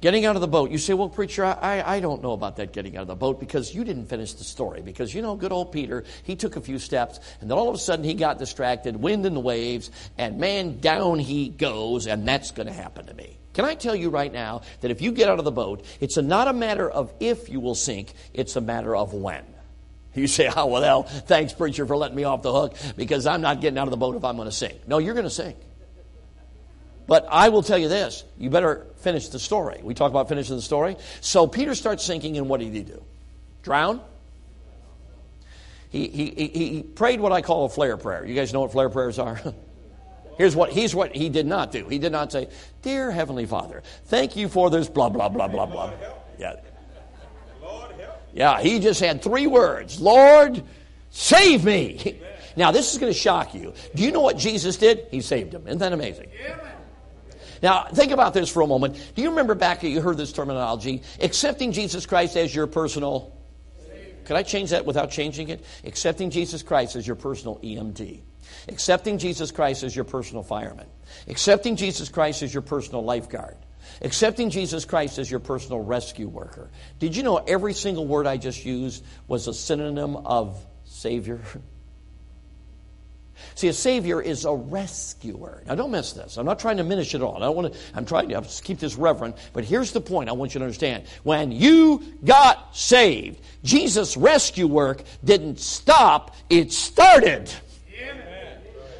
Getting 0.00 0.26
out 0.26 0.36
of 0.36 0.40
the 0.40 0.48
boat. 0.48 0.70
You 0.70 0.78
say, 0.78 0.94
well, 0.94 1.08
preacher, 1.08 1.44
I, 1.44 1.82
I 1.84 2.00
don't 2.00 2.22
know 2.22 2.30
about 2.30 2.56
that 2.56 2.72
getting 2.72 2.96
out 2.96 3.02
of 3.02 3.08
the 3.08 3.16
boat 3.16 3.40
because 3.40 3.74
you 3.74 3.82
didn't 3.82 4.06
finish 4.06 4.32
the 4.34 4.44
story. 4.44 4.80
Because, 4.80 5.12
you 5.12 5.22
know, 5.22 5.34
good 5.34 5.50
old 5.50 5.72
Peter, 5.72 6.04
he 6.22 6.36
took 6.36 6.54
a 6.54 6.60
few 6.60 6.78
steps 6.78 7.18
and 7.40 7.50
then 7.50 7.58
all 7.58 7.68
of 7.68 7.74
a 7.74 7.78
sudden 7.78 8.04
he 8.04 8.14
got 8.14 8.38
distracted, 8.38 8.96
wind 8.96 9.26
and 9.26 9.34
the 9.34 9.40
waves, 9.40 9.90
and 10.16 10.38
man, 10.38 10.78
down 10.78 11.18
he 11.18 11.48
goes, 11.48 12.06
and 12.06 12.28
that's 12.28 12.52
going 12.52 12.68
to 12.68 12.72
happen 12.72 13.06
to 13.06 13.14
me. 13.14 13.38
Can 13.54 13.64
I 13.64 13.74
tell 13.74 13.96
you 13.96 14.10
right 14.10 14.32
now 14.32 14.62
that 14.82 14.92
if 14.92 15.02
you 15.02 15.10
get 15.10 15.28
out 15.28 15.40
of 15.40 15.44
the 15.44 15.50
boat, 15.50 15.84
it's 15.98 16.16
a, 16.16 16.22
not 16.22 16.46
a 16.46 16.52
matter 16.52 16.88
of 16.88 17.12
if 17.18 17.48
you 17.48 17.58
will 17.58 17.74
sink, 17.74 18.12
it's 18.32 18.54
a 18.54 18.60
matter 18.60 18.94
of 18.94 19.14
when. 19.14 19.44
You 20.14 20.28
say, 20.28 20.48
oh, 20.54 20.66
well, 20.66 21.02
thanks, 21.02 21.52
preacher, 21.52 21.86
for 21.86 21.96
letting 21.96 22.16
me 22.16 22.24
off 22.24 22.42
the 22.42 22.52
hook 22.52 22.76
because 22.96 23.26
I'm 23.26 23.40
not 23.40 23.60
getting 23.60 23.78
out 23.78 23.88
of 23.88 23.90
the 23.90 23.96
boat 23.96 24.14
if 24.14 24.24
I'm 24.24 24.36
going 24.36 24.48
to 24.48 24.54
sink. 24.54 24.86
No, 24.86 24.98
you're 24.98 25.14
going 25.14 25.24
to 25.24 25.30
sink. 25.30 25.56
But 27.08 27.26
I 27.30 27.48
will 27.48 27.62
tell 27.62 27.78
you 27.78 27.88
this 27.88 28.22
you 28.38 28.50
better 28.50 28.86
finish 28.98 29.30
the 29.30 29.40
story. 29.40 29.80
We 29.82 29.94
talk 29.94 30.10
about 30.10 30.28
finishing 30.28 30.54
the 30.54 30.62
story. 30.62 30.96
So 31.20 31.48
Peter 31.48 31.74
starts 31.74 32.04
sinking, 32.04 32.36
and 32.36 32.48
what 32.48 32.60
did 32.60 32.72
he 32.72 32.82
do? 32.82 33.02
Drown? 33.62 34.00
He, 35.90 36.06
he, 36.06 36.48
he 36.48 36.82
prayed 36.82 37.18
what 37.18 37.32
I 37.32 37.40
call 37.40 37.64
a 37.64 37.68
flare 37.70 37.96
prayer. 37.96 38.24
You 38.26 38.34
guys 38.34 38.52
know 38.52 38.60
what 38.60 38.72
flare 38.72 38.90
prayers 38.90 39.18
are? 39.18 39.40
Here's 40.38 40.54
what, 40.54 40.70
he's 40.70 40.94
what 40.94 41.16
he 41.16 41.30
did 41.30 41.46
not 41.46 41.72
do. 41.72 41.88
He 41.88 41.98
did 41.98 42.12
not 42.12 42.30
say, 42.30 42.48
Dear 42.82 43.10
Heavenly 43.10 43.46
Father, 43.46 43.82
thank 44.04 44.36
you 44.36 44.48
for 44.48 44.68
this 44.68 44.88
blah, 44.88 45.08
blah, 45.08 45.30
blah, 45.30 45.48
blah, 45.48 45.66
blah. 45.66 45.92
Yeah. 46.38 46.56
Yeah, 48.34 48.60
he 48.60 48.78
just 48.78 49.00
had 49.00 49.22
three 49.22 49.46
words 49.46 50.00
Lord, 50.00 50.62
save 51.10 51.64
me. 51.64 52.20
Now, 52.54 52.70
this 52.70 52.92
is 52.92 52.98
going 52.98 53.12
to 53.12 53.18
shock 53.18 53.54
you. 53.54 53.72
Do 53.94 54.02
you 54.02 54.12
know 54.12 54.20
what 54.20 54.36
Jesus 54.36 54.76
did? 54.76 55.06
He 55.10 55.22
saved 55.22 55.54
him. 55.54 55.66
Isn't 55.66 55.78
that 55.78 55.92
amazing? 55.92 56.28
Now, 57.62 57.84
think 57.84 58.12
about 58.12 58.34
this 58.34 58.48
for 58.48 58.62
a 58.62 58.66
moment. 58.66 58.94
Do 59.14 59.22
you 59.22 59.30
remember 59.30 59.54
back 59.54 59.82
you 59.82 60.00
heard 60.00 60.16
this 60.16 60.32
terminology? 60.32 61.02
Accepting 61.20 61.72
Jesus 61.72 62.06
Christ 62.06 62.36
as 62.36 62.54
your 62.54 62.66
personal. 62.66 63.34
Could 64.24 64.36
I 64.36 64.42
change 64.42 64.70
that 64.70 64.84
without 64.84 65.10
changing 65.10 65.48
it? 65.48 65.64
Accepting 65.84 66.30
Jesus 66.30 66.62
Christ 66.62 66.96
as 66.96 67.06
your 67.06 67.16
personal 67.16 67.58
EMT. 67.58 68.20
Accepting 68.68 69.18
Jesus 69.18 69.50
Christ 69.50 69.82
as 69.82 69.96
your 69.96 70.04
personal 70.04 70.42
fireman. 70.42 70.86
Accepting 71.28 71.76
Jesus 71.76 72.08
Christ 72.08 72.42
as 72.42 72.52
your 72.52 72.62
personal 72.62 73.02
lifeguard. 73.02 73.56
Accepting 74.02 74.50
Jesus 74.50 74.84
Christ 74.84 75.18
as 75.18 75.30
your 75.30 75.40
personal 75.40 75.80
rescue 75.80 76.28
worker. 76.28 76.70
Did 76.98 77.16
you 77.16 77.22
know 77.22 77.38
every 77.38 77.72
single 77.72 78.06
word 78.06 78.26
I 78.26 78.36
just 78.36 78.64
used 78.64 79.04
was 79.26 79.48
a 79.48 79.54
synonym 79.54 80.16
of 80.16 80.64
Savior? 80.84 81.40
See, 83.54 83.68
a 83.68 83.72
Savior 83.72 84.20
is 84.20 84.44
a 84.44 84.54
rescuer. 84.54 85.62
Now, 85.66 85.74
don't 85.74 85.90
miss 85.90 86.12
this. 86.12 86.36
I'm 86.36 86.46
not 86.46 86.58
trying 86.58 86.76
to 86.76 86.82
diminish 86.82 87.14
it 87.14 87.22
all. 87.22 87.36
I 87.36 87.46
don't 87.46 87.56
want 87.56 87.72
to, 87.72 87.78
I'm 87.94 88.04
trying 88.04 88.28
to 88.28 88.42
keep 88.62 88.78
this 88.78 88.96
reverent. 88.96 89.36
But 89.52 89.64
here's 89.64 89.92
the 89.92 90.00
point 90.00 90.28
I 90.28 90.32
want 90.32 90.54
you 90.54 90.60
to 90.60 90.64
understand. 90.64 91.04
When 91.22 91.52
you 91.52 92.02
got 92.24 92.76
saved, 92.76 93.40
Jesus' 93.64 94.16
rescue 94.16 94.66
work 94.66 95.02
didn't 95.24 95.60
stop, 95.60 96.34
it 96.48 96.72
started. 96.72 97.50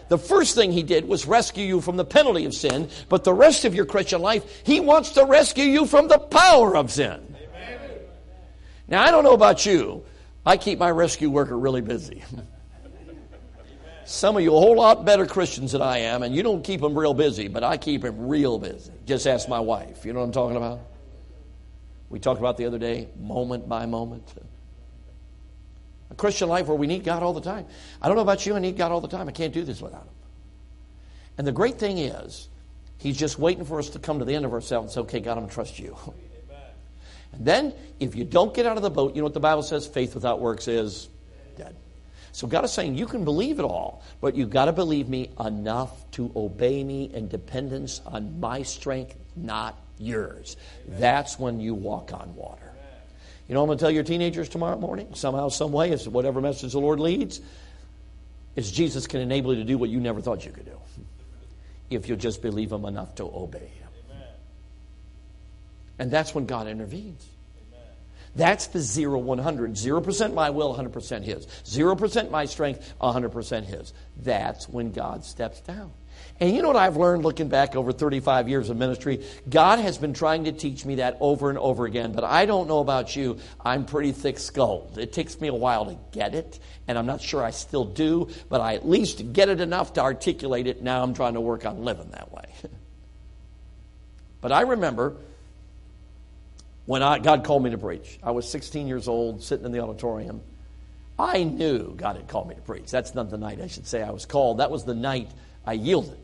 The 0.08 0.18
first 0.18 0.54
thing 0.54 0.72
he 0.72 0.82
did 0.82 1.06
was 1.06 1.26
rescue 1.26 1.64
you 1.64 1.80
from 1.80 1.96
the 1.96 2.04
penalty 2.04 2.46
of 2.46 2.54
sin, 2.54 2.88
but 3.08 3.24
the 3.24 3.34
rest 3.34 3.64
of 3.64 3.74
your 3.74 3.84
Christian 3.84 4.22
life, 4.22 4.62
he 4.64 4.80
wants 4.80 5.10
to 5.10 5.24
rescue 5.24 5.64
you 5.64 5.86
from 5.86 6.08
the 6.08 6.18
power 6.18 6.76
of 6.76 6.90
sin. 6.90 7.36
Now, 8.88 9.02
I 9.02 9.10
don't 9.10 9.22
know 9.22 9.34
about 9.34 9.66
you. 9.66 10.02
I 10.46 10.56
keep 10.56 10.78
my 10.78 10.90
rescue 10.90 11.28
worker 11.28 11.58
really 11.58 11.82
busy. 11.82 12.24
Some 14.08 14.38
of 14.38 14.42
you 14.42 14.56
a 14.56 14.58
whole 14.58 14.76
lot 14.76 15.04
better 15.04 15.26
Christians 15.26 15.72
than 15.72 15.82
I 15.82 15.98
am, 15.98 16.22
and 16.22 16.34
you 16.34 16.42
don't 16.42 16.64
keep 16.64 16.80
them 16.80 16.98
real 16.98 17.12
busy, 17.12 17.46
but 17.46 17.62
I 17.62 17.76
keep 17.76 18.00
them 18.00 18.26
real 18.26 18.58
busy. 18.58 18.90
Just 19.04 19.26
ask 19.26 19.50
my 19.50 19.60
wife. 19.60 20.06
You 20.06 20.14
know 20.14 20.20
what 20.20 20.24
I'm 20.24 20.32
talking 20.32 20.56
about? 20.56 20.80
We 22.08 22.18
talked 22.18 22.40
about 22.40 22.56
the 22.56 22.64
other 22.64 22.78
day, 22.78 23.10
moment 23.20 23.68
by 23.68 23.84
moment. 23.84 24.32
A 26.10 26.14
Christian 26.14 26.48
life 26.48 26.68
where 26.68 26.76
we 26.76 26.86
need 26.86 27.04
God 27.04 27.22
all 27.22 27.34
the 27.34 27.42
time. 27.42 27.66
I 28.00 28.06
don't 28.06 28.16
know 28.16 28.22
about 28.22 28.46
you, 28.46 28.56
I 28.56 28.60
need 28.60 28.78
God 28.78 28.92
all 28.92 29.02
the 29.02 29.08
time. 29.08 29.28
I 29.28 29.32
can't 29.32 29.52
do 29.52 29.62
this 29.62 29.82
without 29.82 30.04
Him. 30.04 30.14
And 31.36 31.46
the 31.46 31.52
great 31.52 31.78
thing 31.78 31.98
is, 31.98 32.48
He's 32.96 33.18
just 33.18 33.38
waiting 33.38 33.66
for 33.66 33.78
us 33.78 33.90
to 33.90 33.98
come 33.98 34.20
to 34.20 34.24
the 34.24 34.34
end 34.34 34.46
of 34.46 34.54
ourselves 34.54 34.86
and 34.86 34.94
say, 34.94 35.00
okay, 35.02 35.20
God, 35.20 35.32
I'm 35.32 35.40
going 35.40 35.48
to 35.50 35.54
trust 35.54 35.78
you. 35.78 35.94
And 37.30 37.44
then, 37.44 37.74
if 38.00 38.16
you 38.16 38.24
don't 38.24 38.54
get 38.54 38.64
out 38.64 38.78
of 38.78 38.82
the 38.82 38.88
boat, 38.88 39.14
you 39.14 39.20
know 39.20 39.26
what 39.26 39.34
the 39.34 39.38
Bible 39.38 39.62
says? 39.62 39.86
Faith 39.86 40.14
without 40.14 40.40
works 40.40 40.66
is 40.66 41.10
dead. 41.58 41.76
So 42.38 42.46
God 42.46 42.64
is 42.64 42.72
saying, 42.72 42.94
you 42.94 43.06
can 43.06 43.24
believe 43.24 43.58
it 43.58 43.64
all, 43.64 44.00
but 44.20 44.36
you've 44.36 44.50
got 44.50 44.66
to 44.66 44.72
believe 44.72 45.08
me 45.08 45.28
enough 45.44 46.08
to 46.12 46.30
obey 46.36 46.84
me 46.84 47.10
in 47.12 47.26
dependence 47.26 48.00
on 48.06 48.38
my 48.38 48.62
strength, 48.62 49.16
not 49.34 49.76
yours. 49.98 50.56
That's 50.86 51.36
when 51.36 51.58
you 51.58 51.74
walk 51.74 52.12
on 52.12 52.36
water. 52.36 52.72
You 53.48 53.56
know, 53.56 53.62
I'm 53.62 53.66
going 53.66 53.76
to 53.76 53.82
tell 53.82 53.90
your 53.90 54.04
teenagers 54.04 54.48
tomorrow 54.48 54.78
morning, 54.78 55.08
somehow, 55.14 55.48
some 55.48 55.72
way, 55.72 55.90
is 55.90 56.08
whatever 56.08 56.40
message 56.40 56.70
the 56.70 56.78
Lord 56.78 57.00
leads, 57.00 57.40
is 58.54 58.70
Jesus 58.70 59.08
can 59.08 59.18
enable 59.18 59.52
you 59.52 59.58
to 59.58 59.66
do 59.66 59.76
what 59.76 59.90
you 59.90 59.98
never 59.98 60.20
thought 60.20 60.46
you 60.46 60.52
could 60.52 60.66
do 60.66 60.78
if 61.90 62.08
you'll 62.08 62.18
just 62.18 62.40
believe 62.40 62.70
Him 62.70 62.84
enough 62.84 63.16
to 63.16 63.24
obey 63.24 63.58
Him. 63.58 63.88
And 65.98 66.08
that's 66.08 66.36
when 66.36 66.46
God 66.46 66.68
intervenes. 66.68 67.26
That's 68.38 68.68
the 68.68 68.78
0 68.78 69.18
100. 69.18 69.72
0% 69.72 70.32
my 70.32 70.50
will, 70.50 70.74
100% 70.74 71.24
His. 71.24 71.46
0% 71.46 72.30
my 72.30 72.44
strength, 72.44 72.94
100% 73.00 73.64
His. 73.64 73.92
That's 74.16 74.68
when 74.68 74.92
God 74.92 75.24
steps 75.24 75.60
down. 75.60 75.92
And 76.38 76.54
you 76.54 76.62
know 76.62 76.68
what 76.68 76.76
I've 76.76 76.96
learned 76.96 77.24
looking 77.24 77.48
back 77.48 77.74
over 77.74 77.90
35 77.90 78.48
years 78.48 78.70
of 78.70 78.76
ministry? 78.76 79.24
God 79.50 79.80
has 79.80 79.98
been 79.98 80.12
trying 80.12 80.44
to 80.44 80.52
teach 80.52 80.84
me 80.84 80.96
that 80.96 81.16
over 81.18 81.48
and 81.50 81.58
over 81.58 81.84
again, 81.84 82.12
but 82.12 82.22
I 82.22 82.46
don't 82.46 82.68
know 82.68 82.78
about 82.78 83.16
you. 83.16 83.38
I'm 83.64 83.84
pretty 83.84 84.12
thick 84.12 84.38
skulled. 84.38 84.98
It 84.98 85.12
takes 85.12 85.40
me 85.40 85.48
a 85.48 85.54
while 85.54 85.86
to 85.86 85.98
get 86.12 86.36
it, 86.36 86.60
and 86.86 86.96
I'm 86.96 87.06
not 87.06 87.20
sure 87.20 87.42
I 87.42 87.50
still 87.50 87.84
do, 87.84 88.28
but 88.48 88.60
I 88.60 88.74
at 88.74 88.88
least 88.88 89.32
get 89.32 89.48
it 89.48 89.60
enough 89.60 89.94
to 89.94 90.00
articulate 90.00 90.68
it. 90.68 90.80
Now 90.80 91.02
I'm 91.02 91.12
trying 91.12 91.34
to 91.34 91.40
work 91.40 91.66
on 91.66 91.84
living 91.84 92.10
that 92.12 92.30
way. 92.30 92.44
but 94.40 94.52
I 94.52 94.60
remember 94.60 95.16
when 96.88 97.02
I, 97.02 97.18
God 97.18 97.44
called 97.44 97.62
me 97.62 97.68
to 97.68 97.76
preach. 97.76 98.18
I 98.22 98.30
was 98.30 98.48
16 98.48 98.88
years 98.88 99.08
old, 99.08 99.42
sitting 99.42 99.66
in 99.66 99.72
the 99.72 99.80
auditorium. 99.80 100.40
I 101.18 101.44
knew 101.44 101.92
God 101.94 102.16
had 102.16 102.28
called 102.28 102.48
me 102.48 102.54
to 102.54 102.62
preach. 102.62 102.90
That's 102.90 103.14
not 103.14 103.28
the 103.28 103.36
night 103.36 103.60
I 103.60 103.66
should 103.66 103.86
say 103.86 104.02
I 104.02 104.10
was 104.10 104.24
called. 104.24 104.60
That 104.60 104.70
was 104.70 104.84
the 104.84 104.94
night 104.94 105.30
I 105.66 105.74
yielded. 105.74 106.16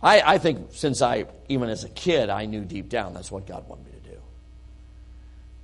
I, 0.00 0.22
I 0.22 0.38
think 0.38 0.68
since 0.70 1.02
I, 1.02 1.26
even 1.50 1.68
as 1.68 1.84
a 1.84 1.90
kid, 1.90 2.30
I 2.30 2.46
knew 2.46 2.64
deep 2.64 2.88
down 2.88 3.12
that's 3.12 3.30
what 3.30 3.46
God 3.46 3.68
wanted 3.68 3.84
me 3.84 3.92
to 4.02 4.10
do. 4.12 4.16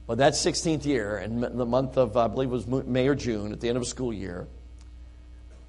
But 0.07 0.18
that 0.18 0.35
16th 0.35 0.85
year, 0.85 1.16
in 1.16 1.40
the 1.40 1.64
month 1.64 1.96
of, 1.96 2.14
I 2.14 2.29
believe 2.29 2.51
it 2.51 2.53
was 2.53 2.66
May 2.66 3.09
or 3.09 3.14
June, 3.14 3.53
at 3.53 3.61
the 3.62 3.68
end 3.68 3.79
of 3.79 3.83
a 3.83 3.87
school 3.87 4.12
year, 4.12 4.46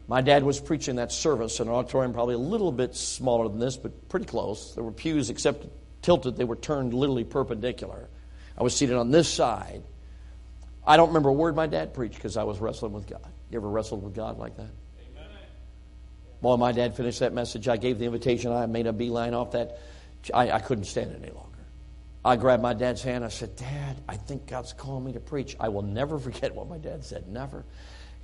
my 0.09 0.19
dad 0.19 0.43
was 0.43 0.59
preaching 0.59 0.97
that 0.97 1.13
service 1.13 1.61
in 1.61 1.69
an 1.69 1.73
auditorium 1.73 2.11
probably 2.11 2.35
a 2.35 2.37
little 2.37 2.73
bit 2.73 2.97
smaller 2.97 3.47
than 3.47 3.59
this, 3.59 3.77
but 3.77 4.09
pretty 4.09 4.25
close. 4.25 4.75
There 4.75 4.83
were 4.83 4.91
pews 4.91 5.29
except 5.29 5.65
tilted, 6.01 6.37
they 6.37 6.43
were 6.43 6.55
turned 6.55 6.93
literally 6.93 7.23
perpendicular. 7.23 8.09
I 8.57 8.63
was 8.63 8.75
seated 8.75 8.95
on 8.95 9.11
this 9.11 9.27
side. 9.27 9.83
I 10.85 10.97
don't 10.97 11.09
remember 11.09 11.29
a 11.29 11.33
word 11.33 11.55
my 11.55 11.67
dad 11.67 11.93
preached 11.93 12.15
because 12.15 12.37
I 12.37 12.43
was 12.43 12.59
wrestling 12.59 12.93
with 12.93 13.07
God. 13.07 13.27
You 13.49 13.57
ever 13.57 13.69
wrestled 13.69 14.03
with 14.03 14.15
God 14.15 14.37
like 14.37 14.55
that? 14.57 14.69
Amen. 15.11 15.29
Boy, 16.41 16.57
my 16.57 16.71
dad 16.71 16.95
finished 16.95 17.19
that 17.19 17.33
message. 17.33 17.67
I 17.67 17.77
gave 17.77 17.99
the 17.99 18.05
invitation. 18.05 18.51
I 18.51 18.65
made 18.65 18.87
a 18.87 18.93
beeline 18.93 19.33
off 19.33 19.51
that. 19.51 19.79
I, 20.33 20.51
I 20.51 20.59
couldn't 20.59 20.85
stand 20.85 21.11
it 21.11 21.21
any 21.21 21.31
longer. 21.31 21.49
I 22.23 22.35
grabbed 22.35 22.61
my 22.61 22.73
dad's 22.73 23.01
hand. 23.01 23.23
I 23.23 23.29
said, 23.29 23.55
Dad, 23.55 23.97
I 24.07 24.17
think 24.17 24.45
God's 24.45 24.73
calling 24.73 25.05
me 25.05 25.13
to 25.13 25.19
preach. 25.19 25.55
I 25.59 25.69
will 25.69 25.81
never 25.81 26.19
forget 26.19 26.53
what 26.53 26.67
my 26.67 26.77
dad 26.77 27.03
said. 27.03 27.27
Never. 27.27 27.65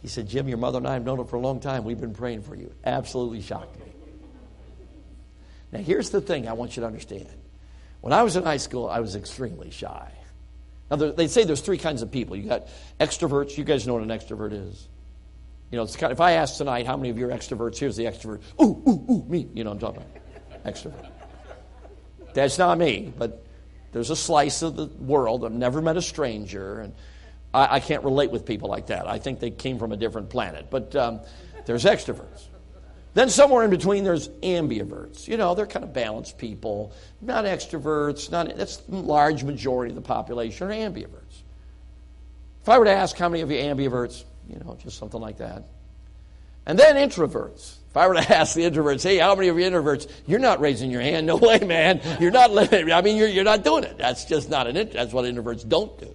He 0.01 0.07
said, 0.07 0.27
Jim, 0.27 0.47
your 0.47 0.57
mother 0.57 0.77
and 0.77 0.87
I 0.87 0.93
have 0.93 1.03
known 1.03 1.19
it 1.19 1.29
for 1.29 1.37
a 1.37 1.39
long 1.39 1.59
time. 1.59 1.83
We've 1.83 1.99
been 1.99 2.13
praying 2.13 2.43
for 2.43 2.55
you. 2.55 2.71
Absolutely 2.83 3.41
shocked 3.41 3.79
me. 3.79 3.85
Now, 5.71 5.79
here's 5.79 6.11
the 6.11 6.21
thing 6.21 6.47
I 6.47 6.53
want 6.53 6.75
you 6.77 6.81
to 6.81 6.87
understand. 6.87 7.27
When 8.05 8.13
I 8.13 8.21
was 8.21 8.35
in 8.35 8.43
high 8.43 8.57
school, 8.57 8.87
I 8.87 8.99
was 8.99 9.15
extremely 9.15 9.71
shy. 9.71 10.11
Now, 10.91 10.97
they 10.97 11.27
say 11.27 11.43
there's 11.43 11.61
three 11.61 11.79
kinds 11.79 12.03
of 12.03 12.11
people. 12.11 12.35
You 12.35 12.47
got 12.47 12.67
extroverts. 12.99 13.57
You 13.57 13.63
guys 13.63 13.87
know 13.87 13.95
what 13.95 14.03
an 14.03 14.09
extrovert 14.09 14.53
is. 14.53 14.87
You 15.71 15.77
know, 15.77 15.83
it's 15.85 15.95
kind 15.95 16.11
of, 16.11 16.17
if 16.17 16.21
I 16.21 16.33
ask 16.33 16.57
tonight 16.57 16.85
how 16.85 16.97
many 16.97 17.09
of 17.09 17.17
you 17.17 17.27
are 17.27 17.31
extroverts, 17.31 17.79
here's 17.79 17.95
the 17.95 18.03
extrovert. 18.05 18.41
Ooh, 18.61 18.79
ooh, 18.87 19.11
ooh, 19.11 19.25
me. 19.27 19.47
You 19.55 19.63
know 19.63 19.71
I'm 19.71 19.79
talking 19.79 20.03
about. 20.03 20.63
Extrovert. 20.71 21.09
That's 22.35 22.59
not 22.59 22.77
me, 22.77 23.11
but 23.17 23.43
there's 23.91 24.11
a 24.11 24.15
slice 24.15 24.61
of 24.61 24.75
the 24.75 24.85
world. 24.85 25.43
I've 25.43 25.51
never 25.51 25.81
met 25.81 25.97
a 25.97 26.01
stranger, 26.03 26.81
and 26.81 26.93
I, 27.55 27.77
I 27.77 27.79
can't 27.79 28.03
relate 28.03 28.29
with 28.29 28.45
people 28.45 28.69
like 28.69 28.85
that. 28.85 29.07
I 29.07 29.17
think 29.17 29.39
they 29.39 29.49
came 29.49 29.79
from 29.79 29.91
a 29.91 29.97
different 29.97 30.29
planet. 30.29 30.67
But 30.69 30.95
um, 30.95 31.21
there's 31.65 31.85
extroverts. 31.85 32.49
Then 33.15 33.29
somewhere 33.29 33.63
in 33.63 33.69
between, 33.69 34.03
there's 34.03 34.27
ambiverts. 34.27 35.25
You 35.25 35.37
know, 35.37 35.55
they're 35.55 35.65
kind 35.65 35.85
of 35.85 35.93
balanced 35.93 36.37
people, 36.37 36.91
not 37.21 37.45
extroverts. 37.45 38.29
Not 38.29 38.57
that's 38.57 38.77
the 38.77 38.97
large 38.97 39.45
majority 39.45 39.91
of 39.91 39.95
the 39.95 40.01
population 40.01 40.67
are 40.67 40.71
ambiverts. 40.71 41.41
If 42.61 42.69
I 42.69 42.77
were 42.77 42.85
to 42.85 42.91
ask 42.91 43.15
how 43.15 43.29
many 43.29 43.41
of 43.41 43.49
you 43.49 43.57
ambiverts, 43.57 44.25
you 44.49 44.59
know, 44.59 44.77
just 44.83 44.97
something 44.97 45.21
like 45.21 45.37
that. 45.37 45.63
And 46.65 46.77
then 46.77 46.97
introverts. 46.97 47.77
If 47.89 47.95
I 47.95 48.05
were 48.07 48.15
to 48.15 48.35
ask 48.37 48.53
the 48.53 48.63
introverts, 48.63 49.03
hey, 49.03 49.19
how 49.19 49.33
many 49.33 49.47
of 49.47 49.57
you 49.57 49.63
introverts? 49.63 50.11
You're 50.27 50.39
not 50.39 50.59
raising 50.59 50.91
your 50.91 51.01
hand. 51.01 51.25
No 51.25 51.37
way, 51.37 51.59
man. 51.59 52.01
You're 52.19 52.31
not 52.31 52.51
living. 52.51 52.91
I 52.91 53.01
mean, 53.01 53.15
you're, 53.15 53.29
you're 53.29 53.45
not 53.45 53.63
doing 53.63 53.85
it. 53.85 53.97
That's 53.97 54.25
just 54.25 54.49
not 54.49 54.67
an. 54.67 54.89
That's 54.91 55.13
what 55.13 55.23
introverts 55.23 55.65
don't 55.67 55.97
do. 55.97 56.13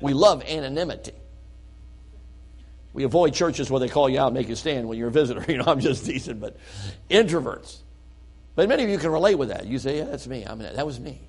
We 0.00 0.14
love 0.14 0.44
anonymity. 0.44 1.14
We 2.92 3.04
avoid 3.04 3.32
churches 3.34 3.70
where 3.70 3.80
they 3.80 3.88
call 3.88 4.08
you 4.08 4.20
out 4.20 4.28
and 4.28 4.34
make 4.34 4.48
you 4.48 4.54
stand 4.54 4.88
when 4.88 4.98
you're 4.98 5.08
a 5.08 5.12
visitor. 5.12 5.44
You 5.48 5.58
know, 5.58 5.64
I'm 5.66 5.80
just 5.80 6.04
decent, 6.04 6.40
but 6.40 6.56
introverts. 7.10 7.78
But 8.54 8.68
many 8.68 8.84
of 8.84 8.90
you 8.90 8.98
can 8.98 9.10
relate 9.10 9.36
with 9.36 9.48
that. 9.48 9.66
You 9.66 9.78
say, 9.78 9.98
yeah, 9.98 10.04
that's 10.04 10.26
me. 10.26 10.46
I 10.46 10.54
mean, 10.54 10.74
that 10.74 10.86
was 10.86 11.00
me. 11.00 11.20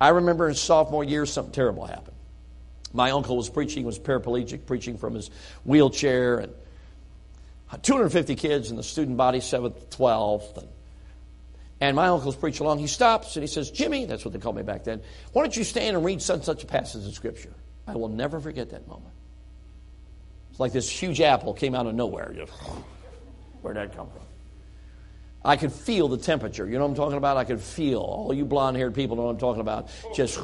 I 0.00 0.08
remember 0.08 0.48
in 0.48 0.54
sophomore 0.54 1.04
year, 1.04 1.24
something 1.26 1.52
terrible 1.52 1.86
happened. 1.86 2.16
My 2.92 3.12
uncle 3.12 3.36
was 3.36 3.48
preaching, 3.48 3.86
was 3.86 3.98
paraplegic, 3.98 4.66
preaching 4.66 4.98
from 4.98 5.14
his 5.14 5.30
wheelchair, 5.64 6.38
and 6.38 6.52
250 7.82 8.34
kids 8.34 8.70
in 8.70 8.76
the 8.76 8.82
student 8.82 9.16
body, 9.16 9.38
7th, 9.38 9.86
12th. 9.96 10.58
And, 10.58 10.68
and 11.80 11.96
my 11.96 12.08
uncle's 12.08 12.36
preaching 12.36 12.66
along. 12.66 12.80
He 12.80 12.86
stops 12.86 13.36
and 13.36 13.42
he 13.42 13.46
says, 13.46 13.70
Jimmy, 13.70 14.04
that's 14.04 14.24
what 14.24 14.34
they 14.34 14.40
called 14.40 14.56
me 14.56 14.62
back 14.62 14.84
then, 14.84 15.00
why 15.32 15.42
don't 15.42 15.56
you 15.56 15.64
stand 15.64 15.96
and 15.96 16.04
read 16.04 16.20
such 16.20 16.36
and 16.36 16.44
such 16.44 16.64
a 16.64 16.66
passage 16.66 17.06
of 17.06 17.14
Scripture? 17.14 17.52
I 17.86 17.96
will 17.96 18.08
never 18.08 18.40
forget 18.40 18.70
that 18.70 18.86
moment. 18.86 19.14
It's 20.52 20.60
like 20.60 20.72
this 20.72 20.90
huge 20.90 21.22
apple 21.22 21.54
came 21.54 21.74
out 21.74 21.86
of 21.86 21.94
nowhere. 21.94 22.30
Where'd 23.62 23.78
that 23.78 23.96
come 23.96 24.10
from? 24.10 24.20
I 25.42 25.56
could 25.56 25.72
feel 25.72 26.08
the 26.08 26.18
temperature. 26.18 26.66
You 26.66 26.74
know 26.74 26.84
what 26.84 26.90
I'm 26.90 26.94
talking 26.94 27.16
about? 27.16 27.38
I 27.38 27.44
could 27.44 27.60
feel. 27.60 28.00
All 28.00 28.34
you 28.34 28.44
blonde 28.44 28.76
haired 28.76 28.94
people 28.94 29.16
know 29.16 29.22
what 29.22 29.30
I'm 29.30 29.38
talking 29.38 29.62
about. 29.62 29.88
Just, 30.14 30.38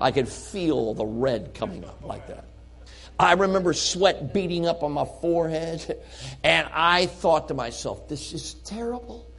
I 0.00 0.10
could 0.10 0.28
feel 0.28 0.94
the 0.94 1.06
red 1.06 1.54
coming 1.54 1.84
up 1.84 2.02
like 2.02 2.26
that. 2.26 2.46
I 3.20 3.34
remember 3.34 3.72
sweat 3.72 4.34
beating 4.34 4.66
up 4.66 4.82
on 4.82 4.90
my 4.90 5.04
forehead, 5.20 6.02
and 6.42 6.68
I 6.72 7.06
thought 7.06 7.46
to 7.48 7.54
myself, 7.54 8.08
this 8.08 8.32
is 8.32 8.54
terrible. 8.54 9.30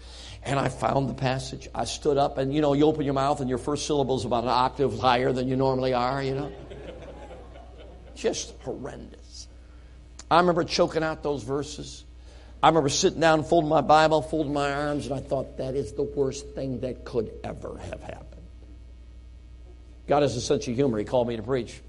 And 0.42 0.58
I 0.58 0.70
found 0.70 1.10
the 1.10 1.14
passage. 1.16 1.68
I 1.76 1.84
stood 1.84 2.18
up, 2.18 2.38
and 2.38 2.54
you 2.54 2.62
know, 2.62 2.72
you 2.72 2.86
open 2.86 3.04
your 3.04 3.14
mouth, 3.14 3.42
and 3.42 3.50
your 3.50 3.58
first 3.58 3.86
syllable 3.86 4.16
is 4.16 4.24
about 4.24 4.46
an 4.46 4.50
octave 4.52 4.98
higher 4.98 5.34
than 5.34 5.50
you 5.50 5.58
normally 5.58 5.94
are, 5.94 6.24
you 6.24 6.34
know? 6.34 6.52
Just 8.20 8.54
horrendous. 8.64 9.48
I 10.30 10.40
remember 10.40 10.66
choking 10.66 11.04
out 11.04 11.24
those 11.24 11.42
verses. 11.44 12.04
I 12.62 12.68
remember 12.68 12.90
sitting 12.90 13.22
down, 13.22 13.46
folding 13.46 13.70
my 13.70 13.80
Bible, 13.80 14.22
folding 14.22 14.52
my 14.52 14.74
arms, 14.74 15.06
and 15.06 15.16
I 15.16 15.22
thought, 15.22 15.58
that 15.58 15.76
is 15.76 15.94
the 15.94 16.04
worst 16.04 16.46
thing 16.50 16.82
that 16.82 17.06
could 17.06 17.32
ever 17.46 17.80
have 17.90 18.02
happened. 18.02 18.26
God 20.08 20.24
has 20.24 20.36
a 20.36 20.42
sense 20.42 20.68
of 20.68 20.76
humor. 20.76 20.98
He 20.98 21.06
called 21.06 21.30
me 21.30 21.38
to 21.38 21.44
preach. 21.44 21.80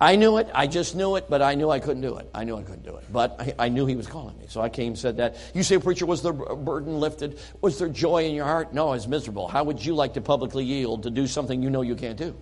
I 0.00 0.16
knew 0.16 0.38
it. 0.38 0.48
I 0.52 0.66
just 0.66 0.96
knew 0.96 1.14
it, 1.14 1.26
but 1.28 1.42
I 1.42 1.54
knew 1.54 1.70
I 1.70 1.78
couldn't 1.78 2.00
do 2.00 2.16
it. 2.16 2.28
I 2.34 2.42
knew 2.42 2.56
I 2.56 2.62
couldn't 2.62 2.84
do 2.84 2.96
it. 2.96 3.04
But 3.12 3.36
I, 3.38 3.66
I, 3.66 3.68
knew 3.68 3.84
he 3.86 3.94
was 3.94 4.06
calling 4.06 4.36
me. 4.38 4.46
So 4.48 4.62
I 4.62 4.70
came 4.70 4.88
and 4.88 4.98
said 4.98 5.18
that. 5.18 5.36
You 5.54 5.62
say, 5.62 5.78
preacher, 5.78 6.06
was 6.06 6.22
the 6.22 6.32
burden 6.32 6.98
lifted? 6.98 7.38
Was 7.60 7.78
there 7.78 7.88
joy 7.88 8.24
in 8.24 8.34
your 8.34 8.46
heart? 8.46 8.72
No, 8.72 8.88
I 8.88 8.92
was 8.92 9.06
miserable. 9.06 9.46
How 9.46 9.62
would 9.62 9.84
you 9.84 9.94
like 9.94 10.14
to 10.14 10.22
publicly 10.22 10.64
yield 10.64 11.02
to 11.02 11.10
do 11.10 11.26
something 11.26 11.62
you 11.62 11.68
know 11.68 11.82
you 11.82 11.94
can't 11.94 12.16
do? 12.16 12.34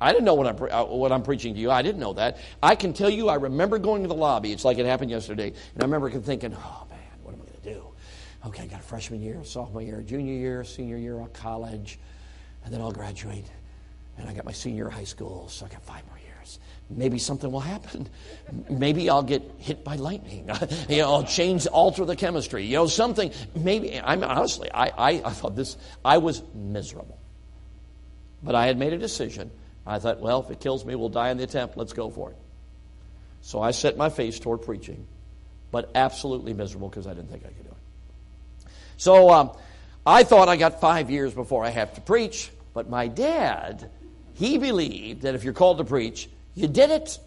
I 0.00 0.12
didn't 0.12 0.24
know 0.24 0.34
what 0.34 0.46
I'm, 0.46 0.72
uh, 0.72 0.84
what 0.84 1.12
I'm 1.12 1.22
preaching 1.22 1.54
to 1.54 1.60
you. 1.60 1.70
I 1.70 1.82
didn't 1.82 2.00
know 2.00 2.12
that. 2.14 2.38
I 2.62 2.74
can 2.74 2.92
tell 2.92 3.10
you, 3.10 3.28
I 3.28 3.34
remember 3.36 3.78
going 3.78 4.02
to 4.02 4.08
the 4.08 4.14
lobby. 4.14 4.52
It's 4.52 4.64
like 4.64 4.78
it 4.78 4.86
happened 4.86 5.10
yesterday. 5.10 5.48
And 5.48 5.82
I 5.82 5.84
remember 5.84 6.10
thinking, 6.10 6.54
oh, 6.54 6.86
man, 6.90 6.98
what 7.22 7.34
am 7.34 7.42
I 7.42 7.44
going 7.44 7.60
to 7.62 7.74
do? 7.74 7.84
Okay, 8.46 8.64
I 8.64 8.66
got 8.66 8.80
a 8.80 8.84
freshman 8.84 9.22
year, 9.22 9.42
sophomore 9.44 9.82
year, 9.82 10.02
junior 10.02 10.34
year, 10.34 10.64
senior 10.64 10.96
year 10.96 11.18
of 11.20 11.32
college, 11.32 11.98
and 12.64 12.72
then 12.72 12.80
I'll 12.80 12.92
graduate 12.92 13.46
and 14.18 14.28
I 14.28 14.32
got 14.32 14.44
my 14.44 14.52
senior 14.52 14.88
high 14.88 15.04
school, 15.04 15.48
so 15.48 15.66
I 15.66 15.68
got 15.68 15.82
five 15.82 16.06
more 16.06 16.18
years. 16.18 16.58
Maybe 16.90 17.18
something 17.18 17.50
will 17.50 17.60
happen. 17.60 18.08
Maybe 18.68 19.08
I'll 19.08 19.22
get 19.22 19.42
hit 19.58 19.84
by 19.84 19.96
lightning. 19.96 20.48
you 20.88 20.98
know, 20.98 21.12
I'll 21.12 21.24
change, 21.24 21.66
alter 21.66 22.04
the 22.04 22.14
chemistry. 22.14 22.64
You 22.64 22.74
know, 22.74 22.86
something. 22.86 23.32
Maybe. 23.54 23.98
I'm 24.00 24.22
honestly, 24.22 24.70
I, 24.72 24.88
I, 24.88 25.10
I 25.24 25.30
thought 25.30 25.56
this. 25.56 25.76
I 26.04 26.18
was 26.18 26.42
miserable, 26.54 27.18
but 28.42 28.54
I 28.54 28.66
had 28.66 28.78
made 28.78 28.92
a 28.92 28.98
decision. 28.98 29.50
I 29.86 29.98
thought, 29.98 30.20
well, 30.20 30.40
if 30.40 30.50
it 30.50 30.60
kills 30.60 30.84
me, 30.84 30.94
we'll 30.94 31.08
die 31.08 31.30
in 31.30 31.36
the 31.36 31.44
attempt. 31.44 31.76
Let's 31.76 31.92
go 31.92 32.10
for 32.10 32.30
it. 32.30 32.36
So 33.42 33.60
I 33.60 33.72
set 33.72 33.96
my 33.96 34.08
face 34.08 34.38
toward 34.38 34.62
preaching, 34.62 35.06
but 35.70 35.90
absolutely 35.94 36.54
miserable 36.54 36.88
because 36.88 37.06
I 37.06 37.14
didn't 37.14 37.30
think 37.30 37.44
I 37.44 37.48
could 37.48 37.64
do 37.64 37.70
it. 37.70 38.72
So 38.96 39.30
um, 39.30 39.50
I 40.06 40.24
thought 40.24 40.48
I 40.48 40.56
got 40.56 40.80
five 40.80 41.10
years 41.10 41.34
before 41.34 41.64
I 41.64 41.68
have 41.68 41.94
to 41.94 42.00
preach, 42.00 42.50
but 42.72 42.88
my 42.88 43.08
dad 43.08 43.90
he 44.34 44.58
believed 44.58 45.22
that 45.22 45.34
if 45.34 45.44
you're 45.44 45.52
called 45.52 45.78
to 45.78 45.84
preach, 45.84 46.28
you 46.54 46.68
did 46.68 46.90
it. 46.90 47.18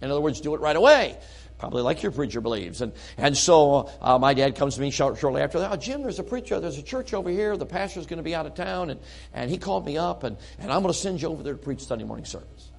In 0.00 0.10
other 0.10 0.20
words, 0.20 0.40
do 0.40 0.54
it 0.54 0.60
right 0.60 0.76
away. 0.76 1.16
Probably 1.58 1.82
like 1.82 2.02
your 2.02 2.12
preacher 2.12 2.40
believes. 2.40 2.82
And, 2.82 2.92
and 3.16 3.36
so 3.36 3.90
uh, 4.02 4.18
my 4.18 4.34
dad 4.34 4.56
comes 4.56 4.74
to 4.74 4.80
me 4.80 4.90
shortly 4.90 5.40
after 5.40 5.58
that. 5.60 5.72
Oh, 5.72 5.76
Jim, 5.76 6.02
there's 6.02 6.18
a 6.18 6.24
preacher. 6.24 6.60
There's 6.60 6.78
a 6.78 6.82
church 6.82 7.14
over 7.14 7.30
here. 7.30 7.56
The 7.56 7.64
pastor's 7.64 8.06
going 8.06 8.18
to 8.18 8.22
be 8.22 8.34
out 8.34 8.44
of 8.44 8.54
town. 8.54 8.90
And, 8.90 9.00
and 9.32 9.50
he 9.50 9.56
called 9.56 9.86
me 9.86 9.96
up, 9.96 10.22
and, 10.22 10.36
and 10.58 10.70
I'm 10.70 10.82
going 10.82 10.92
to 10.92 10.98
send 10.98 11.22
you 11.22 11.28
over 11.28 11.42
there 11.42 11.54
to 11.54 11.58
preach 11.58 11.80
Sunday 11.80 12.04
morning 12.04 12.26
service. 12.26 12.70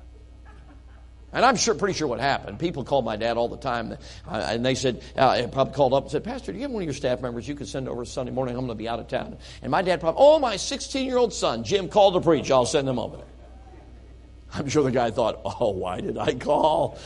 And 1.34 1.44
I'm 1.44 1.56
sure, 1.56 1.76
pretty 1.76 1.94
sure 1.94 2.08
what 2.08 2.20
happened. 2.20 2.58
People 2.58 2.84
called 2.84 3.04
my 3.04 3.16
dad 3.16 3.36
all 3.36 3.50
the 3.50 3.58
time, 3.58 3.98
and 4.28 4.66
they 4.66 4.76
said, 4.76 5.04
uh, 5.18 5.48
probably 5.52 5.74
called 5.74 5.94
up 5.94 6.04
and 6.04 6.12
said, 6.12 6.24
Pastor, 6.24 6.52
do 6.52 6.58
you 6.58 6.64
have 6.64 6.72
one 6.72 6.84
of 6.84 6.86
your 6.86 6.94
staff 6.94 7.22
members 7.22 7.48
you 7.48 7.56
could 7.56 7.68
send 7.68 7.90
over 7.90 8.06
Sunday 8.06 8.32
morning? 8.32 8.56
I'm 8.56 8.62
going 8.66 8.78
to 8.78 8.82
be 8.82 8.88
out 8.88 9.00
of 9.00 9.08
town. 9.08 9.38
And 9.62 9.72
my 9.72 9.82
dad 9.82 10.00
probably, 10.00 10.22
oh, 10.24 10.40
my 10.40 10.56
16 10.56 11.06
year 11.06 11.18
old 11.18 11.34
son, 11.34 11.64
Jim, 11.64 11.90
called 11.90 12.14
to 12.14 12.22
preach. 12.22 12.50
I'll 12.50 12.66
send 12.66 12.88
him 12.88 12.98
over 12.98 13.18
there. 13.18 13.26
I'm 14.54 14.70
sure 14.70 14.84
the 14.84 14.92
guy 14.92 15.12
thought, 15.12 15.42
oh, 15.44 15.72
why 15.72 16.00
did 16.00 16.18
I 16.18 16.34
call? 16.34 16.98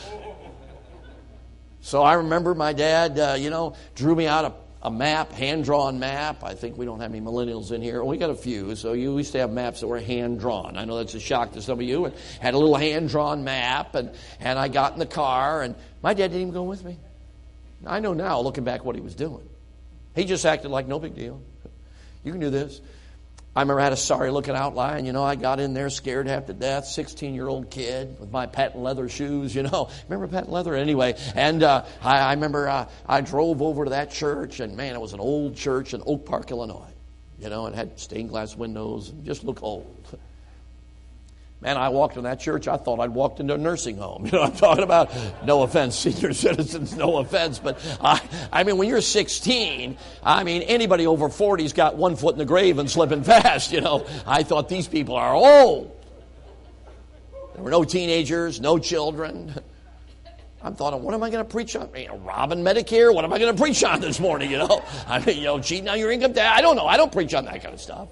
So 1.82 2.02
I 2.02 2.14
remember 2.14 2.54
my 2.54 2.72
dad, 2.72 3.18
uh, 3.18 3.36
you 3.38 3.50
know, 3.50 3.74
drew 3.96 4.14
me 4.14 4.26
out 4.26 4.44
a, 4.44 4.86
a 4.86 4.90
map, 4.90 5.32
hand 5.32 5.64
drawn 5.64 5.98
map. 5.98 6.44
I 6.44 6.54
think 6.54 6.78
we 6.78 6.86
don't 6.86 7.00
have 7.00 7.10
any 7.10 7.20
millennials 7.20 7.72
in 7.72 7.82
here. 7.82 8.02
We 8.04 8.16
got 8.16 8.30
a 8.30 8.36
few, 8.36 8.76
so 8.76 8.92
you 8.92 9.16
used 9.16 9.32
to 9.32 9.38
have 9.38 9.50
maps 9.50 9.80
that 9.80 9.88
were 9.88 10.00
hand 10.00 10.38
drawn. 10.38 10.76
I 10.76 10.84
know 10.84 10.96
that's 10.96 11.14
a 11.14 11.20
shock 11.20 11.52
to 11.52 11.60
some 11.60 11.80
of 11.80 11.84
you. 11.84 12.04
And 12.04 12.14
had 12.40 12.54
a 12.54 12.58
little 12.58 12.76
hand 12.76 13.08
drawn 13.08 13.42
map, 13.42 13.96
and, 13.96 14.12
and 14.40 14.58
I 14.58 14.68
got 14.68 14.92
in 14.92 15.00
the 15.00 15.06
car, 15.06 15.62
and 15.62 15.74
my 16.02 16.14
dad 16.14 16.28
didn't 16.28 16.42
even 16.42 16.54
go 16.54 16.62
with 16.62 16.84
me. 16.84 16.96
I 17.84 17.98
know 17.98 18.14
now, 18.14 18.40
looking 18.40 18.62
back, 18.62 18.84
what 18.84 18.94
he 18.94 19.00
was 19.00 19.16
doing. 19.16 19.48
He 20.14 20.24
just 20.24 20.46
acted 20.46 20.70
like 20.70 20.86
no 20.86 21.00
big 21.00 21.16
deal. 21.16 21.40
You 22.22 22.30
can 22.30 22.40
do 22.40 22.50
this. 22.50 22.80
I 23.54 23.60
remember 23.60 23.80
I 23.80 23.84
had 23.84 23.92
a 23.92 23.98
sorry 23.98 24.30
looking 24.30 24.54
outline. 24.54 25.04
You 25.04 25.12
know, 25.12 25.22
I 25.22 25.34
got 25.34 25.60
in 25.60 25.74
there 25.74 25.90
scared 25.90 26.26
half 26.26 26.46
to 26.46 26.54
death, 26.54 26.86
16 26.86 27.34
year 27.34 27.48
old 27.48 27.70
kid 27.70 28.18
with 28.18 28.30
my 28.30 28.46
patent 28.46 28.82
leather 28.82 29.10
shoes, 29.10 29.54
you 29.54 29.62
know. 29.62 29.90
Remember 30.08 30.26
patent 30.26 30.50
leather? 30.50 30.74
Anyway, 30.74 31.16
and 31.34 31.62
uh, 31.62 31.84
I, 32.00 32.18
I, 32.18 32.32
remember 32.32 32.66
uh, 32.66 32.88
I 33.06 33.20
drove 33.20 33.60
over 33.60 33.84
to 33.84 33.90
that 33.90 34.10
church, 34.10 34.60
and 34.60 34.74
man, 34.74 34.94
it 34.94 35.00
was 35.00 35.12
an 35.12 35.20
old 35.20 35.54
church 35.54 35.92
in 35.92 36.02
Oak 36.06 36.24
Park, 36.24 36.50
Illinois. 36.50 36.88
You 37.38 37.50
know, 37.50 37.66
it 37.66 37.74
had 37.74 37.98
stained 37.98 38.30
glass 38.30 38.56
windows 38.56 39.10
and 39.10 39.22
just 39.24 39.44
looked 39.44 39.62
old. 39.62 40.01
Man, 41.62 41.76
I 41.76 41.90
walked 41.90 42.16
in 42.16 42.24
that 42.24 42.40
church, 42.40 42.66
I 42.66 42.76
thought 42.76 42.98
I'd 42.98 43.10
walked 43.10 43.38
into 43.38 43.54
a 43.54 43.58
nursing 43.58 43.96
home. 43.96 44.26
You 44.32 44.32
know 44.32 44.42
I'm 44.42 44.52
talking 44.52 44.82
about? 44.82 45.12
No 45.44 45.62
offense, 45.62 45.96
senior 45.96 46.32
citizens, 46.32 46.96
no 46.96 47.18
offense. 47.18 47.60
But 47.60 47.78
I, 48.00 48.20
I 48.50 48.64
mean, 48.64 48.78
when 48.78 48.88
you're 48.88 49.00
16, 49.00 49.96
I 50.24 50.42
mean, 50.42 50.62
anybody 50.62 51.06
over 51.06 51.28
40's 51.28 51.72
got 51.72 51.96
one 51.96 52.16
foot 52.16 52.34
in 52.34 52.38
the 52.38 52.44
grave 52.44 52.78
and 52.78 52.90
slipping 52.90 53.22
fast, 53.24 53.70
you 53.70 53.80
know. 53.80 54.06
I 54.26 54.42
thought 54.42 54.68
these 54.68 54.88
people 54.88 55.14
are 55.14 55.34
old. 55.34 55.96
There 57.54 57.62
were 57.62 57.70
no 57.70 57.84
teenagers, 57.84 58.60
no 58.60 58.78
children. 58.78 59.54
I'm 60.62 60.74
thought, 60.74 61.00
what 61.00 61.14
am 61.14 61.22
I 61.22 61.30
going 61.30 61.44
to 61.44 61.50
preach 61.50 61.76
on? 61.76 61.90
You 61.94 62.08
know, 62.08 62.18
robbing 62.18 62.64
Medicare? 62.64 63.14
What 63.14 63.24
am 63.24 63.32
I 63.32 63.38
going 63.38 63.54
to 63.54 63.60
preach 63.60 63.84
on 63.84 64.00
this 64.00 64.18
morning? 64.18 64.50
You 64.50 64.58
know, 64.58 64.82
I 65.06 65.24
mean, 65.24 65.36
you 65.36 65.44
know, 65.44 65.60
cheating 65.60 65.88
on 65.88 65.98
your 65.98 66.10
income 66.10 66.32
tax. 66.32 66.58
I 66.58 66.60
don't 66.60 66.74
know. 66.74 66.86
I 66.86 66.96
don't 66.96 67.12
preach 67.12 67.34
on 67.34 67.44
that 67.44 67.62
kind 67.62 67.74
of 67.74 67.80
stuff. 67.80 68.08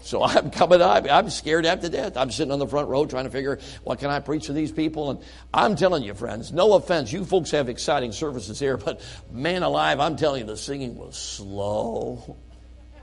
So 0.00 0.22
I'm 0.24 0.50
coming 0.50 0.80
up. 0.80 1.06
I'm 1.10 1.30
scared 1.30 1.64
to 1.64 1.88
death. 1.88 2.16
I'm 2.16 2.30
sitting 2.30 2.52
on 2.52 2.58
the 2.58 2.66
front 2.66 2.88
row 2.88 3.06
trying 3.06 3.24
to 3.24 3.30
figure 3.30 3.58
what 3.84 3.98
can 3.98 4.10
I 4.10 4.20
preach 4.20 4.46
to 4.46 4.52
these 4.52 4.72
people. 4.72 5.10
And 5.10 5.20
I'm 5.52 5.76
telling 5.76 6.02
you, 6.02 6.14
friends, 6.14 6.52
no 6.52 6.74
offense, 6.74 7.12
you 7.12 7.24
folks 7.24 7.50
have 7.52 7.68
exciting 7.68 8.12
services 8.12 8.58
here, 8.58 8.76
but 8.76 9.00
man 9.30 9.62
alive, 9.62 10.00
I'm 10.00 10.16
telling 10.16 10.40
you, 10.40 10.46
the 10.46 10.56
singing 10.56 10.96
was 10.96 11.16
slow. 11.16 12.36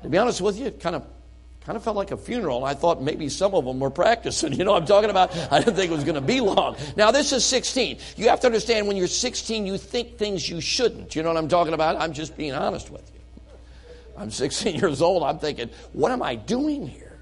To 0.04 0.10
be 0.10 0.18
honest 0.18 0.41
with 0.41 0.60
you, 0.60 0.72
kind 0.72 0.96
of 0.96 1.06
Kind 1.66 1.78
of 1.78 1.84
felt 1.84 1.96
like 1.96 2.12
a 2.12 2.18
funeral. 2.18 2.64
I 2.64 2.76
thought 2.76 3.02
maybe 3.02 3.28
some 3.28 3.56
of 3.56 3.66
them 3.66 3.80
were 3.80 3.89
practicing. 3.89 4.54
You 4.56 4.64
know 4.64 4.72
what 4.72 4.84
I'm 4.84 4.88
talking 4.88 5.10
about? 5.10 5.36
I 5.52 5.60
didn't 5.60 5.76
think 5.76 5.91
it 5.91 5.96
was 5.96 6.04
going 6.04 6.16
to 6.16 6.22
be 6.22 6.39
long. 6.39 6.78
Now, 6.96 7.12
this 7.12 7.34
is 7.34 7.43
16. 7.43 7.98
You 8.16 8.30
have 8.30 8.39
to 8.41 8.48
understand 8.48 8.88
when 8.88 8.96
you're 8.96 9.08
16, 9.08 9.66
you 9.66 9.78
think 9.78 10.18
things 10.18 10.48
you 10.48 10.62
shouldn't. 10.62 11.16
You 11.16 11.24
know 11.24 11.30
what 11.30 11.38
I'm 11.38 11.50
talking 11.50 11.74
about? 11.74 12.00
I'm 12.00 12.14
just 12.14 12.38
being 12.38 12.54
honest 12.54 12.91
with 12.91 13.12
you. 13.14 13.14
I'm 14.18 14.32
16 14.32 14.76
years 14.80 15.01
old. 15.01 15.24
I'm 15.24 15.39
thinking, 15.39 15.70
what 15.93 16.11
am 16.11 16.22
I 16.22 16.36
doing 16.36 16.88
here? 16.88 17.18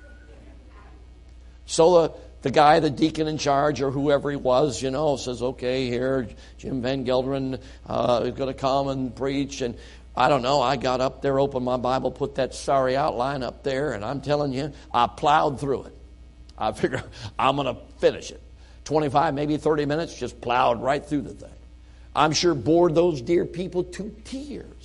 So 1.65 2.01
the, 2.01 2.13
the 2.43 2.51
guy, 2.51 2.79
the 2.79 2.89
deacon 2.89 3.27
in 3.27 3.37
charge, 3.37 3.81
or 3.81 3.89
whoever 3.89 4.29
he 4.29 4.37
was, 4.37 4.81
you 4.81 4.91
know, 4.91 5.15
says, 5.15 5.41
okay, 5.41 5.87
here, 5.87 6.27
Jim 6.57 6.81
Van 6.81 7.05
Gelderen 7.05 7.59
uh, 7.87 8.21
is 8.25 8.35
going 8.35 8.53
to 8.53 8.59
come 8.59 8.89
and 8.89 9.15
preach. 9.15 9.61
And 9.61 9.75
I 10.15 10.29
don't 10.29 10.41
know. 10.41 10.61
I 10.61 10.75
got 10.75 11.01
up 11.01 11.21
there, 11.21 11.39
opened 11.39 11.65
my 11.65 11.77
Bible, 11.77 12.11
put 12.11 12.35
that 12.35 12.53
sorry 12.53 12.95
outline 12.95 13.43
up 13.43 13.63
there, 13.63 13.93
and 13.93 14.03
I'm 14.03 14.21
telling 14.21 14.53
you, 14.53 14.73
I 14.93 15.07
plowed 15.07 15.59
through 15.59 15.83
it. 15.85 15.97
I 16.57 16.71
figure 16.73 17.03
I'm 17.39 17.55
going 17.55 17.73
to 17.73 17.81
finish 17.99 18.31
it. 18.31 18.41
25, 18.85 19.33
maybe 19.33 19.57
30 19.57 19.85
minutes, 19.85 20.13
just 20.13 20.41
plowed 20.41 20.81
right 20.81 21.03
through 21.03 21.21
the 21.21 21.33
thing. 21.33 21.49
I'm 22.15 22.33
sure 22.33 22.53
bored 22.53 22.93
those 22.93 23.21
dear 23.21 23.45
people 23.45 23.85
to 23.85 24.15
tears. 24.25 24.82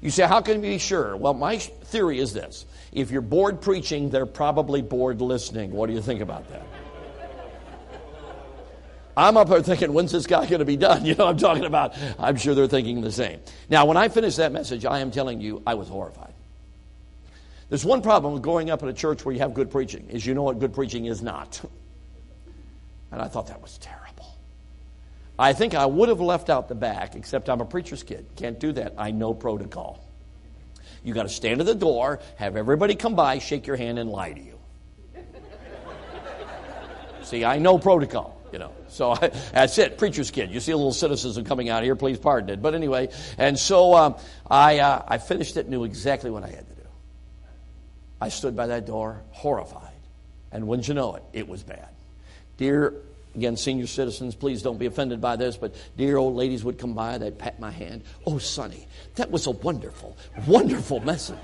You 0.00 0.10
say, 0.10 0.26
how 0.26 0.40
can 0.40 0.56
you 0.56 0.62
be 0.62 0.78
sure? 0.78 1.16
Well, 1.16 1.34
my 1.34 1.58
theory 1.58 2.18
is 2.18 2.32
this 2.32 2.66
if 2.92 3.10
you're 3.10 3.20
bored 3.20 3.60
preaching, 3.60 4.10
they're 4.10 4.26
probably 4.26 4.82
bored 4.82 5.20
listening. 5.20 5.72
What 5.72 5.88
do 5.88 5.92
you 5.92 6.00
think 6.00 6.20
about 6.20 6.48
that? 6.50 6.62
I'm 9.16 9.36
up 9.36 9.48
there 9.48 9.62
thinking, 9.62 9.92
when's 9.92 10.12
this 10.12 10.26
guy 10.26 10.46
going 10.46 10.60
to 10.60 10.64
be 10.64 10.76
done? 10.76 11.04
You 11.10 11.14
know 11.14 11.26
I'm 11.26 11.36
talking 11.36 11.64
about? 11.64 11.94
I'm 12.18 12.36
sure 12.36 12.54
they're 12.54 12.68
thinking 12.68 13.00
the 13.00 13.12
same. 13.12 13.40
Now, 13.68 13.84
when 13.84 13.96
I 13.96 14.08
finished 14.08 14.38
that 14.38 14.52
message, 14.52 14.86
I 14.86 15.00
am 15.00 15.10
telling 15.10 15.40
you, 15.40 15.62
I 15.66 15.74
was 15.74 15.88
horrified. 15.88 16.32
There's 17.68 17.84
one 17.84 18.02
problem 18.02 18.32
with 18.32 18.42
growing 18.42 18.70
up 18.70 18.82
in 18.82 18.88
a 18.88 18.92
church 18.92 19.24
where 19.24 19.32
you 19.32 19.40
have 19.40 19.52
good 19.52 19.70
preaching, 19.70 20.08
is 20.08 20.24
you 20.24 20.34
know 20.34 20.42
what 20.42 20.58
good 20.58 20.72
preaching 20.72 21.06
is 21.06 21.22
not. 21.22 21.60
And 23.12 23.20
I 23.20 23.28
thought 23.28 23.48
that 23.48 23.60
was 23.60 23.78
terrible. 23.78 24.09
I 25.40 25.54
think 25.54 25.74
I 25.74 25.86
would 25.86 26.10
have 26.10 26.20
left 26.20 26.50
out 26.50 26.68
the 26.68 26.74
back, 26.74 27.16
except 27.16 27.48
I'm 27.48 27.60
a 27.60 27.64
preacher's 27.64 28.02
kid. 28.02 28.26
Can't 28.36 28.60
do 28.60 28.72
that. 28.72 28.94
I 28.98 29.10
know 29.10 29.34
protocol. 29.34 30.04
You 31.02 31.14
got 31.14 31.22
to 31.22 31.28
stand 31.30 31.60
at 31.60 31.66
the 31.66 31.74
door, 31.74 32.20
have 32.36 32.56
everybody 32.56 32.94
come 32.94 33.14
by, 33.14 33.38
shake 33.38 33.66
your 33.66 33.76
hand, 33.76 33.98
and 33.98 34.10
lie 34.10 34.32
to 34.34 34.40
you. 34.40 34.58
See, 37.22 37.44
I 37.44 37.58
know 37.58 37.78
protocol 37.78 38.40
you 38.52 38.58
know. 38.58 38.72
So 38.88 39.12
I, 39.12 39.28
that's 39.52 39.78
it, 39.78 39.98
preacher's 39.98 40.30
kid. 40.30 40.50
You 40.50 40.60
see 40.60 40.72
a 40.72 40.76
little 40.76 40.92
cynicism 40.92 41.44
coming 41.44 41.68
out 41.68 41.82
here, 41.82 41.96
please 41.96 42.18
pardon 42.18 42.50
it. 42.50 42.62
But 42.62 42.74
anyway, 42.74 43.08
and 43.38 43.58
so 43.58 43.94
um, 43.94 44.16
I, 44.50 44.78
uh, 44.80 45.04
I 45.06 45.18
finished 45.18 45.56
it, 45.56 45.68
knew 45.68 45.84
exactly 45.84 46.30
what 46.30 46.42
I 46.42 46.48
had 46.48 46.68
to 46.68 46.74
do. 46.74 46.88
I 48.20 48.28
stood 48.28 48.56
by 48.56 48.68
that 48.68 48.86
door, 48.86 49.22
horrified. 49.30 49.88
And 50.52 50.66
wouldn't 50.66 50.88
you 50.88 50.94
know 50.94 51.14
it, 51.14 51.22
it 51.32 51.48
was 51.48 51.62
bad. 51.62 51.88
Dear, 52.56 52.94
again, 53.34 53.56
senior 53.56 53.86
citizens, 53.86 54.34
please 54.34 54.62
don't 54.62 54.78
be 54.78 54.86
offended 54.86 55.20
by 55.20 55.36
this, 55.36 55.56
but 55.56 55.74
dear 55.96 56.16
old 56.16 56.34
ladies 56.34 56.64
would 56.64 56.78
come 56.78 56.94
by, 56.94 57.18
they'd 57.18 57.38
pat 57.38 57.60
my 57.60 57.70
hand. 57.70 58.02
Oh, 58.26 58.38
Sonny, 58.38 58.86
that 59.16 59.30
was 59.30 59.46
a 59.46 59.52
wonderful, 59.52 60.16
wonderful 60.46 61.00
message. 61.00 61.38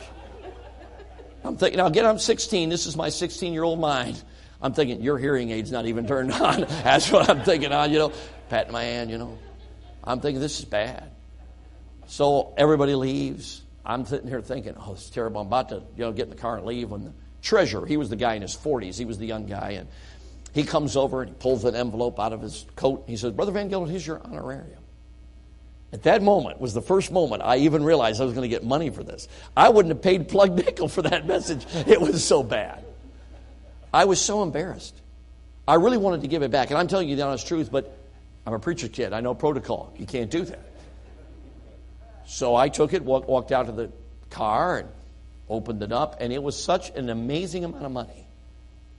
I'm 1.44 1.56
thinking, 1.56 1.78
now 1.78 1.86
again, 1.86 2.06
I'm 2.06 2.18
16. 2.18 2.68
This 2.68 2.86
is 2.86 2.96
my 2.96 3.08
16 3.08 3.52
year 3.52 3.62
old 3.62 3.78
mind. 3.78 4.22
I'm 4.60 4.72
thinking, 4.72 5.02
your 5.02 5.18
hearing 5.18 5.50
aid's 5.50 5.70
not 5.70 5.86
even 5.86 6.06
turned 6.06 6.32
on. 6.32 6.62
That's 6.62 7.10
what 7.12 7.28
I'm 7.28 7.42
thinking 7.42 7.72
on, 7.72 7.92
you 7.92 7.98
know, 7.98 8.12
patting 8.48 8.72
my 8.72 8.84
hand, 8.84 9.10
you 9.10 9.18
know. 9.18 9.38
I'm 10.02 10.20
thinking, 10.20 10.40
this 10.40 10.58
is 10.58 10.64
bad. 10.64 11.10
So 12.06 12.54
everybody 12.56 12.94
leaves. 12.94 13.62
I'm 13.84 14.04
sitting 14.04 14.28
here 14.28 14.40
thinking, 14.40 14.74
oh, 14.78 14.94
is 14.94 15.10
terrible. 15.10 15.40
I'm 15.40 15.46
about 15.46 15.68
to, 15.68 15.82
you 15.96 16.04
know, 16.04 16.12
get 16.12 16.24
in 16.24 16.30
the 16.30 16.36
car 16.36 16.56
and 16.56 16.66
leave 16.66 16.90
when 16.90 17.04
the 17.04 17.12
treasurer, 17.42 17.86
he 17.86 17.96
was 17.96 18.10
the 18.10 18.16
guy 18.16 18.34
in 18.34 18.42
his 18.42 18.56
40s, 18.56 18.98
he 18.98 19.04
was 19.04 19.18
the 19.18 19.26
young 19.26 19.46
guy, 19.46 19.72
and 19.72 19.88
he 20.56 20.64
comes 20.64 20.96
over 20.96 21.20
and 21.20 21.28
he 21.28 21.34
pulls 21.34 21.66
an 21.66 21.76
envelope 21.76 22.18
out 22.18 22.32
of 22.32 22.40
his 22.40 22.64
coat. 22.76 23.04
He 23.06 23.18
says, 23.18 23.32
Brother 23.32 23.52
Van 23.52 23.68
Gelder, 23.68 23.90
here's 23.90 24.06
your 24.06 24.22
honorarium. 24.22 24.82
At 25.92 26.04
that 26.04 26.22
moment 26.22 26.62
was 26.62 26.72
the 26.72 26.80
first 26.80 27.12
moment 27.12 27.42
I 27.42 27.58
even 27.58 27.84
realized 27.84 28.22
I 28.22 28.24
was 28.24 28.32
going 28.32 28.48
to 28.48 28.54
get 28.54 28.64
money 28.64 28.88
for 28.88 29.04
this. 29.04 29.28
I 29.54 29.68
wouldn't 29.68 29.94
have 29.94 30.00
paid 30.00 30.28
plug 30.28 30.56
nickel 30.56 30.88
for 30.88 31.02
that 31.02 31.26
message. 31.34 31.66
It 31.86 32.00
was 32.00 32.24
so 32.24 32.42
bad. 32.42 32.82
I 33.92 34.06
was 34.06 34.18
so 34.18 34.42
embarrassed. 34.42 34.98
I 35.68 35.74
really 35.74 35.98
wanted 35.98 36.22
to 36.22 36.26
give 36.26 36.42
it 36.42 36.50
back. 36.50 36.70
And 36.70 36.78
I'm 36.78 36.88
telling 36.88 37.10
you 37.10 37.16
the 37.16 37.22
honest 37.22 37.46
truth, 37.46 37.70
but 37.70 37.94
I'm 38.46 38.54
a 38.54 38.58
preacher 38.58 38.88
kid. 38.88 39.12
I 39.12 39.20
know 39.20 39.34
protocol. 39.34 39.92
You 39.98 40.06
can't 40.06 40.30
do 40.30 40.42
that. 40.42 40.64
So 42.24 42.56
I 42.56 42.70
took 42.70 42.94
it, 42.94 43.04
walked, 43.04 43.28
walked 43.28 43.52
out 43.52 43.66
to 43.66 43.72
the 43.72 43.92
car, 44.30 44.78
and 44.78 44.88
opened 45.50 45.82
it 45.82 45.92
up, 45.92 46.16
and 46.18 46.32
it 46.32 46.42
was 46.42 46.58
such 46.58 46.88
an 46.96 47.10
amazing 47.10 47.62
amount 47.62 47.84
of 47.84 47.92
money. 47.92 48.26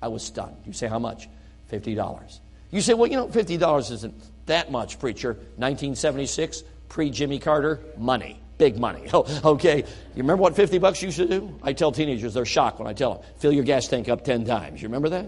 I 0.04 0.10
was 0.10 0.22
stunned. 0.22 0.58
You 0.68 0.74
say, 0.74 0.88
how 0.88 1.00
much? 1.00 1.28
$50. 1.72 2.40
You 2.72 2.82
say, 2.82 2.94
well, 2.94 3.10
you 3.10 3.18
know, 3.18 3.28
$50 3.28 3.92
isn't 3.92 4.46
that 4.46 4.72
much, 4.72 5.00
preacher. 5.00 5.34
1976, 5.34 6.64
pre 6.90 7.10
Jimmy 7.10 7.40
Carter, 7.40 7.80
money. 7.98 8.40
Big 8.58 8.80
money. 8.80 9.08
Oh, 9.14 9.26
okay. 9.54 9.78
You 9.78 10.24
remember 10.24 10.42
what 10.42 10.56
50 10.56 10.80
bucks 10.80 11.02
used 11.02 11.18
to 11.18 11.28
do? 11.28 11.60
I 11.62 11.74
tell 11.74 11.92
teenagers, 11.92 12.34
they're 12.34 12.46
shocked 12.46 12.80
when 12.80 12.88
I 12.88 12.94
tell 12.94 13.16
them, 13.16 13.24
fill 13.38 13.52
your 13.52 13.64
gas 13.64 13.88
tank 13.88 14.10
up 14.10 14.24
10 14.24 14.46
times. 14.46 14.82
You 14.82 14.88
remember 14.88 15.10
that? 15.10 15.26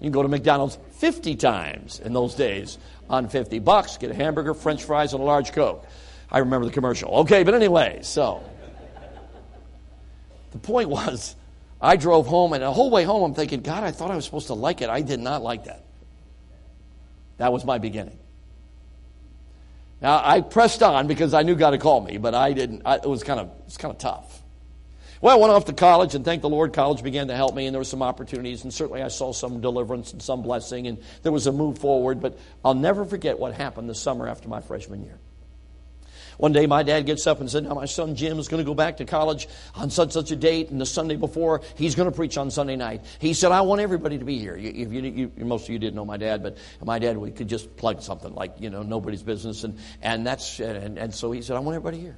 You 0.00 0.04
can 0.04 0.12
go 0.12 0.22
to 0.22 0.28
McDonald's 0.28 0.78
50 0.98 1.36
times 1.36 2.00
in 2.00 2.12
those 2.12 2.34
days 2.34 2.78
on 3.10 3.28
50 3.28 3.58
bucks, 3.60 3.96
get 3.96 4.10
a 4.10 4.14
hamburger, 4.14 4.54
french 4.54 4.84
fries, 4.84 5.12
and 5.12 5.22
a 5.22 5.24
large 5.24 5.52
Coke. 5.52 5.84
I 6.30 6.38
remember 6.38 6.66
the 6.66 6.72
commercial. 6.72 7.10
Okay, 7.20 7.42
but 7.42 7.54
anyway, 7.54 8.00
so 8.02 8.42
the 10.52 10.58
point 10.58 10.88
was, 10.90 11.34
I 11.80 11.96
drove 11.96 12.26
home, 12.26 12.52
and 12.52 12.62
the 12.62 12.72
whole 12.72 12.90
way 12.90 13.04
home, 13.04 13.22
I'm 13.22 13.34
thinking, 13.34 13.60
God, 13.60 13.84
I 13.84 13.92
thought 13.92 14.10
I 14.10 14.16
was 14.16 14.24
supposed 14.24 14.48
to 14.48 14.54
like 14.54 14.82
it. 14.82 14.88
I 14.88 15.00
did 15.00 15.20
not 15.20 15.42
like 15.42 15.64
that. 15.64 15.84
That 17.36 17.52
was 17.52 17.64
my 17.64 17.78
beginning. 17.78 18.18
Now 20.00 20.20
I 20.24 20.40
pressed 20.40 20.82
on 20.82 21.06
because 21.06 21.34
I 21.34 21.42
knew 21.42 21.54
God 21.54 21.72
had 21.72 21.80
called 21.80 22.06
me, 22.06 22.18
but 22.18 22.34
I 22.34 22.52
didn't. 22.52 22.82
I, 22.84 22.96
it 22.96 23.06
was 23.08 23.24
kind 23.24 23.40
of 23.40 23.50
it's 23.66 23.76
kind 23.76 23.92
of 23.92 23.98
tough. 23.98 24.42
Well, 25.20 25.36
I 25.36 25.40
went 25.40 25.52
off 25.52 25.64
to 25.64 25.72
college, 25.72 26.14
and 26.14 26.24
thank 26.24 26.42
the 26.42 26.48
Lord, 26.48 26.72
college 26.72 27.02
began 27.02 27.26
to 27.26 27.34
help 27.34 27.52
me, 27.54 27.66
and 27.66 27.74
there 27.74 27.80
were 27.80 27.84
some 27.84 28.02
opportunities, 28.02 28.62
and 28.62 28.72
certainly 28.72 29.02
I 29.02 29.08
saw 29.08 29.32
some 29.32 29.60
deliverance 29.60 30.12
and 30.12 30.22
some 30.22 30.42
blessing, 30.42 30.86
and 30.86 30.98
there 31.24 31.32
was 31.32 31.48
a 31.48 31.52
move 31.52 31.78
forward. 31.78 32.20
But 32.20 32.38
I'll 32.64 32.74
never 32.74 33.04
forget 33.04 33.38
what 33.38 33.54
happened 33.54 33.90
the 33.90 33.96
summer 33.96 34.28
after 34.28 34.48
my 34.48 34.60
freshman 34.60 35.02
year. 35.02 35.18
One 36.38 36.52
day, 36.52 36.66
my 36.66 36.84
dad 36.84 37.04
gets 37.04 37.26
up 37.26 37.40
and 37.40 37.50
said, 37.50 37.64
Now, 37.64 37.74
my 37.74 37.84
son 37.84 38.14
Jim 38.14 38.38
is 38.38 38.46
going 38.48 38.62
to 38.62 38.64
go 38.64 38.74
back 38.74 38.98
to 38.98 39.04
college 39.04 39.48
on 39.74 39.90
such 39.90 40.12
such 40.12 40.30
a 40.30 40.36
date, 40.36 40.70
and 40.70 40.80
the 40.80 40.86
Sunday 40.86 41.16
before, 41.16 41.62
he's 41.76 41.96
going 41.96 42.08
to 42.08 42.14
preach 42.14 42.38
on 42.38 42.50
Sunday 42.50 42.76
night. 42.76 43.04
He 43.18 43.34
said, 43.34 43.50
I 43.50 43.60
want 43.62 43.80
everybody 43.80 44.18
to 44.18 44.24
be 44.24 44.38
here. 44.38 44.56
If 44.56 44.92
you, 44.92 45.30
you, 45.36 45.44
most 45.44 45.64
of 45.64 45.70
you 45.70 45.78
didn't 45.80 45.96
know 45.96 46.04
my 46.04 46.16
dad, 46.16 46.42
but 46.42 46.56
my 46.82 47.00
dad, 47.00 47.18
we 47.18 47.32
could 47.32 47.48
just 47.48 47.76
plug 47.76 48.02
something 48.02 48.34
like, 48.34 48.54
you 48.60 48.70
know, 48.70 48.82
nobody's 48.82 49.22
business. 49.22 49.64
And, 49.64 49.78
and, 50.00 50.24
that's, 50.24 50.60
and, 50.60 50.96
and 50.96 51.12
so 51.12 51.32
he 51.32 51.42
said, 51.42 51.56
I 51.56 51.60
want 51.60 51.74
everybody 51.74 51.98
here. 51.98 52.16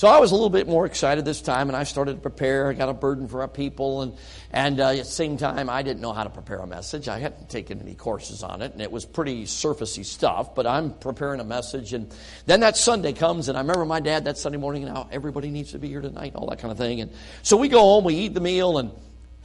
So 0.00 0.08
I 0.08 0.18
was 0.18 0.30
a 0.30 0.34
little 0.34 0.48
bit 0.48 0.66
more 0.66 0.86
excited 0.86 1.26
this 1.26 1.42
time, 1.42 1.68
and 1.68 1.76
I 1.76 1.84
started 1.84 2.14
to 2.14 2.20
prepare. 2.22 2.70
I 2.70 2.72
got 2.72 2.88
a 2.88 2.94
burden 2.94 3.28
for 3.28 3.42
our 3.42 3.48
people, 3.48 4.00
and 4.00 4.14
and 4.50 4.80
uh, 4.80 4.92
at 4.92 4.96
the 4.96 5.04
same 5.04 5.36
time, 5.36 5.68
I 5.68 5.82
didn't 5.82 6.00
know 6.00 6.14
how 6.14 6.24
to 6.24 6.30
prepare 6.30 6.56
a 6.60 6.66
message. 6.66 7.06
I 7.06 7.18
hadn't 7.18 7.50
taken 7.50 7.82
any 7.82 7.94
courses 7.94 8.42
on 8.42 8.62
it, 8.62 8.72
and 8.72 8.80
it 8.80 8.90
was 8.90 9.04
pretty 9.04 9.44
surfacey 9.44 10.06
stuff. 10.06 10.54
But 10.54 10.66
I'm 10.66 10.94
preparing 10.94 11.38
a 11.38 11.44
message, 11.44 11.92
and 11.92 12.10
then 12.46 12.60
that 12.60 12.78
Sunday 12.78 13.12
comes, 13.12 13.50
and 13.50 13.58
I 13.58 13.60
remember 13.60 13.84
my 13.84 14.00
dad 14.00 14.24
that 14.24 14.38
Sunday 14.38 14.56
morning. 14.56 14.86
Now 14.86 15.06
everybody 15.12 15.50
needs 15.50 15.72
to 15.72 15.78
be 15.78 15.88
here 15.88 16.00
tonight, 16.00 16.34
all 16.34 16.48
that 16.48 16.60
kind 16.60 16.72
of 16.72 16.78
thing. 16.78 17.02
And 17.02 17.12
so 17.42 17.58
we 17.58 17.68
go 17.68 17.80
home, 17.80 18.04
we 18.04 18.14
eat 18.14 18.32
the 18.32 18.40
meal, 18.40 18.78
and 18.78 18.92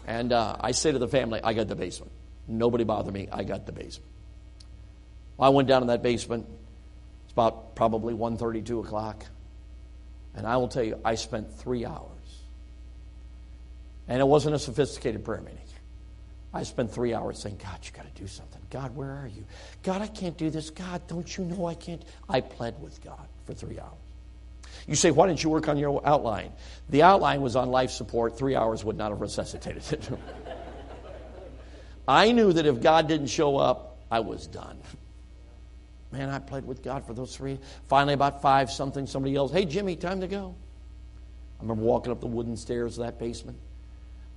and 0.08 0.32
uh, 0.32 0.56
I 0.62 0.72
say 0.72 0.89
to 0.89 0.99
the 0.99 1.10
family, 1.10 1.41
I 1.43 1.51
got 1.51 1.68
the 1.68 1.76
basement. 1.76 2.14
Nobody 2.47 2.86
bother 2.86 3.12
me. 3.12 3.28
I 3.30 3.43
got 3.43 3.66
the 3.66 3.74
basement. 3.74 4.10
I 5.38 5.49
went 5.49 5.68
down 5.68 5.82
in 5.82 5.89
that 5.89 6.01
basement. 6.01 6.45
It's 7.26 7.34
about 7.34 7.76
probably 7.76 8.14
1.30, 8.14 8.66
2 8.66 8.80
o'clock. 8.80 9.26
And 10.36 10.46
I 10.46 10.58
will 10.58 10.68
tell 10.68 10.84
you, 10.84 11.00
I 11.04 11.16
spent 11.16 11.52
three 11.60 11.86
hours. 11.86 12.12
And 14.08 14.20
it 14.22 14.26
wasn't 14.26 14.56
a 14.56 14.60
sophisticated 14.60 15.24
prayer 15.24 15.42
meeting. 15.42 15.60
I 16.56 16.64
spent 16.64 16.92
three 16.92 17.14
hours 17.14 17.40
saying, 17.40 17.60
God, 17.62 17.80
you 17.84 17.92
got 17.92 18.06
to 18.14 18.22
do 18.22 18.28
something. 18.28 18.62
God, 18.70 18.96
where 18.96 19.12
are 19.12 19.28
you? 19.28 19.44
God, 19.84 20.02
I 20.02 20.08
can't 20.08 20.38
do 20.38 20.50
this. 20.50 20.70
God, 20.70 21.06
don't 21.06 21.38
you 21.38 21.44
know 21.44 21.66
I 21.66 21.74
can't? 21.74 22.02
I 22.30 22.40
pled 22.40 22.82
with 22.82 23.04
God 23.04 23.28
for 23.46 23.54
three 23.54 23.78
hours. 23.78 23.92
You 24.88 24.96
say, 24.96 25.12
why 25.12 25.28
didn't 25.28 25.44
you 25.44 25.50
work 25.50 25.68
on 25.68 25.78
your 25.78 26.02
outline? 26.08 26.54
The 26.90 27.04
outline 27.04 27.42
was 27.42 27.58
on 27.58 27.72
life 27.72 27.92
support. 27.92 28.38
Three 28.38 28.56
hours 28.56 28.86
would 28.86 28.98
not 28.98 29.10
have 29.10 29.20
resuscitated 29.20 29.84
it. 29.92 30.10
I 32.08 32.32
knew 32.32 32.54
that 32.54 32.66
if 32.66 32.82
God 32.82 33.10
didn't 33.10 33.28
show 33.28 33.58
up, 33.58 33.98
I 34.10 34.22
was 34.22 34.48
done. 34.48 34.78
Man, 36.16 36.30
I 36.30 36.39
played 36.39 36.63
with 36.63 36.82
God 36.82 37.05
for 37.05 37.13
those 37.13 37.36
three. 37.36 37.59
Finally, 37.89 38.13
about 38.13 38.41
five 38.41 38.72
something, 38.72 39.05
somebody 39.05 39.34
yells, 39.34 39.51
Hey, 39.51 39.66
Jimmy, 39.66 39.97
time 39.97 40.22
to 40.22 40.28
go. 40.28 40.55
I 41.59 41.61
remember 41.61 41.84
walking 41.84 42.11
up 42.11 42.22
the 42.22 42.28
wooden 42.28 42.55
stairs 42.55 42.97
of 42.97 43.05
that 43.05 43.20
basement. 43.20 43.57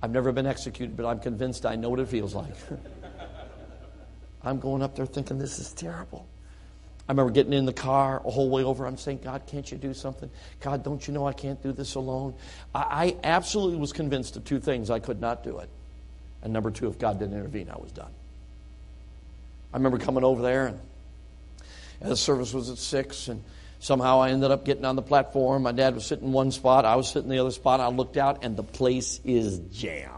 I've 0.01 0.11
never 0.11 0.33
been 0.33 0.45
executed, 0.45 0.97
but 0.97 1.05
I'm 1.05 1.19
convinced 1.19 1.65
I 1.65 1.77
know 1.77 1.89
what 1.89 2.01
it 2.01 2.09
feels 2.09 2.35
like. 2.35 2.53
I'm 4.43 4.59
going 4.59 4.81
up 4.81 4.97
there 4.97 5.05
thinking 5.05 5.37
this 5.37 5.57
is 5.57 5.71
terrible. 5.71 6.27
I 7.07 7.13
remember 7.13 7.31
getting 7.31 7.53
in 7.53 7.65
the 7.65 7.73
car 7.73 8.21
a 8.25 8.29
whole 8.29 8.49
way 8.49 8.63
over. 8.63 8.85
I'm 8.85 8.97
saying, 8.97 9.21
God, 9.23 9.43
can't 9.47 9.69
you 9.71 9.77
do 9.77 9.93
something? 9.93 10.29
God, 10.59 10.83
don't 10.83 11.07
you 11.07 11.13
know 11.13 11.25
I 11.25 11.33
can't 11.33 11.61
do 11.63 11.71
this 11.71 11.95
alone? 11.95 12.33
I, 12.75 12.81
I 12.81 13.15
absolutely 13.23 13.77
was 13.77 13.93
convinced 13.93 14.35
of 14.35 14.43
two 14.43 14.59
things 14.59 14.89
I 14.89 14.99
could 14.99 15.21
not 15.21 15.45
do 15.45 15.59
it. 15.59 15.69
And 16.43 16.51
number 16.51 16.71
two, 16.71 16.89
if 16.89 16.99
God 16.99 17.19
didn't 17.19 17.35
intervene, 17.35 17.69
I 17.69 17.77
was 17.77 17.91
done. 17.93 18.11
I 19.73 19.77
remember 19.77 19.97
coming 19.97 20.23
over 20.23 20.41
there, 20.41 20.67
and, 20.67 20.75
and 20.75 20.88
the 22.01 22.15
service 22.15 22.53
was 22.53 22.69
at 22.69 22.77
6, 22.77 23.27
and 23.27 23.43
somehow 23.79 24.21
I 24.21 24.29
ended 24.29 24.51
up 24.51 24.65
getting 24.65 24.85
on 24.85 24.95
the 24.95 25.01
platform. 25.01 25.63
My 25.63 25.71
dad 25.71 25.95
was 25.95 26.05
sitting 26.05 26.27
in 26.27 26.33
one 26.33 26.51
spot, 26.51 26.85
I 26.85 26.95
was 26.95 27.07
sitting 27.07 27.29
in 27.29 27.35
the 27.35 27.39
other 27.41 27.51
spot. 27.51 27.79
I 27.79 27.87
looked 27.87 28.17
out, 28.17 28.43
and 28.43 28.55
the 28.55 28.63
place 28.63 29.19
is 29.23 29.59
jammed. 29.71 30.15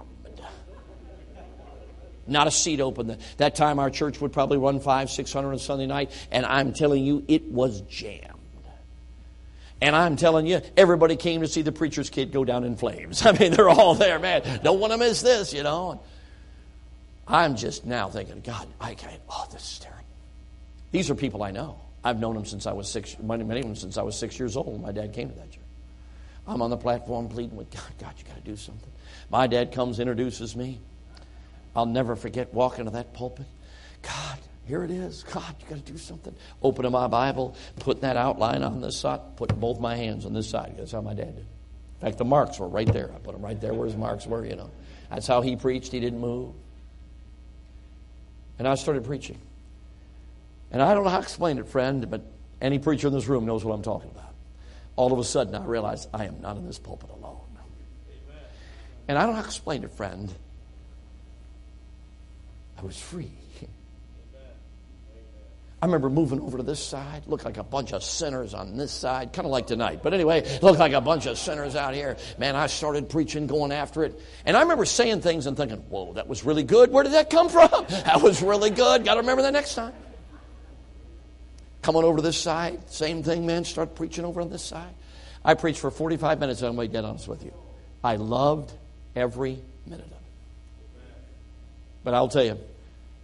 Not 2.27 2.47
a 2.47 2.51
seat 2.51 2.79
open. 2.79 3.17
That 3.37 3.55
time 3.55 3.79
our 3.79 3.89
church 3.89 4.21
would 4.21 4.31
probably 4.31 4.57
run 4.57 4.79
five, 4.79 5.09
six 5.09 5.33
hundred 5.33 5.53
on 5.53 5.59
Sunday 5.59 5.87
night, 5.87 6.11
and 6.31 6.45
I'm 6.45 6.71
telling 6.71 7.03
you, 7.03 7.25
it 7.27 7.43
was 7.45 7.81
jammed. 7.81 8.27
And 9.81 9.95
I'm 9.95 10.15
telling 10.15 10.45
you, 10.45 10.61
everybody 10.77 11.15
came 11.15 11.41
to 11.41 11.47
see 11.47 11.63
the 11.63 11.71
preacher's 11.71 12.11
kid 12.11 12.31
go 12.31 12.45
down 12.45 12.63
in 12.63 12.75
flames. 12.75 13.25
I 13.25 13.31
mean, 13.31 13.51
they're 13.51 13.69
all 13.69 13.95
there, 13.95 14.19
man. 14.19 14.61
Don't 14.63 14.79
want 14.79 14.93
to 14.93 14.97
miss 14.97 15.21
this, 15.21 15.53
you 15.53 15.63
know. 15.63 16.03
I'm 17.27 17.55
just 17.55 17.85
now 17.85 18.09
thinking, 18.09 18.41
God, 18.41 18.67
I 18.79 18.93
can't. 18.93 19.21
Oh, 19.29 19.47
this 19.51 19.63
is 19.63 19.79
terrible. 19.79 20.00
These 20.91 21.09
are 21.09 21.15
people 21.15 21.43
I 21.43 21.51
know. 21.51 21.79
I've 22.03 22.19
known 22.19 22.35
them 22.35 22.45
since 22.45 22.65
I 22.65 22.73
was 22.73 22.89
six. 22.89 23.17
Many, 23.19 23.43
many 23.43 23.61
of 23.61 23.65
them 23.67 23.75
since 23.75 23.97
I 23.97 24.01
was 24.01 24.17
six 24.17 24.39
years 24.39 24.57
old. 24.57 24.81
My 24.81 24.91
dad 24.91 25.13
came 25.13 25.29
to 25.29 25.35
that 25.35 25.51
church. 25.51 25.61
I'm 26.47 26.61
on 26.61 26.69
the 26.69 26.77
platform 26.77 27.29
pleading 27.29 27.55
with 27.55 27.69
God. 27.69 27.83
God, 27.99 28.13
you 28.17 28.23
got 28.25 28.35
to 28.35 28.41
do 28.41 28.55
something. 28.55 28.91
My 29.29 29.47
dad 29.47 29.71
comes, 29.71 29.99
introduces 29.99 30.55
me. 30.55 30.79
I'll 31.75 31.85
never 31.85 32.15
forget 32.15 32.53
walking 32.53 32.85
to 32.85 32.91
that 32.91 33.13
pulpit. 33.13 33.45
God, 34.01 34.39
here 34.65 34.83
it 34.83 34.91
is. 34.91 35.23
God, 35.23 35.55
you 35.59 35.67
got 35.69 35.85
to 35.85 35.91
do 35.91 35.97
something. 35.97 36.35
Opening 36.61 36.91
my 36.91 37.07
Bible, 37.07 37.55
putting 37.79 38.01
that 38.01 38.17
outline 38.17 38.63
on 38.63 38.81
this 38.81 38.97
side, 38.97 39.21
putting 39.35 39.59
both 39.59 39.79
my 39.79 39.95
hands 39.95 40.25
on 40.25 40.33
this 40.33 40.49
side. 40.49 40.75
That's 40.77 40.91
how 40.91 41.01
my 41.01 41.13
dad 41.13 41.35
did. 41.35 41.45
In 41.45 42.07
fact, 42.07 42.17
the 42.17 42.25
marks 42.25 42.59
were 42.59 42.67
right 42.67 42.91
there. 42.91 43.11
I 43.13 43.19
put 43.19 43.33
them 43.33 43.43
right 43.43 43.61
there 43.61 43.73
where 43.73 43.85
his 43.85 43.95
marks 43.95 44.25
were, 44.25 44.43
you 44.43 44.55
know. 44.55 44.71
That's 45.11 45.27
how 45.27 45.41
he 45.41 45.55
preached. 45.55 45.91
He 45.91 45.99
didn't 45.99 46.19
move. 46.19 46.53
And 48.57 48.67
I 48.67 48.75
started 48.75 49.05
preaching. 49.05 49.39
And 50.71 50.81
I 50.81 50.93
don't 50.93 51.03
know 51.03 51.09
how 51.09 51.17
to 51.17 51.23
explain 51.23 51.57
it, 51.57 51.67
friend, 51.67 52.09
but 52.09 52.21
any 52.61 52.79
preacher 52.79 53.07
in 53.07 53.13
this 53.13 53.27
room 53.27 53.45
knows 53.45 53.65
what 53.65 53.73
I'm 53.73 53.83
talking 53.83 54.09
about. 54.09 54.33
All 54.95 55.11
of 55.11 55.19
a 55.19 55.23
sudden, 55.23 55.55
I 55.55 55.65
realized 55.65 56.09
I 56.13 56.25
am 56.25 56.41
not 56.41 56.57
in 56.57 56.65
this 56.65 56.79
pulpit 56.79 57.09
alone. 57.09 57.37
And 59.07 59.17
I 59.17 59.23
don't 59.23 59.31
know 59.31 59.35
how 59.35 59.41
to 59.41 59.47
explain 59.47 59.83
it, 59.83 59.91
friend. 59.91 60.33
I 62.77 62.83
was 62.83 62.97
free. 62.97 63.31
I 65.81 65.87
remember 65.87 66.11
moving 66.11 66.39
over 66.39 66.57
to 66.57 66.63
this 66.63 66.81
side, 66.81 67.23
looked 67.25 67.43
like 67.43 67.57
a 67.57 67.63
bunch 67.63 67.91
of 67.91 68.03
sinners 68.03 68.53
on 68.53 68.77
this 68.77 68.91
side, 68.91 69.33
kind 69.33 69.47
of 69.47 69.51
like 69.51 69.65
tonight. 69.65 70.01
But 70.03 70.13
anyway, 70.13 70.59
looked 70.61 70.77
like 70.77 70.93
a 70.93 71.01
bunch 71.01 71.25
of 71.25 71.39
sinners 71.39 71.75
out 71.75 71.95
here. 71.95 72.17
Man, 72.37 72.55
I 72.55 72.67
started 72.67 73.09
preaching, 73.09 73.47
going 73.47 73.71
after 73.71 74.03
it. 74.03 74.21
And 74.45 74.55
I 74.55 74.61
remember 74.61 74.85
saying 74.85 75.21
things 75.21 75.47
and 75.47 75.57
thinking, 75.57 75.79
whoa, 75.89 76.13
that 76.13 76.27
was 76.27 76.45
really 76.45 76.61
good. 76.61 76.91
Where 76.91 77.03
did 77.03 77.13
that 77.13 77.31
come 77.31 77.49
from? 77.49 77.69
That 77.89 78.21
was 78.21 78.43
really 78.43 78.69
good. 78.69 79.05
Got 79.05 79.15
to 79.15 79.21
remember 79.21 79.41
that 79.41 79.53
next 79.53 79.73
time. 79.73 79.93
Coming 81.81 82.03
over 82.03 82.17
to 82.17 82.23
this 82.23 82.37
side, 82.37 82.91
same 82.91 83.23
thing, 83.23 83.45
man. 83.45 83.65
Start 83.65 83.95
preaching 83.95 84.25
over 84.25 84.41
on 84.41 84.49
this 84.49 84.63
side. 84.63 84.93
I 85.43 85.55
preached 85.55 85.79
for 85.79 85.89
45 85.89 86.39
minutes, 86.39 86.61
I'm 86.61 86.75
going 86.75 86.87
to 86.87 86.91
get 86.91 87.03
honest 87.03 87.27
with 87.27 87.43
you. 87.43 87.53
I 88.03 88.17
loved 88.17 88.71
every 89.15 89.59
minute 89.85 90.05
of 90.05 90.11
it. 90.11 90.17
But 92.03 92.13
I'll 92.13 92.27
tell 92.27 92.43
you, 92.43 92.57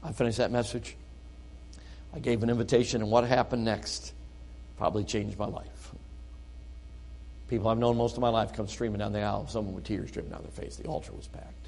I 0.03 0.12
finished 0.12 0.38
that 0.39 0.51
message. 0.51 0.95
I 2.14 2.20
gave 2.20 2.41
an 2.41 2.49
invitation, 2.49 3.01
and 3.01 3.12
what 3.12 3.26
happened 3.26 3.66
next 3.66 4.14
probably 4.78 5.03
changed 5.03 5.38
my 5.38 5.45
life. 5.45 5.91
People 7.47 7.70
I've 7.70 7.78
known 7.78 7.97
most 7.97 8.16
of 8.16 8.22
my 8.22 8.30
life 8.30 8.53
come 8.53 8.68
streaming 8.68 8.99
down 8.99 9.14
the 9.14 9.22
aisle, 9.22 9.47
someone 9.47 9.76
with 9.76 9.86
tears 9.86 10.10
streaming 10.10 10.32
down 10.32 10.41
their 10.41 10.51
face. 10.51 10.76
The 10.76 10.88
altar 10.88 11.14
was 11.14 11.28
packed. 11.28 11.66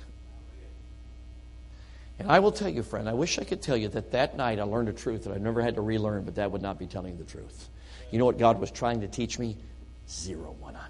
And 2.19 2.29
I 2.29 2.39
will 2.39 2.51
tell 2.51 2.69
you, 2.69 2.83
friend, 2.83 3.07
I 3.07 3.13
wish 3.13 3.39
I 3.39 3.45
could 3.45 3.61
tell 3.61 3.77
you 3.77 3.87
that 3.89 4.11
that 4.11 4.35
night 4.35 4.59
I 4.59 4.63
learned 4.63 4.89
a 4.89 4.93
truth 4.93 5.23
that 5.23 5.33
I've 5.33 5.41
never 5.41 5.61
had 5.61 5.75
to 5.75 5.81
relearn, 5.81 6.25
but 6.25 6.35
that 6.35 6.51
would 6.51 6.61
not 6.61 6.77
be 6.77 6.85
telling 6.85 7.17
the 7.17 7.23
truth. 7.23 7.69
You 8.11 8.19
know 8.19 8.25
what 8.25 8.37
God 8.37 8.59
was 8.59 8.71
trying 8.71 9.01
to 9.01 9.07
teach 9.07 9.39
me? 9.39 9.55
Zero, 10.09 10.55
100. 10.59 10.89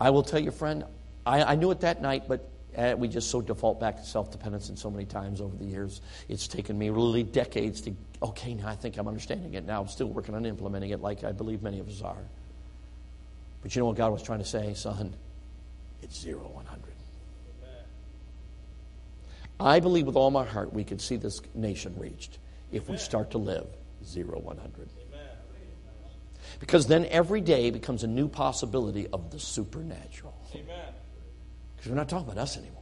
I 0.00 0.10
will 0.10 0.22
tell 0.22 0.40
you, 0.40 0.50
friend, 0.50 0.84
I, 1.24 1.42
I 1.42 1.54
knew 1.54 1.70
it 1.70 1.80
that 1.80 2.02
night, 2.02 2.24
but 2.28 2.48
uh, 2.76 2.94
we 2.98 3.08
just 3.08 3.30
so 3.30 3.40
default 3.40 3.80
back 3.80 3.96
to 3.96 4.04
self 4.04 4.30
dependence 4.30 4.68
and 4.68 4.78
so 4.78 4.90
many 4.90 5.06
times 5.06 5.40
over 5.40 5.56
the 5.56 5.64
years. 5.64 6.00
It's 6.28 6.48
taken 6.48 6.76
me 6.76 6.90
really 6.90 7.22
decades 7.22 7.80
to, 7.82 7.94
okay, 8.22 8.54
now 8.54 8.68
I 8.68 8.74
think 8.74 8.98
I'm 8.98 9.08
understanding 9.08 9.54
it. 9.54 9.64
Now 9.64 9.80
I'm 9.80 9.88
still 9.88 10.08
working 10.08 10.34
on 10.34 10.44
implementing 10.44 10.90
it 10.90 11.00
like 11.00 11.24
I 11.24 11.32
believe 11.32 11.62
many 11.62 11.78
of 11.78 11.88
us 11.88 12.02
are. 12.02 12.24
But 13.62 13.74
you 13.74 13.80
know 13.80 13.86
what 13.86 13.96
God 13.96 14.12
was 14.12 14.22
trying 14.22 14.40
to 14.40 14.44
say, 14.44 14.74
son? 14.74 15.14
It's 16.02 16.20
zero, 16.20 16.50
100. 16.52 16.85
I 19.58 19.80
believe 19.80 20.06
with 20.06 20.16
all 20.16 20.30
my 20.30 20.44
heart 20.44 20.72
we 20.72 20.84
could 20.84 21.00
see 21.00 21.16
this 21.16 21.40
nation 21.54 21.94
reached 21.96 22.38
if 22.72 22.88
we 22.88 22.96
start 22.98 23.30
to 23.30 23.38
live 23.38 23.66
zero, 24.04 24.38
100. 24.38 24.88
Because 26.60 26.86
then 26.86 27.06
every 27.06 27.40
day 27.40 27.70
becomes 27.70 28.02
a 28.02 28.06
new 28.06 28.28
possibility 28.28 29.06
of 29.12 29.30
the 29.30 29.38
supernatural. 29.38 30.34
Because 31.76 31.90
we're 31.90 31.96
not 31.96 32.08
talking 32.08 32.28
about 32.28 32.40
us 32.40 32.56
anymore. 32.56 32.72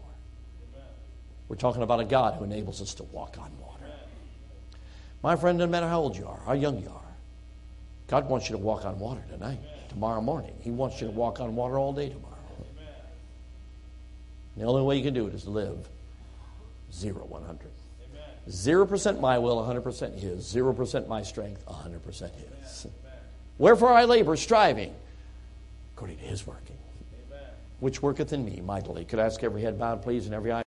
We're 1.49 1.57
talking 1.57 1.83
about 1.83 2.01
a 2.01 2.05
God 2.05 2.35
who 2.39 2.45
enables 2.45 2.81
us 2.81 2.95
to 2.95 3.03
walk 3.05 3.37
on 3.39 3.51
water. 3.61 3.85
My 5.23 5.37
friend, 5.37 5.59
no 5.59 5.67
matter 5.67 5.89
how 5.89 6.01
old 6.01 6.17
you 6.17 6.27
are, 6.27 6.41
how 6.45 6.53
young 6.53 6.83
you 6.83 6.89
are, 6.89 7.01
God 8.09 8.29
wants 8.29 8.49
you 8.49 8.57
to 8.57 8.63
walk 8.63 8.85
on 8.85 8.99
water 8.99 9.23
tonight, 9.31 9.59
tomorrow 9.89 10.21
morning. 10.21 10.55
He 10.61 10.71
wants 10.71 11.01
you 11.01 11.07
to 11.07 11.13
walk 11.13 11.41
on 11.41 11.57
water 11.57 11.79
all 11.79 11.93
day 11.93 12.11
tomorrow. 12.11 12.35
The 14.57 14.65
only 14.65 14.83
way 14.83 14.97
you 14.97 15.03
can 15.03 15.15
do 15.15 15.27
it 15.27 15.35
is 15.35 15.47
live 15.47 15.89
zero, 16.95 17.25
100. 17.27 17.71
0% 18.49 19.21
my 19.21 19.39
will, 19.39 19.57
100% 19.57 20.19
His. 20.19 20.55
0% 20.55 21.09
my 21.09 21.23
strength, 21.23 21.65
100% 21.67 22.31
His. 22.35 22.87
Wherefore 23.59 23.93
I 23.93 24.05
labor, 24.05 24.37
striving, 24.37 24.95
according 25.95 26.19
to 26.19 26.25
His 26.25 26.47
working 26.47 26.77
which 27.85 28.01
worketh 28.01 28.33
in 28.33 28.47
me 28.47 28.63
mightily. 28.65 29.05
Could 29.05 29.19
I 29.19 29.27
ask 29.27 29.45
every 29.45 29.61
head 29.61 29.79
bowed, 29.79 30.03
please, 30.03 30.25
and 30.25 30.35
every 30.35 30.51
eye 30.51 30.64